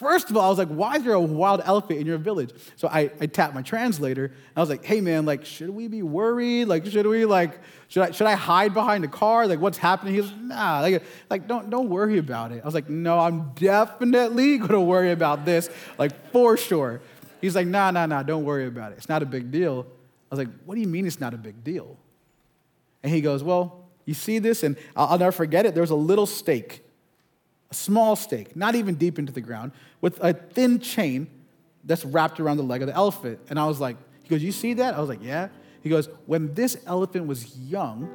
First 0.00 0.30
of 0.30 0.36
all, 0.38 0.46
I 0.46 0.48
was 0.48 0.56
like, 0.56 0.68
why 0.68 0.96
is 0.96 1.04
there 1.04 1.12
a 1.12 1.20
wild 1.20 1.60
elephant 1.62 2.00
in 2.00 2.06
your 2.06 2.16
village? 2.16 2.52
So 2.76 2.88
I, 2.88 3.10
I 3.20 3.26
tapped 3.26 3.54
my 3.54 3.60
translator, 3.60 4.24
and 4.24 4.34
I 4.56 4.60
was 4.60 4.70
like, 4.70 4.82
hey 4.82 5.02
man, 5.02 5.26
like, 5.26 5.44
should 5.44 5.68
we 5.68 5.88
be 5.88 6.02
worried? 6.02 6.68
Like, 6.68 6.86
should 6.86 7.06
we 7.06 7.26
like, 7.26 7.58
should 7.88 8.04
I 8.04 8.10
should 8.10 8.26
I 8.26 8.34
hide 8.34 8.72
behind 8.72 9.04
the 9.04 9.08
car? 9.08 9.46
Like, 9.46 9.60
what's 9.60 9.76
happening? 9.76 10.14
He 10.14 10.20
goes, 10.22 10.32
nah, 10.40 10.80
like, 10.80 11.02
like 11.28 11.46
don't 11.46 11.68
don't 11.68 11.90
worry 11.90 12.16
about 12.16 12.50
it. 12.52 12.62
I 12.62 12.64
was 12.64 12.72
like, 12.72 12.88
no, 12.88 13.18
I'm 13.18 13.50
definitely 13.56 14.56
gonna 14.64 14.80
worry 14.80 15.12
about 15.12 15.44
this, 15.44 15.68
like 15.98 16.32
for 16.32 16.56
sure. 16.56 17.02
He's 17.42 17.54
like, 17.54 17.66
nah, 17.66 17.90
nah, 17.90 18.06
nah, 18.06 18.22
don't 18.22 18.44
worry 18.44 18.66
about 18.66 18.92
it. 18.92 18.98
It's 18.98 19.08
not 19.08 19.22
a 19.22 19.26
big 19.26 19.50
deal. 19.50 19.86
I 20.30 20.34
was 20.34 20.38
like, 20.38 20.48
what 20.64 20.74
do 20.76 20.80
you 20.80 20.86
mean 20.86 21.06
it's 21.06 21.20
not 21.20 21.34
a 21.34 21.38
big 21.38 21.64
deal? 21.64 21.98
And 23.02 23.12
he 23.12 23.20
goes, 23.20 23.42
well, 23.42 23.88
you 24.04 24.14
see 24.14 24.38
this? 24.38 24.62
And 24.62 24.76
I'll, 24.94 25.08
I'll 25.08 25.18
never 25.18 25.32
forget 25.32 25.66
it. 25.66 25.74
There 25.74 25.82
was 25.82 25.90
a 25.90 25.96
little 25.96 26.26
stake 26.26 26.84
a 27.70 27.74
small 27.74 28.16
stake, 28.16 28.56
not 28.56 28.74
even 28.74 28.96
deep 28.96 29.18
into 29.18 29.32
the 29.32 29.40
ground, 29.40 29.72
with 30.00 30.18
a 30.22 30.32
thin 30.32 30.80
chain 30.80 31.28
that's 31.84 32.04
wrapped 32.04 32.40
around 32.40 32.56
the 32.56 32.62
leg 32.62 32.82
of 32.82 32.88
the 32.88 32.94
elephant. 32.94 33.38
And 33.48 33.58
I 33.58 33.66
was 33.66 33.80
like, 33.80 33.96
he 34.22 34.28
goes, 34.28 34.42
You 34.42 34.52
see 34.52 34.74
that? 34.74 34.94
I 34.94 35.00
was 35.00 35.08
like, 35.08 35.22
Yeah. 35.22 35.48
He 35.82 35.88
goes, 35.88 36.08
When 36.26 36.52
this 36.54 36.76
elephant 36.86 37.26
was 37.26 37.56
young, 37.58 38.10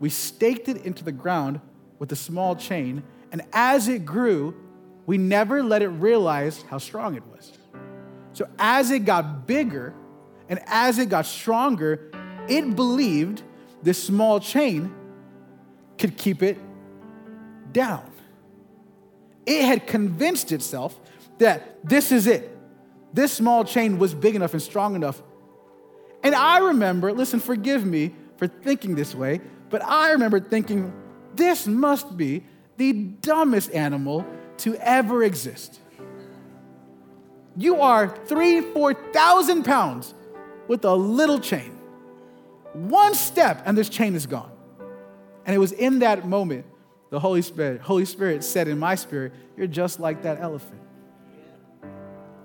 we 0.00 0.08
staked 0.08 0.68
it 0.68 0.84
into 0.84 1.04
the 1.04 1.12
ground 1.12 1.60
with 1.98 2.12
a 2.12 2.16
small 2.16 2.56
chain, 2.56 3.02
and 3.30 3.42
as 3.52 3.88
it 3.88 4.04
grew, 4.04 4.54
we 5.06 5.18
never 5.18 5.62
let 5.62 5.82
it 5.82 5.88
realize 5.88 6.62
how 6.62 6.78
strong 6.78 7.16
it 7.16 7.26
was. 7.26 7.52
So 8.32 8.48
as 8.58 8.90
it 8.90 9.00
got 9.00 9.46
bigger 9.46 9.94
and 10.48 10.60
as 10.66 10.98
it 10.98 11.08
got 11.08 11.26
stronger, 11.26 12.10
it 12.48 12.76
believed 12.76 13.42
this 13.82 14.02
small 14.02 14.40
chain 14.40 14.94
could 15.98 16.16
keep 16.16 16.42
it 16.42 16.58
down 17.72 18.12
it 19.46 19.64
had 19.64 19.86
convinced 19.86 20.52
itself 20.52 20.98
that 21.38 21.78
this 21.84 22.12
is 22.12 22.26
it. 22.26 22.56
This 23.12 23.32
small 23.32 23.64
chain 23.64 23.98
was 23.98 24.14
big 24.14 24.34
enough 24.34 24.52
and 24.52 24.62
strong 24.62 24.94
enough. 24.94 25.22
And 26.22 26.34
I 26.34 26.58
remember, 26.58 27.12
listen, 27.12 27.40
forgive 27.40 27.84
me 27.84 28.14
for 28.36 28.46
thinking 28.46 28.94
this 28.94 29.14
way, 29.14 29.40
but 29.70 29.84
I 29.84 30.12
remember 30.12 30.40
thinking, 30.40 30.92
this 31.34 31.66
must 31.66 32.16
be 32.16 32.44
the 32.76 32.92
dumbest 32.92 33.72
animal 33.72 34.24
to 34.58 34.76
ever 34.76 35.24
exist. 35.24 35.80
You 37.56 37.80
are 37.80 38.16
three, 38.26 38.60
4,000 38.60 39.64
pounds 39.64 40.14
with 40.72 40.86
a 40.86 40.94
little 40.94 41.38
chain. 41.38 41.78
One 42.72 43.12
step, 43.12 43.62
and 43.66 43.76
this 43.76 43.90
chain 43.90 44.14
is 44.14 44.24
gone. 44.24 44.50
And 45.44 45.54
it 45.54 45.58
was 45.58 45.72
in 45.72 45.98
that 45.98 46.26
moment 46.26 46.64
the 47.10 47.20
Holy 47.20 47.42
Spirit, 47.42 47.82
Holy 47.82 48.06
Spirit 48.06 48.42
said 48.42 48.68
in 48.68 48.78
my 48.78 48.94
spirit, 48.94 49.34
You're 49.54 49.66
just 49.66 50.00
like 50.00 50.22
that 50.22 50.40
elephant. 50.40 50.80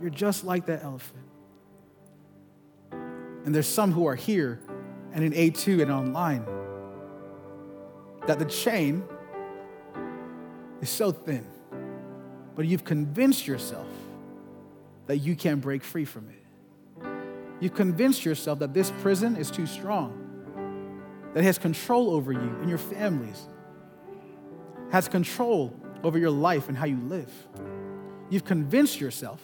You're 0.01 0.09
just 0.09 0.43
like 0.43 0.65
that 0.65 0.83
elephant. 0.83 1.23
And 2.91 3.55
there's 3.55 3.65
some 3.65 3.93
who 3.93 4.05
are 4.07 4.15
here 4.15 4.59
and 5.13 5.23
in 5.23 5.31
A2 5.31 5.81
and 5.83 5.89
online 5.89 6.45
that 8.25 8.39
the 8.39 8.45
chain 8.45 9.05
is 10.81 10.89
so 10.89 11.13
thin, 11.13 11.47
but 12.57 12.65
you've 12.65 12.83
convinced 12.83 13.47
yourself 13.47 13.87
that 15.05 15.19
you 15.19 15.33
can't 15.33 15.61
break 15.61 15.81
free 15.81 16.03
from 16.03 16.27
it. 16.27 16.36
You've 17.59 17.73
convinced 17.73 18.23
yourself 18.25 18.59
that 18.59 18.73
this 18.73 18.91
prison 19.01 19.35
is 19.35 19.49
too 19.49 19.65
strong, 19.65 21.31
that 21.33 21.39
it 21.41 21.43
has 21.43 21.57
control 21.57 22.11
over 22.11 22.31
you 22.31 22.57
and 22.61 22.69
your 22.69 22.77
families 22.77 23.47
has 24.91 25.07
control 25.07 25.73
over 26.03 26.17
your 26.17 26.29
life 26.31 26.69
and 26.69 26.77
how 26.77 26.85
you 26.85 26.97
live. 26.97 27.31
you've 28.29 28.45
convinced 28.45 28.99
yourself 28.99 29.41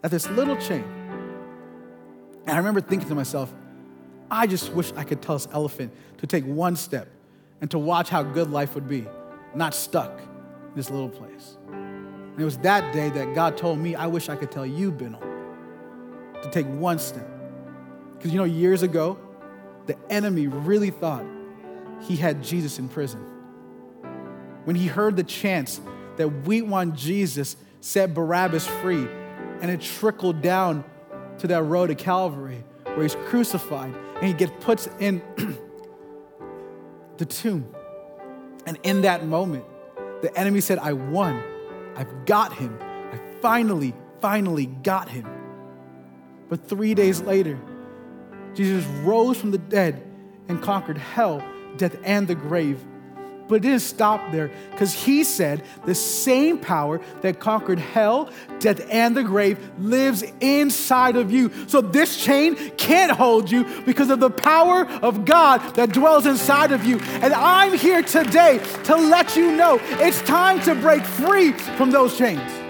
that 0.00 0.10
this 0.10 0.28
little 0.30 0.56
chain, 0.56 0.84
and 2.46 2.50
I 2.50 2.56
remember 2.56 2.80
thinking 2.80 3.08
to 3.08 3.14
myself, 3.14 3.52
I 4.30 4.46
just 4.46 4.72
wish 4.72 4.92
I 4.96 5.04
could 5.04 5.20
tell 5.20 5.36
this 5.36 5.48
elephant 5.52 5.92
to 6.18 6.26
take 6.26 6.44
one 6.44 6.76
step 6.76 7.08
and 7.60 7.70
to 7.70 7.78
watch 7.78 8.08
how 8.08 8.22
good 8.22 8.50
life 8.50 8.74
would 8.74 8.88
be, 8.88 9.06
not 9.54 9.74
stuck 9.74 10.20
in 10.20 10.74
this 10.74 10.90
little 10.90 11.08
place. 11.08 11.56
And 11.70 12.40
it 12.40 12.44
was 12.44 12.56
that 12.58 12.92
day 12.92 13.10
that 13.10 13.34
God 13.34 13.56
told 13.56 13.78
me, 13.78 13.94
I 13.94 14.06
wish 14.06 14.28
I 14.28 14.36
could 14.36 14.50
tell 14.50 14.64
you, 14.64 14.90
Binil, 14.90 15.20
to 16.42 16.50
take 16.50 16.66
one 16.66 16.98
step. 16.98 17.28
Because 18.22 18.32
you 18.32 18.38
know, 18.38 18.44
years 18.44 18.84
ago, 18.84 19.18
the 19.86 19.96
enemy 20.08 20.46
really 20.46 20.90
thought 20.90 21.24
he 22.02 22.14
had 22.14 22.40
Jesus 22.44 22.78
in 22.78 22.88
prison. 22.88 23.18
When 24.62 24.76
he 24.76 24.86
heard 24.86 25.16
the 25.16 25.24
chants 25.24 25.80
that 26.18 26.28
we 26.46 26.62
want 26.62 26.94
Jesus 26.94 27.56
set 27.80 28.14
Barabbas 28.14 28.64
free, 28.64 29.08
and 29.60 29.72
it 29.72 29.80
trickled 29.80 30.40
down 30.40 30.84
to 31.38 31.48
that 31.48 31.64
road 31.64 31.88
to 31.88 31.96
Calvary 31.96 32.62
where 32.84 33.02
he's 33.02 33.16
crucified 33.26 33.92
and 34.14 34.24
he 34.24 34.32
gets 34.32 34.52
put 34.60 34.86
in 35.00 35.20
the 37.16 37.24
tomb. 37.24 37.74
And 38.66 38.78
in 38.84 39.02
that 39.02 39.26
moment, 39.26 39.64
the 40.20 40.32
enemy 40.38 40.60
said, 40.60 40.78
I 40.78 40.92
won. 40.92 41.42
I've 41.96 42.24
got 42.24 42.52
him. 42.52 42.78
I 42.80 43.18
finally, 43.40 43.94
finally 44.20 44.66
got 44.66 45.08
him. 45.08 45.26
But 46.48 46.68
three 46.68 46.94
days 46.94 47.20
later, 47.20 47.58
Jesus 48.54 48.84
rose 49.02 49.38
from 49.38 49.50
the 49.50 49.58
dead 49.58 50.02
and 50.48 50.60
conquered 50.62 50.98
hell, 50.98 51.42
death, 51.76 51.96
and 52.04 52.26
the 52.26 52.34
grave. 52.34 52.82
But 53.48 53.56
it 53.56 53.62
didn't 53.62 53.80
stop 53.80 54.32
there 54.32 54.50
because 54.70 54.94
he 54.94 55.24
said 55.24 55.62
the 55.84 55.94
same 55.94 56.58
power 56.58 57.00
that 57.20 57.38
conquered 57.38 57.78
hell, 57.78 58.30
death, 58.60 58.86
and 58.88 59.16
the 59.16 59.24
grave 59.24 59.58
lives 59.78 60.24
inside 60.40 61.16
of 61.16 61.30
you. 61.30 61.50
So 61.66 61.80
this 61.80 62.22
chain 62.22 62.56
can't 62.76 63.12
hold 63.12 63.50
you 63.50 63.64
because 63.84 64.10
of 64.10 64.20
the 64.20 64.30
power 64.30 64.86
of 65.02 65.24
God 65.24 65.74
that 65.74 65.92
dwells 65.92 66.24
inside 66.24 66.72
of 66.72 66.84
you. 66.84 66.98
And 67.20 67.34
I'm 67.34 67.76
here 67.76 68.02
today 68.02 68.58
to 68.84 68.96
let 68.96 69.36
you 69.36 69.52
know 69.52 69.78
it's 69.82 70.22
time 70.22 70.60
to 70.62 70.74
break 70.74 71.04
free 71.04 71.52
from 71.52 71.90
those 71.90 72.16
chains. 72.16 72.61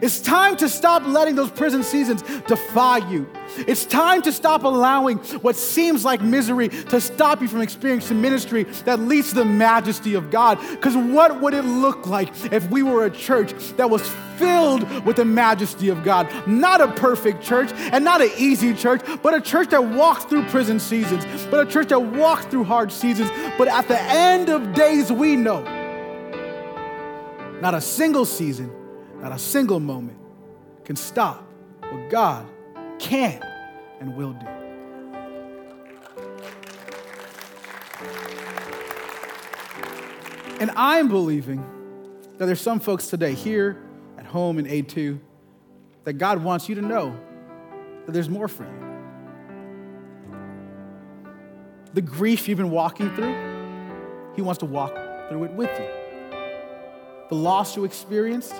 It's 0.00 0.20
time 0.20 0.56
to 0.56 0.68
stop 0.68 1.06
letting 1.06 1.34
those 1.34 1.50
prison 1.50 1.82
seasons 1.82 2.22
defy 2.46 2.98
you. 3.10 3.28
It's 3.68 3.84
time 3.84 4.22
to 4.22 4.32
stop 4.32 4.64
allowing 4.64 5.18
what 5.18 5.56
seems 5.56 6.04
like 6.04 6.20
misery 6.20 6.68
to 6.68 7.00
stop 7.00 7.40
you 7.40 7.48
from 7.48 7.60
experiencing 7.60 8.20
ministry 8.20 8.64
that 8.84 8.98
leads 9.00 9.28
to 9.30 9.36
the 9.36 9.44
majesty 9.44 10.14
of 10.14 10.30
God. 10.30 10.58
Because 10.70 10.96
what 10.96 11.40
would 11.40 11.54
it 11.54 11.64
look 11.64 12.06
like 12.06 12.28
if 12.52 12.68
we 12.70 12.82
were 12.82 13.04
a 13.04 13.10
church 13.10 13.52
that 13.76 13.88
was 13.88 14.06
filled 14.36 14.82
with 15.06 15.16
the 15.16 15.24
majesty 15.24 15.88
of 15.88 16.02
God? 16.02 16.28
Not 16.46 16.80
a 16.80 16.88
perfect 16.88 17.42
church 17.42 17.70
and 17.72 18.04
not 18.04 18.20
an 18.20 18.30
easy 18.36 18.74
church, 18.74 19.00
but 19.22 19.32
a 19.32 19.40
church 19.40 19.70
that 19.70 19.84
walks 19.84 20.24
through 20.24 20.44
prison 20.48 20.80
seasons, 20.80 21.24
but 21.50 21.66
a 21.66 21.70
church 21.70 21.88
that 21.88 22.00
walks 22.00 22.46
through 22.46 22.64
hard 22.64 22.90
seasons. 22.90 23.30
But 23.56 23.68
at 23.68 23.86
the 23.86 24.00
end 24.00 24.48
of 24.48 24.74
days, 24.74 25.12
we 25.12 25.36
know 25.36 25.62
not 27.60 27.74
a 27.74 27.80
single 27.80 28.26
season 28.26 28.83
not 29.24 29.32
a 29.32 29.38
single 29.38 29.80
moment 29.80 30.18
can 30.84 30.96
stop 30.96 31.42
what 31.80 32.10
God 32.10 32.46
can 32.98 33.42
and 33.98 34.14
will 34.14 34.34
do. 34.34 34.46
And 40.60 40.70
I'm 40.76 41.08
believing 41.08 41.64
that 42.36 42.44
there's 42.44 42.60
some 42.60 42.80
folks 42.80 43.06
today 43.06 43.32
here 43.32 43.82
at 44.18 44.26
home 44.26 44.58
in 44.58 44.66
A2 44.66 45.18
that 46.04 46.12
God 46.14 46.44
wants 46.44 46.68
you 46.68 46.74
to 46.74 46.82
know 46.82 47.18
that 48.04 48.12
there's 48.12 48.28
more 48.28 48.46
for 48.46 48.64
you. 48.64 48.84
The 51.94 52.02
grief 52.02 52.46
you've 52.46 52.58
been 52.58 52.70
walking 52.70 53.08
through, 53.16 53.34
He 54.36 54.42
wants 54.42 54.58
to 54.58 54.66
walk 54.66 54.94
through 55.30 55.44
it 55.44 55.52
with 55.52 55.70
you. 55.80 55.88
The 57.30 57.36
loss 57.36 57.74
you 57.74 57.86
experienced, 57.86 58.52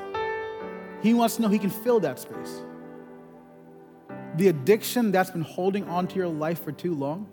he 1.05 1.13
wants 1.13 1.37
to 1.37 1.43
know 1.43 1.49
He 1.49 1.59
can 1.59 1.69
fill 1.69 2.01
that 2.01 2.19
space. 2.19 2.63
The 4.37 4.49
addiction 4.49 5.13
that's 5.13 5.31
been 5.31 5.43
holding 5.43 5.87
on 5.87 6.09
to 6.09 6.17
your 6.17 6.29
life 6.29 6.65
for 6.65 6.73
too 6.73 6.95
long, 6.95 7.29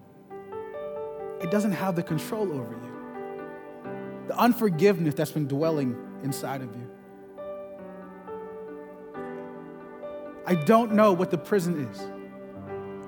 it 1.39 1.49
doesn't 1.51 1.71
have 1.71 1.95
the 1.95 2.03
control 2.03 2.51
over 2.51 2.73
you. 2.73 4.27
The 4.27 4.37
unforgiveness 4.37 5.15
that's 5.15 5.31
been 5.31 5.47
dwelling 5.47 5.95
inside 6.21 6.61
of 6.61 6.75
you. 6.75 6.91
I 10.45 10.55
don't 10.55 10.91
know 10.91 11.13
what 11.13 11.31
the 11.31 11.37
prison 11.37 11.87
is. 11.87 11.99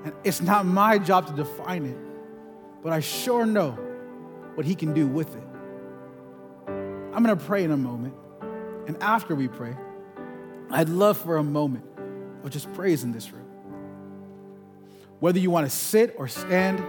And 0.06 0.14
it's 0.24 0.40
not 0.40 0.64
my 0.64 0.96
job 0.96 1.26
to 1.26 1.34
define 1.34 1.84
it, 1.84 1.98
but 2.82 2.90
I 2.90 3.00
sure 3.00 3.44
know 3.44 3.72
what 4.54 4.64
He 4.64 4.74
can 4.74 4.94
do 4.94 5.06
with 5.06 5.36
it. 5.36 5.44
I'm 6.68 7.22
going 7.22 7.36
to 7.36 7.44
pray 7.44 7.64
in 7.64 7.70
a 7.70 7.76
moment. 7.76 8.14
And 8.86 8.96
after 9.02 9.34
we 9.34 9.46
pray, 9.46 9.76
I'd 10.70 10.88
love 10.88 11.18
for 11.18 11.36
a 11.36 11.44
moment 11.44 11.84
of 12.42 12.50
just 12.50 12.72
praise 12.74 13.04
in 13.04 13.12
this 13.12 13.32
room. 13.32 13.46
Whether 15.20 15.38
you 15.38 15.50
want 15.50 15.66
to 15.66 15.74
sit 15.74 16.14
or 16.18 16.28
stand, 16.28 16.84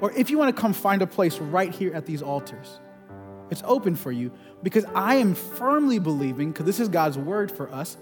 or 0.00 0.12
if 0.12 0.30
you 0.30 0.38
want 0.38 0.54
to 0.54 0.60
come 0.60 0.72
find 0.72 1.02
a 1.02 1.06
place 1.06 1.38
right 1.38 1.74
here 1.74 1.94
at 1.94 2.06
these 2.06 2.22
altars, 2.22 2.80
it's 3.50 3.62
open 3.64 3.94
for 3.94 4.10
you 4.10 4.32
because 4.62 4.84
I 4.94 5.16
am 5.16 5.34
firmly 5.34 5.98
believing, 5.98 6.52
because 6.52 6.66
this 6.66 6.80
is 6.80 6.88
God's 6.88 7.16
word 7.16 7.50
for 7.50 7.70
us, 7.72 7.96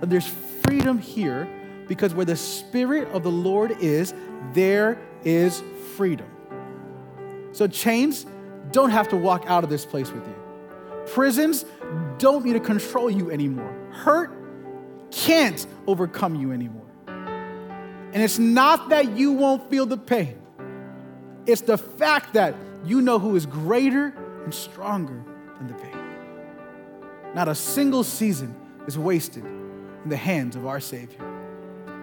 that 0.00 0.10
there's 0.10 0.26
freedom 0.62 0.98
here 0.98 1.48
because 1.88 2.14
where 2.14 2.26
the 2.26 2.36
Spirit 2.36 3.08
of 3.08 3.22
the 3.22 3.30
Lord 3.30 3.76
is, 3.80 4.14
there 4.52 4.98
is 5.24 5.62
freedom. 5.96 6.28
So 7.52 7.66
chains 7.66 8.26
don't 8.70 8.90
have 8.90 9.08
to 9.08 9.16
walk 9.16 9.44
out 9.46 9.64
of 9.64 9.70
this 9.70 9.84
place 9.84 10.10
with 10.10 10.26
you. 10.26 10.34
Prisons 11.08 11.64
don't 12.18 12.44
need 12.44 12.54
to 12.54 12.60
control 12.60 13.10
you 13.10 13.30
anymore. 13.30 13.81
Hurt 13.92 14.32
can't 15.10 15.66
overcome 15.86 16.34
you 16.34 16.52
anymore. 16.52 16.82
And 17.06 18.22
it's 18.22 18.38
not 18.38 18.90
that 18.90 19.16
you 19.16 19.32
won't 19.32 19.70
feel 19.70 19.86
the 19.86 19.96
pain, 19.96 20.40
it's 21.46 21.62
the 21.62 21.78
fact 21.78 22.34
that 22.34 22.54
you 22.84 23.00
know 23.00 23.18
who 23.18 23.36
is 23.36 23.46
greater 23.46 24.14
and 24.44 24.52
stronger 24.52 25.24
than 25.58 25.68
the 25.68 25.74
pain. 25.74 25.96
Not 27.34 27.48
a 27.48 27.54
single 27.54 28.04
season 28.04 28.54
is 28.86 28.98
wasted 28.98 29.44
in 29.44 30.08
the 30.08 30.16
hands 30.16 30.56
of 30.56 30.66
our 30.66 30.80
Savior. 30.80 31.20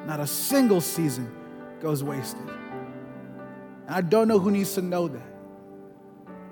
Not 0.06 0.20
a 0.20 0.28
single 0.28 0.82
season 0.82 1.32
goes 1.82 2.04
wasted. 2.04 2.48
And 3.86 3.96
I 3.96 4.02
don't 4.02 4.28
know 4.28 4.40
who 4.40 4.52
needs 4.52 4.74
to 4.76 4.82
know 4.82 5.08
that. 5.08 5.34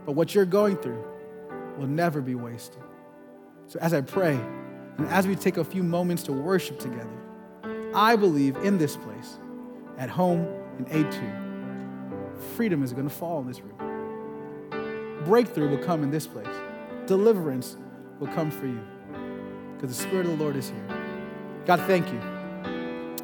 But 0.06 0.12
what 0.14 0.36
you're 0.36 0.46
going 0.46 0.78
through 0.78 1.04
will 1.78 1.88
never 1.88 2.22
be 2.22 2.36
wasted. 2.36 2.82
So 3.68 3.80
as 3.80 3.94
I 3.94 4.02
pray, 4.02 4.40
and 4.98 5.08
as 5.10 5.28
we 5.28 5.36
take 5.36 5.58
a 5.58 5.64
few 5.64 5.84
moments 5.84 6.24
to 6.24 6.34
worship 6.34 6.80
together, 6.80 7.10
I 7.94 8.16
believe 8.16 8.56
in 8.58 8.78
this 8.78 8.96
place, 8.96 9.38
at 9.98 10.10
home 10.10 10.48
in 10.78 10.86
A2, 10.86 12.40
freedom 12.56 12.84
is 12.84 12.94
going 12.94 13.08
to 13.08 13.14
fall 13.14 13.40
in 13.42 13.48
this 13.48 13.62
room. 13.62 15.24
Breakthrough 15.26 15.70
will 15.70 15.84
come 15.84 16.04
in 16.04 16.12
this 16.12 16.28
place. 16.28 16.48
Deliverance 17.06 17.78
will 18.20 18.28
come 18.28 18.52
for 18.52 18.68
you 18.68 18.80
because 19.76 19.96
the 19.96 20.04
Spirit 20.04 20.26
of 20.26 20.38
the 20.38 20.44
Lord 20.44 20.56
is 20.56 20.70
here. 20.70 20.88
God, 21.66 21.80
thank 21.82 22.08
you. 22.12 22.20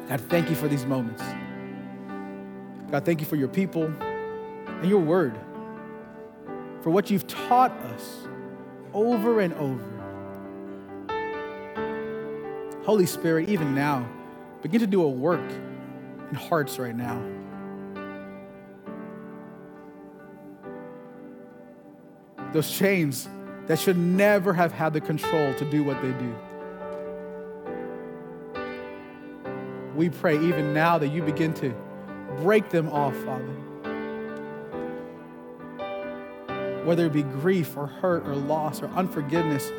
God, 0.08 0.20
thank 0.28 0.50
you 0.50 0.56
for 0.56 0.68
these 0.68 0.84
moments. 0.84 1.22
God, 2.90 3.04
thank 3.04 3.20
you 3.20 3.26
for 3.26 3.36
your 3.36 3.48
people 3.48 3.84
and 3.84 4.88
your 4.88 5.00
word, 5.00 5.36
for 6.82 6.90
what 6.90 7.10
you've 7.10 7.26
taught 7.26 7.72
us 7.72 8.28
over 8.92 9.40
and 9.40 9.54
over. 9.54 9.93
Holy 12.84 13.06
Spirit, 13.06 13.48
even 13.48 13.74
now, 13.74 14.06
begin 14.60 14.80
to 14.80 14.86
do 14.86 15.02
a 15.02 15.08
work 15.08 15.50
in 16.28 16.34
hearts 16.34 16.78
right 16.78 16.94
now. 16.94 17.18
Those 22.52 22.70
chains 22.70 23.26
that 23.66 23.78
should 23.78 23.96
never 23.96 24.52
have 24.52 24.70
had 24.70 24.92
the 24.92 25.00
control 25.00 25.54
to 25.54 25.64
do 25.70 25.82
what 25.82 26.00
they 26.02 26.12
do. 26.12 26.36
We 29.96 30.10
pray 30.10 30.34
even 30.34 30.74
now 30.74 30.98
that 30.98 31.08
you 31.08 31.22
begin 31.22 31.54
to 31.54 31.74
break 32.42 32.68
them 32.68 32.90
off, 32.90 33.16
Father. 33.24 33.54
Whether 36.84 37.06
it 37.06 37.14
be 37.14 37.22
grief 37.22 37.78
or 37.78 37.86
hurt 37.86 38.28
or 38.28 38.34
loss 38.34 38.82
or 38.82 38.88
unforgiveness 38.88 39.72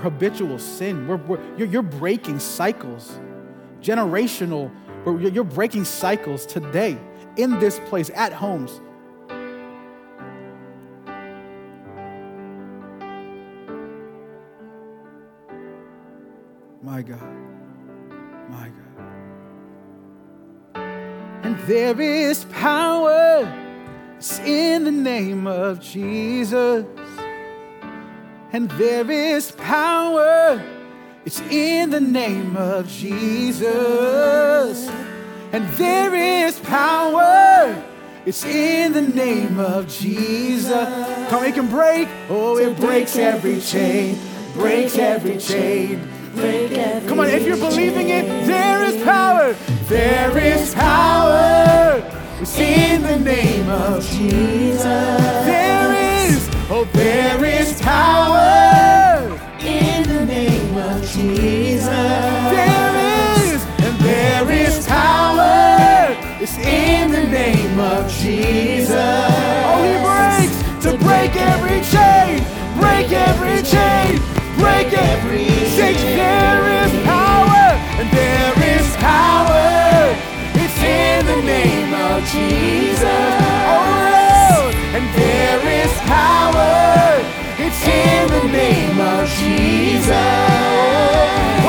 habitual 0.00 0.58
sin. 0.58 1.06
We're, 1.06 1.16
we're, 1.16 1.56
you're, 1.56 1.68
you're 1.68 1.82
breaking 1.82 2.40
cycles, 2.40 3.18
generational, 3.80 4.70
you're, 5.06 5.44
breaking 5.44 5.84
cycles 5.84 6.44
today 6.46 6.98
in 7.36 7.58
this 7.58 7.78
place, 7.86 8.10
at 8.14 8.32
homes. 8.32 8.80
My 16.82 17.02
God. 17.02 17.22
My 18.50 18.70
God. 20.74 20.84
And 21.44 21.58
there 21.60 22.00
is 22.00 22.44
power 22.46 23.46
it's 24.20 24.38
in 24.40 24.84
the 24.84 24.92
name 24.92 25.46
of 25.46 25.80
Jesus. 25.80 26.84
And 28.52 28.68
there 28.72 29.08
is 29.10 29.52
power. 29.52 30.60
It's 31.24 31.40
in 31.40 31.90
the 31.90 32.00
name 32.00 32.56
of 32.56 32.88
Jesus. 32.88 33.68
And 35.52 35.68
there 35.74 36.14
is 36.14 36.58
power. 36.60 37.84
It's 38.26 38.44
in 38.44 38.92
the 38.92 39.02
name 39.02 39.60
of 39.60 39.88
Jesus. 39.88 40.88
Come, 41.28 41.44
it 41.44 41.54
can 41.54 41.68
break. 41.68 42.08
Oh, 42.28 42.58
it 42.58 42.76
breaks 42.76 43.16
every 43.16 43.60
chain. 43.60 44.18
Breaks 44.54 44.98
every 44.98 45.38
chain. 45.38 46.08
Break 46.34 46.72
every 46.72 47.08
Come 47.08 47.20
on, 47.20 47.28
if 47.28 47.46
you're 47.46 47.56
believing 47.56 48.08
it, 48.08 48.26
there 48.46 48.84
is 48.84 49.02
power. 49.04 49.52
There 49.88 50.36
is 50.38 50.74
power. 50.74 52.02
It's 52.40 52.58
in 52.58 53.02
the 53.02 53.18
name 53.18 53.68
of 53.68 54.04
Jesus. 54.04 55.59
Oh, 56.72 56.84
there 56.92 57.44
is 57.44 57.80
power 57.82 59.18
in 59.58 60.04
the 60.04 60.24
name 60.24 60.76
of 60.78 61.02
Jesus. 61.02 61.88
There 61.88 62.94
is, 63.42 63.64
and 63.82 63.98
there 63.98 64.48
is 64.52 64.86
power. 64.86 66.16
It's 66.40 66.56
in 66.58 67.10
the 67.10 67.24
name 67.24 67.80
of 67.80 68.08
Jesus. 68.08 68.94
Oh, 68.94 69.82
he 69.82 69.98
breaks 69.98 70.56
to 70.84 70.96
break 71.04 71.34
every 71.34 71.82
chain, 71.90 72.38
break 72.78 73.10
every 73.10 73.62
chain, 73.66 74.22
break 74.56 74.92
every 74.94 75.46
chain. 75.74 75.96
There 76.14 76.86
is 76.86 76.92
power, 77.02 77.74
and 77.98 78.08
there 78.14 78.78
is 78.78 78.86
power. 79.02 80.14
It's 80.54 80.78
in 80.78 81.26
the 81.26 81.42
name 81.42 81.92
of 81.94 82.22
Jesus. 82.30 83.02
Oh, 83.66 84.70
and 84.94 85.04
there 85.18 85.84
is 85.84 85.99
power. 86.10 87.22
It's 87.64 87.82
in 87.86 88.26
the 88.36 88.44
name 88.50 88.98
of 88.98 89.28
Jesus. 89.38 90.10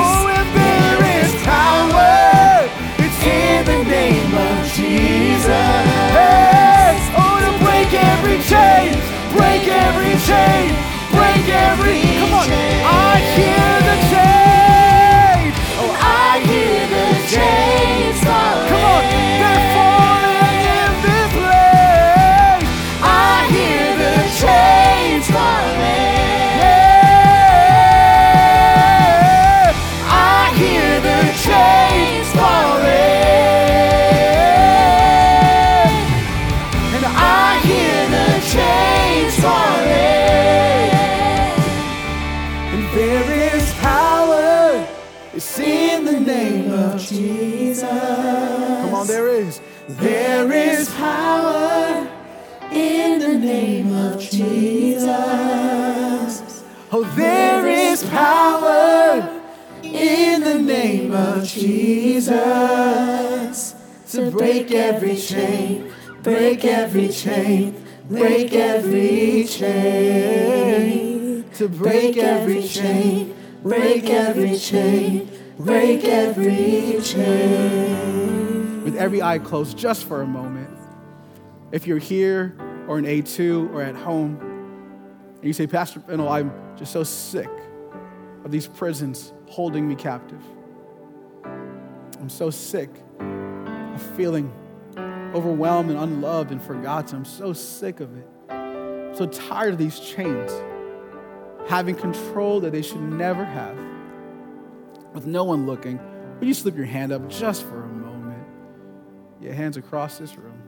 Oh, 0.02 0.26
and 0.38 0.48
there 0.58 1.02
is 1.18 1.30
power. 1.46 2.66
It's 3.04 3.20
in 3.22 3.58
the 3.72 3.80
name 3.98 4.34
of 4.48 4.58
Jesus. 4.78 5.76
Hey, 6.18 6.98
oh, 7.22 7.36
to 7.44 7.52
break 7.64 7.90
every 8.12 8.38
chain, 8.52 8.90
break 9.36 9.64
every 9.86 10.14
chain, 10.28 10.66
break 11.16 11.44
every. 11.48 12.11
Chain, 65.28 65.92
break 66.22 66.64
every 66.64 67.08
chain, 67.08 67.84
break 68.08 68.52
every 68.52 69.44
chain, 69.44 70.64
to 71.54 71.68
break 71.68 72.16
every 72.16 72.66
chain, 72.66 73.32
break 73.62 74.10
every 74.10 74.58
chain, 74.58 75.30
break 75.58 76.04
every 76.04 77.00
chain. 77.02 78.82
With 78.84 78.96
every 78.96 79.22
eye 79.22 79.38
closed, 79.38 79.78
just 79.78 80.06
for 80.06 80.22
a 80.22 80.26
moment, 80.26 80.76
if 81.70 81.86
you're 81.86 81.98
here 81.98 82.56
or 82.88 82.98
in 82.98 83.04
A2 83.04 83.72
or 83.72 83.80
at 83.80 83.94
home, 83.94 84.40
and 85.36 85.44
you 85.44 85.52
say, 85.52 85.68
Pastor 85.68 86.00
Binil, 86.00 86.28
I'm 86.28 86.52
just 86.76 86.92
so 86.92 87.04
sick 87.04 87.48
of 88.44 88.50
these 88.50 88.66
prisons 88.66 89.32
holding 89.46 89.86
me 89.86 89.94
captive. 89.94 90.42
I'm 91.44 92.28
so 92.28 92.50
sick 92.50 92.90
of 93.20 94.02
feeling 94.16 94.52
overwhelmed 95.34 95.90
and 95.90 95.98
unloved 95.98 96.50
and 96.50 96.62
forgotten. 96.62 97.18
I'm 97.18 97.24
so 97.24 97.52
sick 97.52 98.00
of 98.00 98.16
it. 98.16 98.28
I'm 98.50 99.14
so 99.14 99.26
tired 99.26 99.72
of 99.72 99.78
these 99.78 99.98
chains 99.98 100.52
having 101.68 101.94
control 101.94 102.60
that 102.60 102.72
they 102.72 102.82
should 102.82 103.00
never 103.00 103.44
have. 103.44 103.76
With 105.14 105.26
no 105.26 105.44
one 105.44 105.66
looking, 105.66 106.00
would 106.38 106.48
you 106.48 106.54
slip 106.54 106.76
your 106.76 106.86
hand 106.86 107.12
up 107.12 107.28
just 107.28 107.62
for 107.64 107.84
a 107.84 107.88
moment? 107.88 108.46
Yeah, 109.40 109.52
hands 109.52 109.76
across 109.76 110.18
this 110.18 110.36
room, 110.36 110.60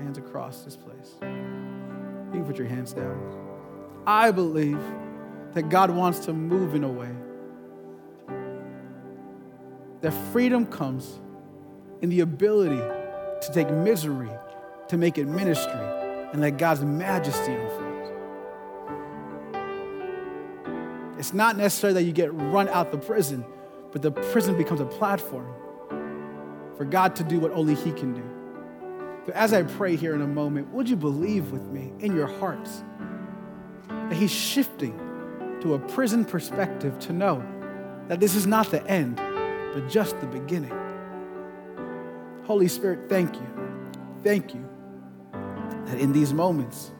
hands 0.00 0.18
across 0.18 0.62
this 0.62 0.76
place. 0.76 1.14
You 1.22 2.38
can 2.38 2.44
put 2.44 2.56
your 2.56 2.68
hands 2.68 2.92
down. 2.92 3.38
I 4.06 4.30
believe 4.30 4.80
that 5.52 5.68
God 5.68 5.90
wants 5.90 6.20
to 6.20 6.32
move 6.32 6.74
in 6.74 6.84
a 6.84 6.88
way 6.88 7.10
that 10.02 10.12
freedom 10.32 10.66
comes 10.66 11.20
in 12.00 12.10
the 12.10 12.20
ability 12.20 12.80
to 13.46 13.52
take 13.52 13.70
misery, 13.70 14.30
to 14.88 14.96
make 14.96 15.18
it 15.18 15.26
ministry, 15.26 15.72
and 16.32 16.40
let 16.40 16.58
God's 16.58 16.82
majesty 16.82 17.52
unfold. 17.52 17.92
It's 21.18 21.32
not 21.32 21.56
necessary 21.56 21.92
that 21.92 22.02
you 22.02 22.12
get 22.12 22.32
run 22.34 22.68
out 22.68 22.90
the 22.90 22.98
prison, 22.98 23.44
but 23.92 24.02
the 24.02 24.10
prison 24.10 24.56
becomes 24.56 24.80
a 24.80 24.86
platform 24.86 25.54
for 26.76 26.84
God 26.84 27.14
to 27.16 27.24
do 27.24 27.38
what 27.38 27.52
only 27.52 27.74
He 27.74 27.92
can 27.92 28.14
do. 28.14 28.24
But 29.24 29.36
as 29.36 29.52
I 29.52 29.62
pray 29.62 29.94
here 29.94 30.14
in 30.14 30.22
a 30.22 30.26
moment, 30.26 30.72
would 30.72 30.88
you 30.88 30.96
believe 30.96 31.52
with 31.52 31.62
me 31.68 31.92
in 32.00 32.14
your 32.14 32.26
hearts 32.26 32.82
that 33.88 34.14
He's 34.14 34.32
shifting 34.32 34.98
to 35.60 35.74
a 35.74 35.78
prison 35.78 36.24
perspective 36.24 36.98
to 37.00 37.12
know 37.12 37.44
that 38.08 38.18
this 38.18 38.34
is 38.34 38.46
not 38.46 38.70
the 38.70 38.84
end, 38.88 39.16
but 39.74 39.88
just 39.88 40.18
the 40.20 40.26
beginning? 40.26 40.81
Holy 42.52 42.68
Spirit, 42.68 43.08
thank 43.08 43.34
you. 43.34 43.46
Thank 44.22 44.52
you 44.52 44.68
that 45.86 45.98
in 45.98 46.12
these 46.12 46.34
moments, 46.34 46.90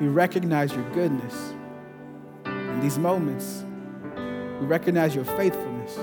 we 0.00 0.08
recognize 0.08 0.72
your 0.72 0.82
goodness. 0.90 1.54
In 2.44 2.80
these 2.80 2.98
moments, 2.98 3.64
we 4.60 4.66
recognize 4.66 5.14
your 5.14 5.24
faithfulness. 5.24 5.96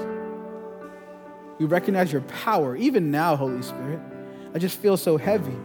We 1.59 1.65
recognize 1.65 2.13
your 2.13 2.21
power. 2.21 2.77
Even 2.77 3.11
now, 3.11 3.35
Holy 3.35 3.61
Spirit, 3.61 3.99
I 4.55 4.59
just 4.59 4.79
feel 4.79 4.95
so 4.95 5.17
heavy. 5.17 5.57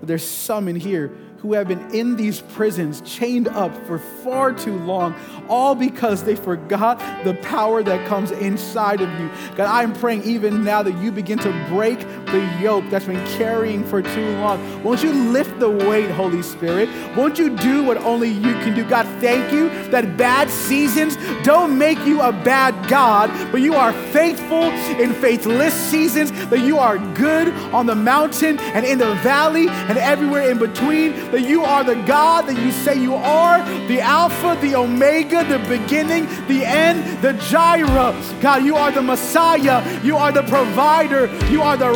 But 0.00 0.08
there's 0.08 0.26
some 0.26 0.66
in 0.66 0.74
here 0.74 1.16
who 1.40 1.54
have 1.54 1.68
been 1.68 1.94
in 1.94 2.16
these 2.16 2.40
prisons, 2.40 3.00
chained 3.02 3.48
up 3.48 3.74
for 3.86 3.98
far 3.98 4.52
too 4.52 4.76
long, 4.80 5.14
all 5.48 5.74
because 5.74 6.24
they 6.24 6.36
forgot 6.36 6.98
the 7.24 7.34
power 7.34 7.82
that 7.82 8.06
comes 8.06 8.30
inside 8.30 9.00
of 9.00 9.08
you. 9.18 9.30
God, 9.56 9.66
I'm 9.66 9.94
praying 9.94 10.24
even 10.24 10.64
now 10.64 10.82
that 10.82 10.96
you 11.02 11.10
begin 11.10 11.38
to 11.38 11.66
break 11.68 11.98
the 12.32 12.44
yoke 12.60 12.84
that's 12.90 13.06
been 13.06 13.24
carrying 13.38 13.84
for 13.84 14.02
too 14.02 14.30
long. 14.38 14.82
Won't 14.82 15.02
you 15.02 15.12
lift 15.12 15.58
the 15.58 15.70
weight, 15.70 16.10
Holy 16.10 16.42
Spirit? 16.42 16.88
Won't 17.16 17.38
you 17.38 17.56
do 17.56 17.84
what 17.84 17.96
only 17.98 18.28
you 18.28 18.52
can 18.62 18.74
do? 18.74 18.84
God, 18.84 19.06
thank 19.20 19.52
you 19.52 19.68
that 19.90 20.16
bad 20.16 20.50
seasons 20.50 21.16
don't 21.42 21.76
make 21.76 21.98
you 22.06 22.20
a 22.20 22.32
bad 22.32 22.88
God, 22.88 23.30
but 23.50 23.60
you 23.60 23.74
are 23.74 23.92
faithful 24.12 24.64
in 25.00 25.12
faithless 25.14 25.74
seasons, 25.74 26.30
that 26.46 26.60
you 26.60 26.78
are 26.78 26.98
good 27.14 27.48
on 27.72 27.86
the 27.86 27.94
mountain 27.94 28.58
and 28.58 28.84
in 28.84 28.98
the 28.98 29.14
valley 29.16 29.68
and 29.68 29.98
everywhere 29.98 30.50
in 30.50 30.58
between 30.58 31.12
that 31.30 31.42
you 31.42 31.64
are 31.64 31.84
the 31.84 31.96
God 32.06 32.46
that 32.46 32.58
you 32.58 32.70
say 32.72 33.00
you 33.00 33.14
are, 33.14 33.58
the 33.88 34.00
Alpha, 34.00 34.58
the 34.60 34.74
Omega, 34.74 35.44
the 35.44 35.58
beginning, 35.68 36.26
the 36.46 36.64
end, 36.64 37.22
the 37.22 37.32
Jireh. 37.34 38.14
God, 38.40 38.64
you 38.64 38.76
are 38.76 38.90
the 38.90 39.02
Messiah, 39.02 39.82
you 40.02 40.16
are 40.16 40.32
the 40.32 40.42
provider, 40.44 41.26
you 41.46 41.62
are 41.62 41.76
the 41.76 41.90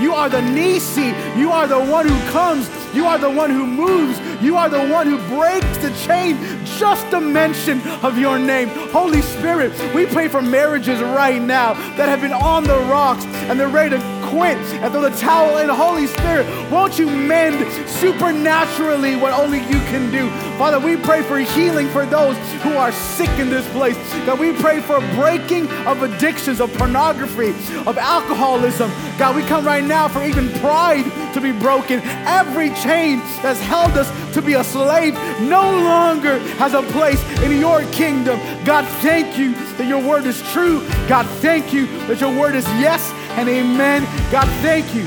You 0.00 0.14
are 0.14 0.28
the 0.28 0.40
Nissi, 0.40 1.12
you 1.36 1.50
are 1.50 1.66
the 1.66 1.78
one 1.78 2.08
who 2.08 2.30
comes. 2.30 2.70
You 2.94 3.04
are 3.04 3.18
the 3.18 3.30
one 3.30 3.50
who 3.50 3.66
moves. 3.66 4.18
You 4.40 4.56
are 4.56 4.68
the 4.68 4.86
one 4.88 5.06
who 5.06 5.18
breaks 5.28 5.78
the 5.78 5.90
chain. 6.06 6.36
Just 6.64 7.10
the 7.10 7.20
mention 7.20 7.80
of 8.02 8.18
your 8.18 8.38
name. 8.38 8.68
Holy 8.90 9.22
Spirit, 9.22 9.72
we 9.94 10.06
pray 10.06 10.28
for 10.28 10.42
marriages 10.42 11.00
right 11.00 11.40
now 11.40 11.74
that 11.96 12.08
have 12.08 12.20
been 12.20 12.32
on 12.32 12.64
the 12.64 12.78
rocks 12.80 13.24
and 13.24 13.58
they're 13.58 13.68
ready 13.68 13.96
to 13.96 14.16
quit 14.28 14.58
and 14.58 14.92
throw 14.92 15.02
the 15.02 15.16
towel 15.16 15.58
in. 15.58 15.68
Holy 15.68 16.06
Spirit, 16.06 16.46
won't 16.70 16.98
you 16.98 17.06
mend 17.06 17.88
supernaturally 17.88 19.16
what 19.16 19.32
only 19.32 19.60
you 19.60 19.80
can 19.90 20.10
do? 20.10 20.28
Father, 20.58 20.80
we 20.80 20.96
pray 20.96 21.22
for 21.22 21.38
healing 21.38 21.88
for 21.88 22.04
those 22.06 22.36
who 22.62 22.72
are 22.72 22.92
sick 22.92 23.30
in 23.38 23.48
this 23.48 23.66
place. 23.70 23.96
God, 24.26 24.38
we 24.38 24.52
pray 24.52 24.80
for 24.80 25.00
breaking 25.14 25.70
of 25.86 26.02
addictions, 26.02 26.60
of 26.60 26.72
pornography, 26.74 27.50
of 27.86 27.98
alcoholism. 27.98 28.90
God, 29.18 29.36
we 29.36 29.42
come 29.42 29.64
right 29.64 29.84
now 29.84 30.08
for 30.08 30.22
even 30.24 30.50
pride 30.60 31.04
to 31.34 31.40
be 31.40 31.52
broken. 31.52 32.00
Every 32.26 32.70
chain 32.70 33.18
that's 33.42 33.60
held 33.60 33.92
us 33.92 34.10
to 34.36 34.42
be 34.42 34.52
a 34.52 34.62
slave 34.62 35.14
no 35.40 35.62
longer 35.62 36.38
has 36.58 36.74
a 36.74 36.82
place 36.92 37.22
in 37.40 37.58
your 37.58 37.80
kingdom. 37.90 38.38
God, 38.66 38.86
thank 39.00 39.38
you 39.38 39.54
that 39.78 39.86
your 39.88 40.06
word 40.06 40.26
is 40.26 40.42
true. 40.52 40.86
God, 41.08 41.24
thank 41.40 41.72
you 41.72 41.86
that 42.06 42.20
your 42.20 42.38
word 42.38 42.54
is 42.54 42.66
yes 42.78 43.10
and 43.38 43.48
amen. 43.48 44.02
God, 44.30 44.46
thank 44.60 44.94
you 44.94 45.04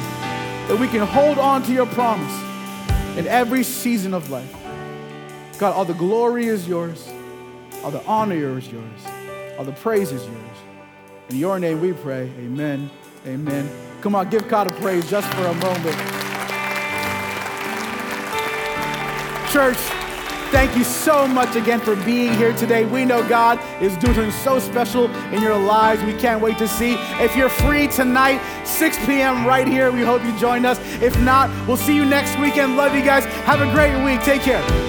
that 0.67 0.77
we 0.79 0.87
can 0.87 1.05
hold 1.05 1.37
on 1.37 1.61
to 1.63 1.71
your 1.71 1.85
promise 1.85 2.33
in 3.19 3.27
every 3.27 3.61
season 3.61 4.15
of 4.15 4.31
life. 4.31 4.51
God, 5.59 5.75
all 5.75 5.85
the 5.85 5.93
glory 5.93 6.47
is 6.47 6.67
yours, 6.67 7.07
all 7.83 7.91
the 7.91 8.03
honor 8.05 8.57
is 8.57 8.71
yours, 8.71 9.05
all 9.59 9.63
the 9.63 9.73
praise 9.73 10.11
is 10.11 10.25
yours. 10.25 10.57
In 11.29 11.35
your 11.35 11.59
name 11.59 11.81
we 11.81 11.93
pray, 11.93 12.31
amen, 12.39 12.89
amen. 13.27 13.69
Come 14.01 14.15
on, 14.15 14.27
give 14.31 14.47
God 14.47 14.65
a 14.65 14.73
praise 14.81 15.07
just 15.07 15.31
for 15.35 15.45
a 15.45 15.53
moment. 15.53 16.18
Church, 19.51 19.77
Thank 20.51 20.75
you 20.75 20.83
so 20.83 21.27
much 21.27 21.55
again 21.55 21.79
for 21.79 21.95
being 21.95 22.33
here 22.33 22.55
today. 22.55 22.83
We 22.83 23.05
know 23.05 23.27
God 23.29 23.59
is 23.83 23.95
doing 23.97 24.15
something 24.15 24.31
so 24.31 24.57
special 24.57 25.07
in 25.31 25.43
your 25.43 25.55
lives. 25.55 26.01
We 26.01 26.13
can't 26.13 26.41
wait 26.41 26.57
to 26.57 26.67
see. 26.67 26.95
If 27.23 27.35
you're 27.35 27.49
free 27.49 27.87
tonight, 27.87 28.41
6 28.65 28.97
p.m. 29.05 29.45
right 29.45 29.67
here, 29.67 29.91
we 29.91 30.01
hope 30.01 30.23
you 30.23 30.35
join 30.39 30.65
us. 30.65 30.79
If 31.03 31.19
not, 31.21 31.51
we'll 31.67 31.77
see 31.77 31.95
you 31.95 32.03
next 32.03 32.35
weekend. 32.39 32.77
Love 32.77 32.95
you 32.95 33.03
guys. 33.03 33.25
Have 33.45 33.61
a 33.61 33.71
great 33.71 34.03
week. 34.03 34.23
Take 34.23 34.41
care. 34.41 34.88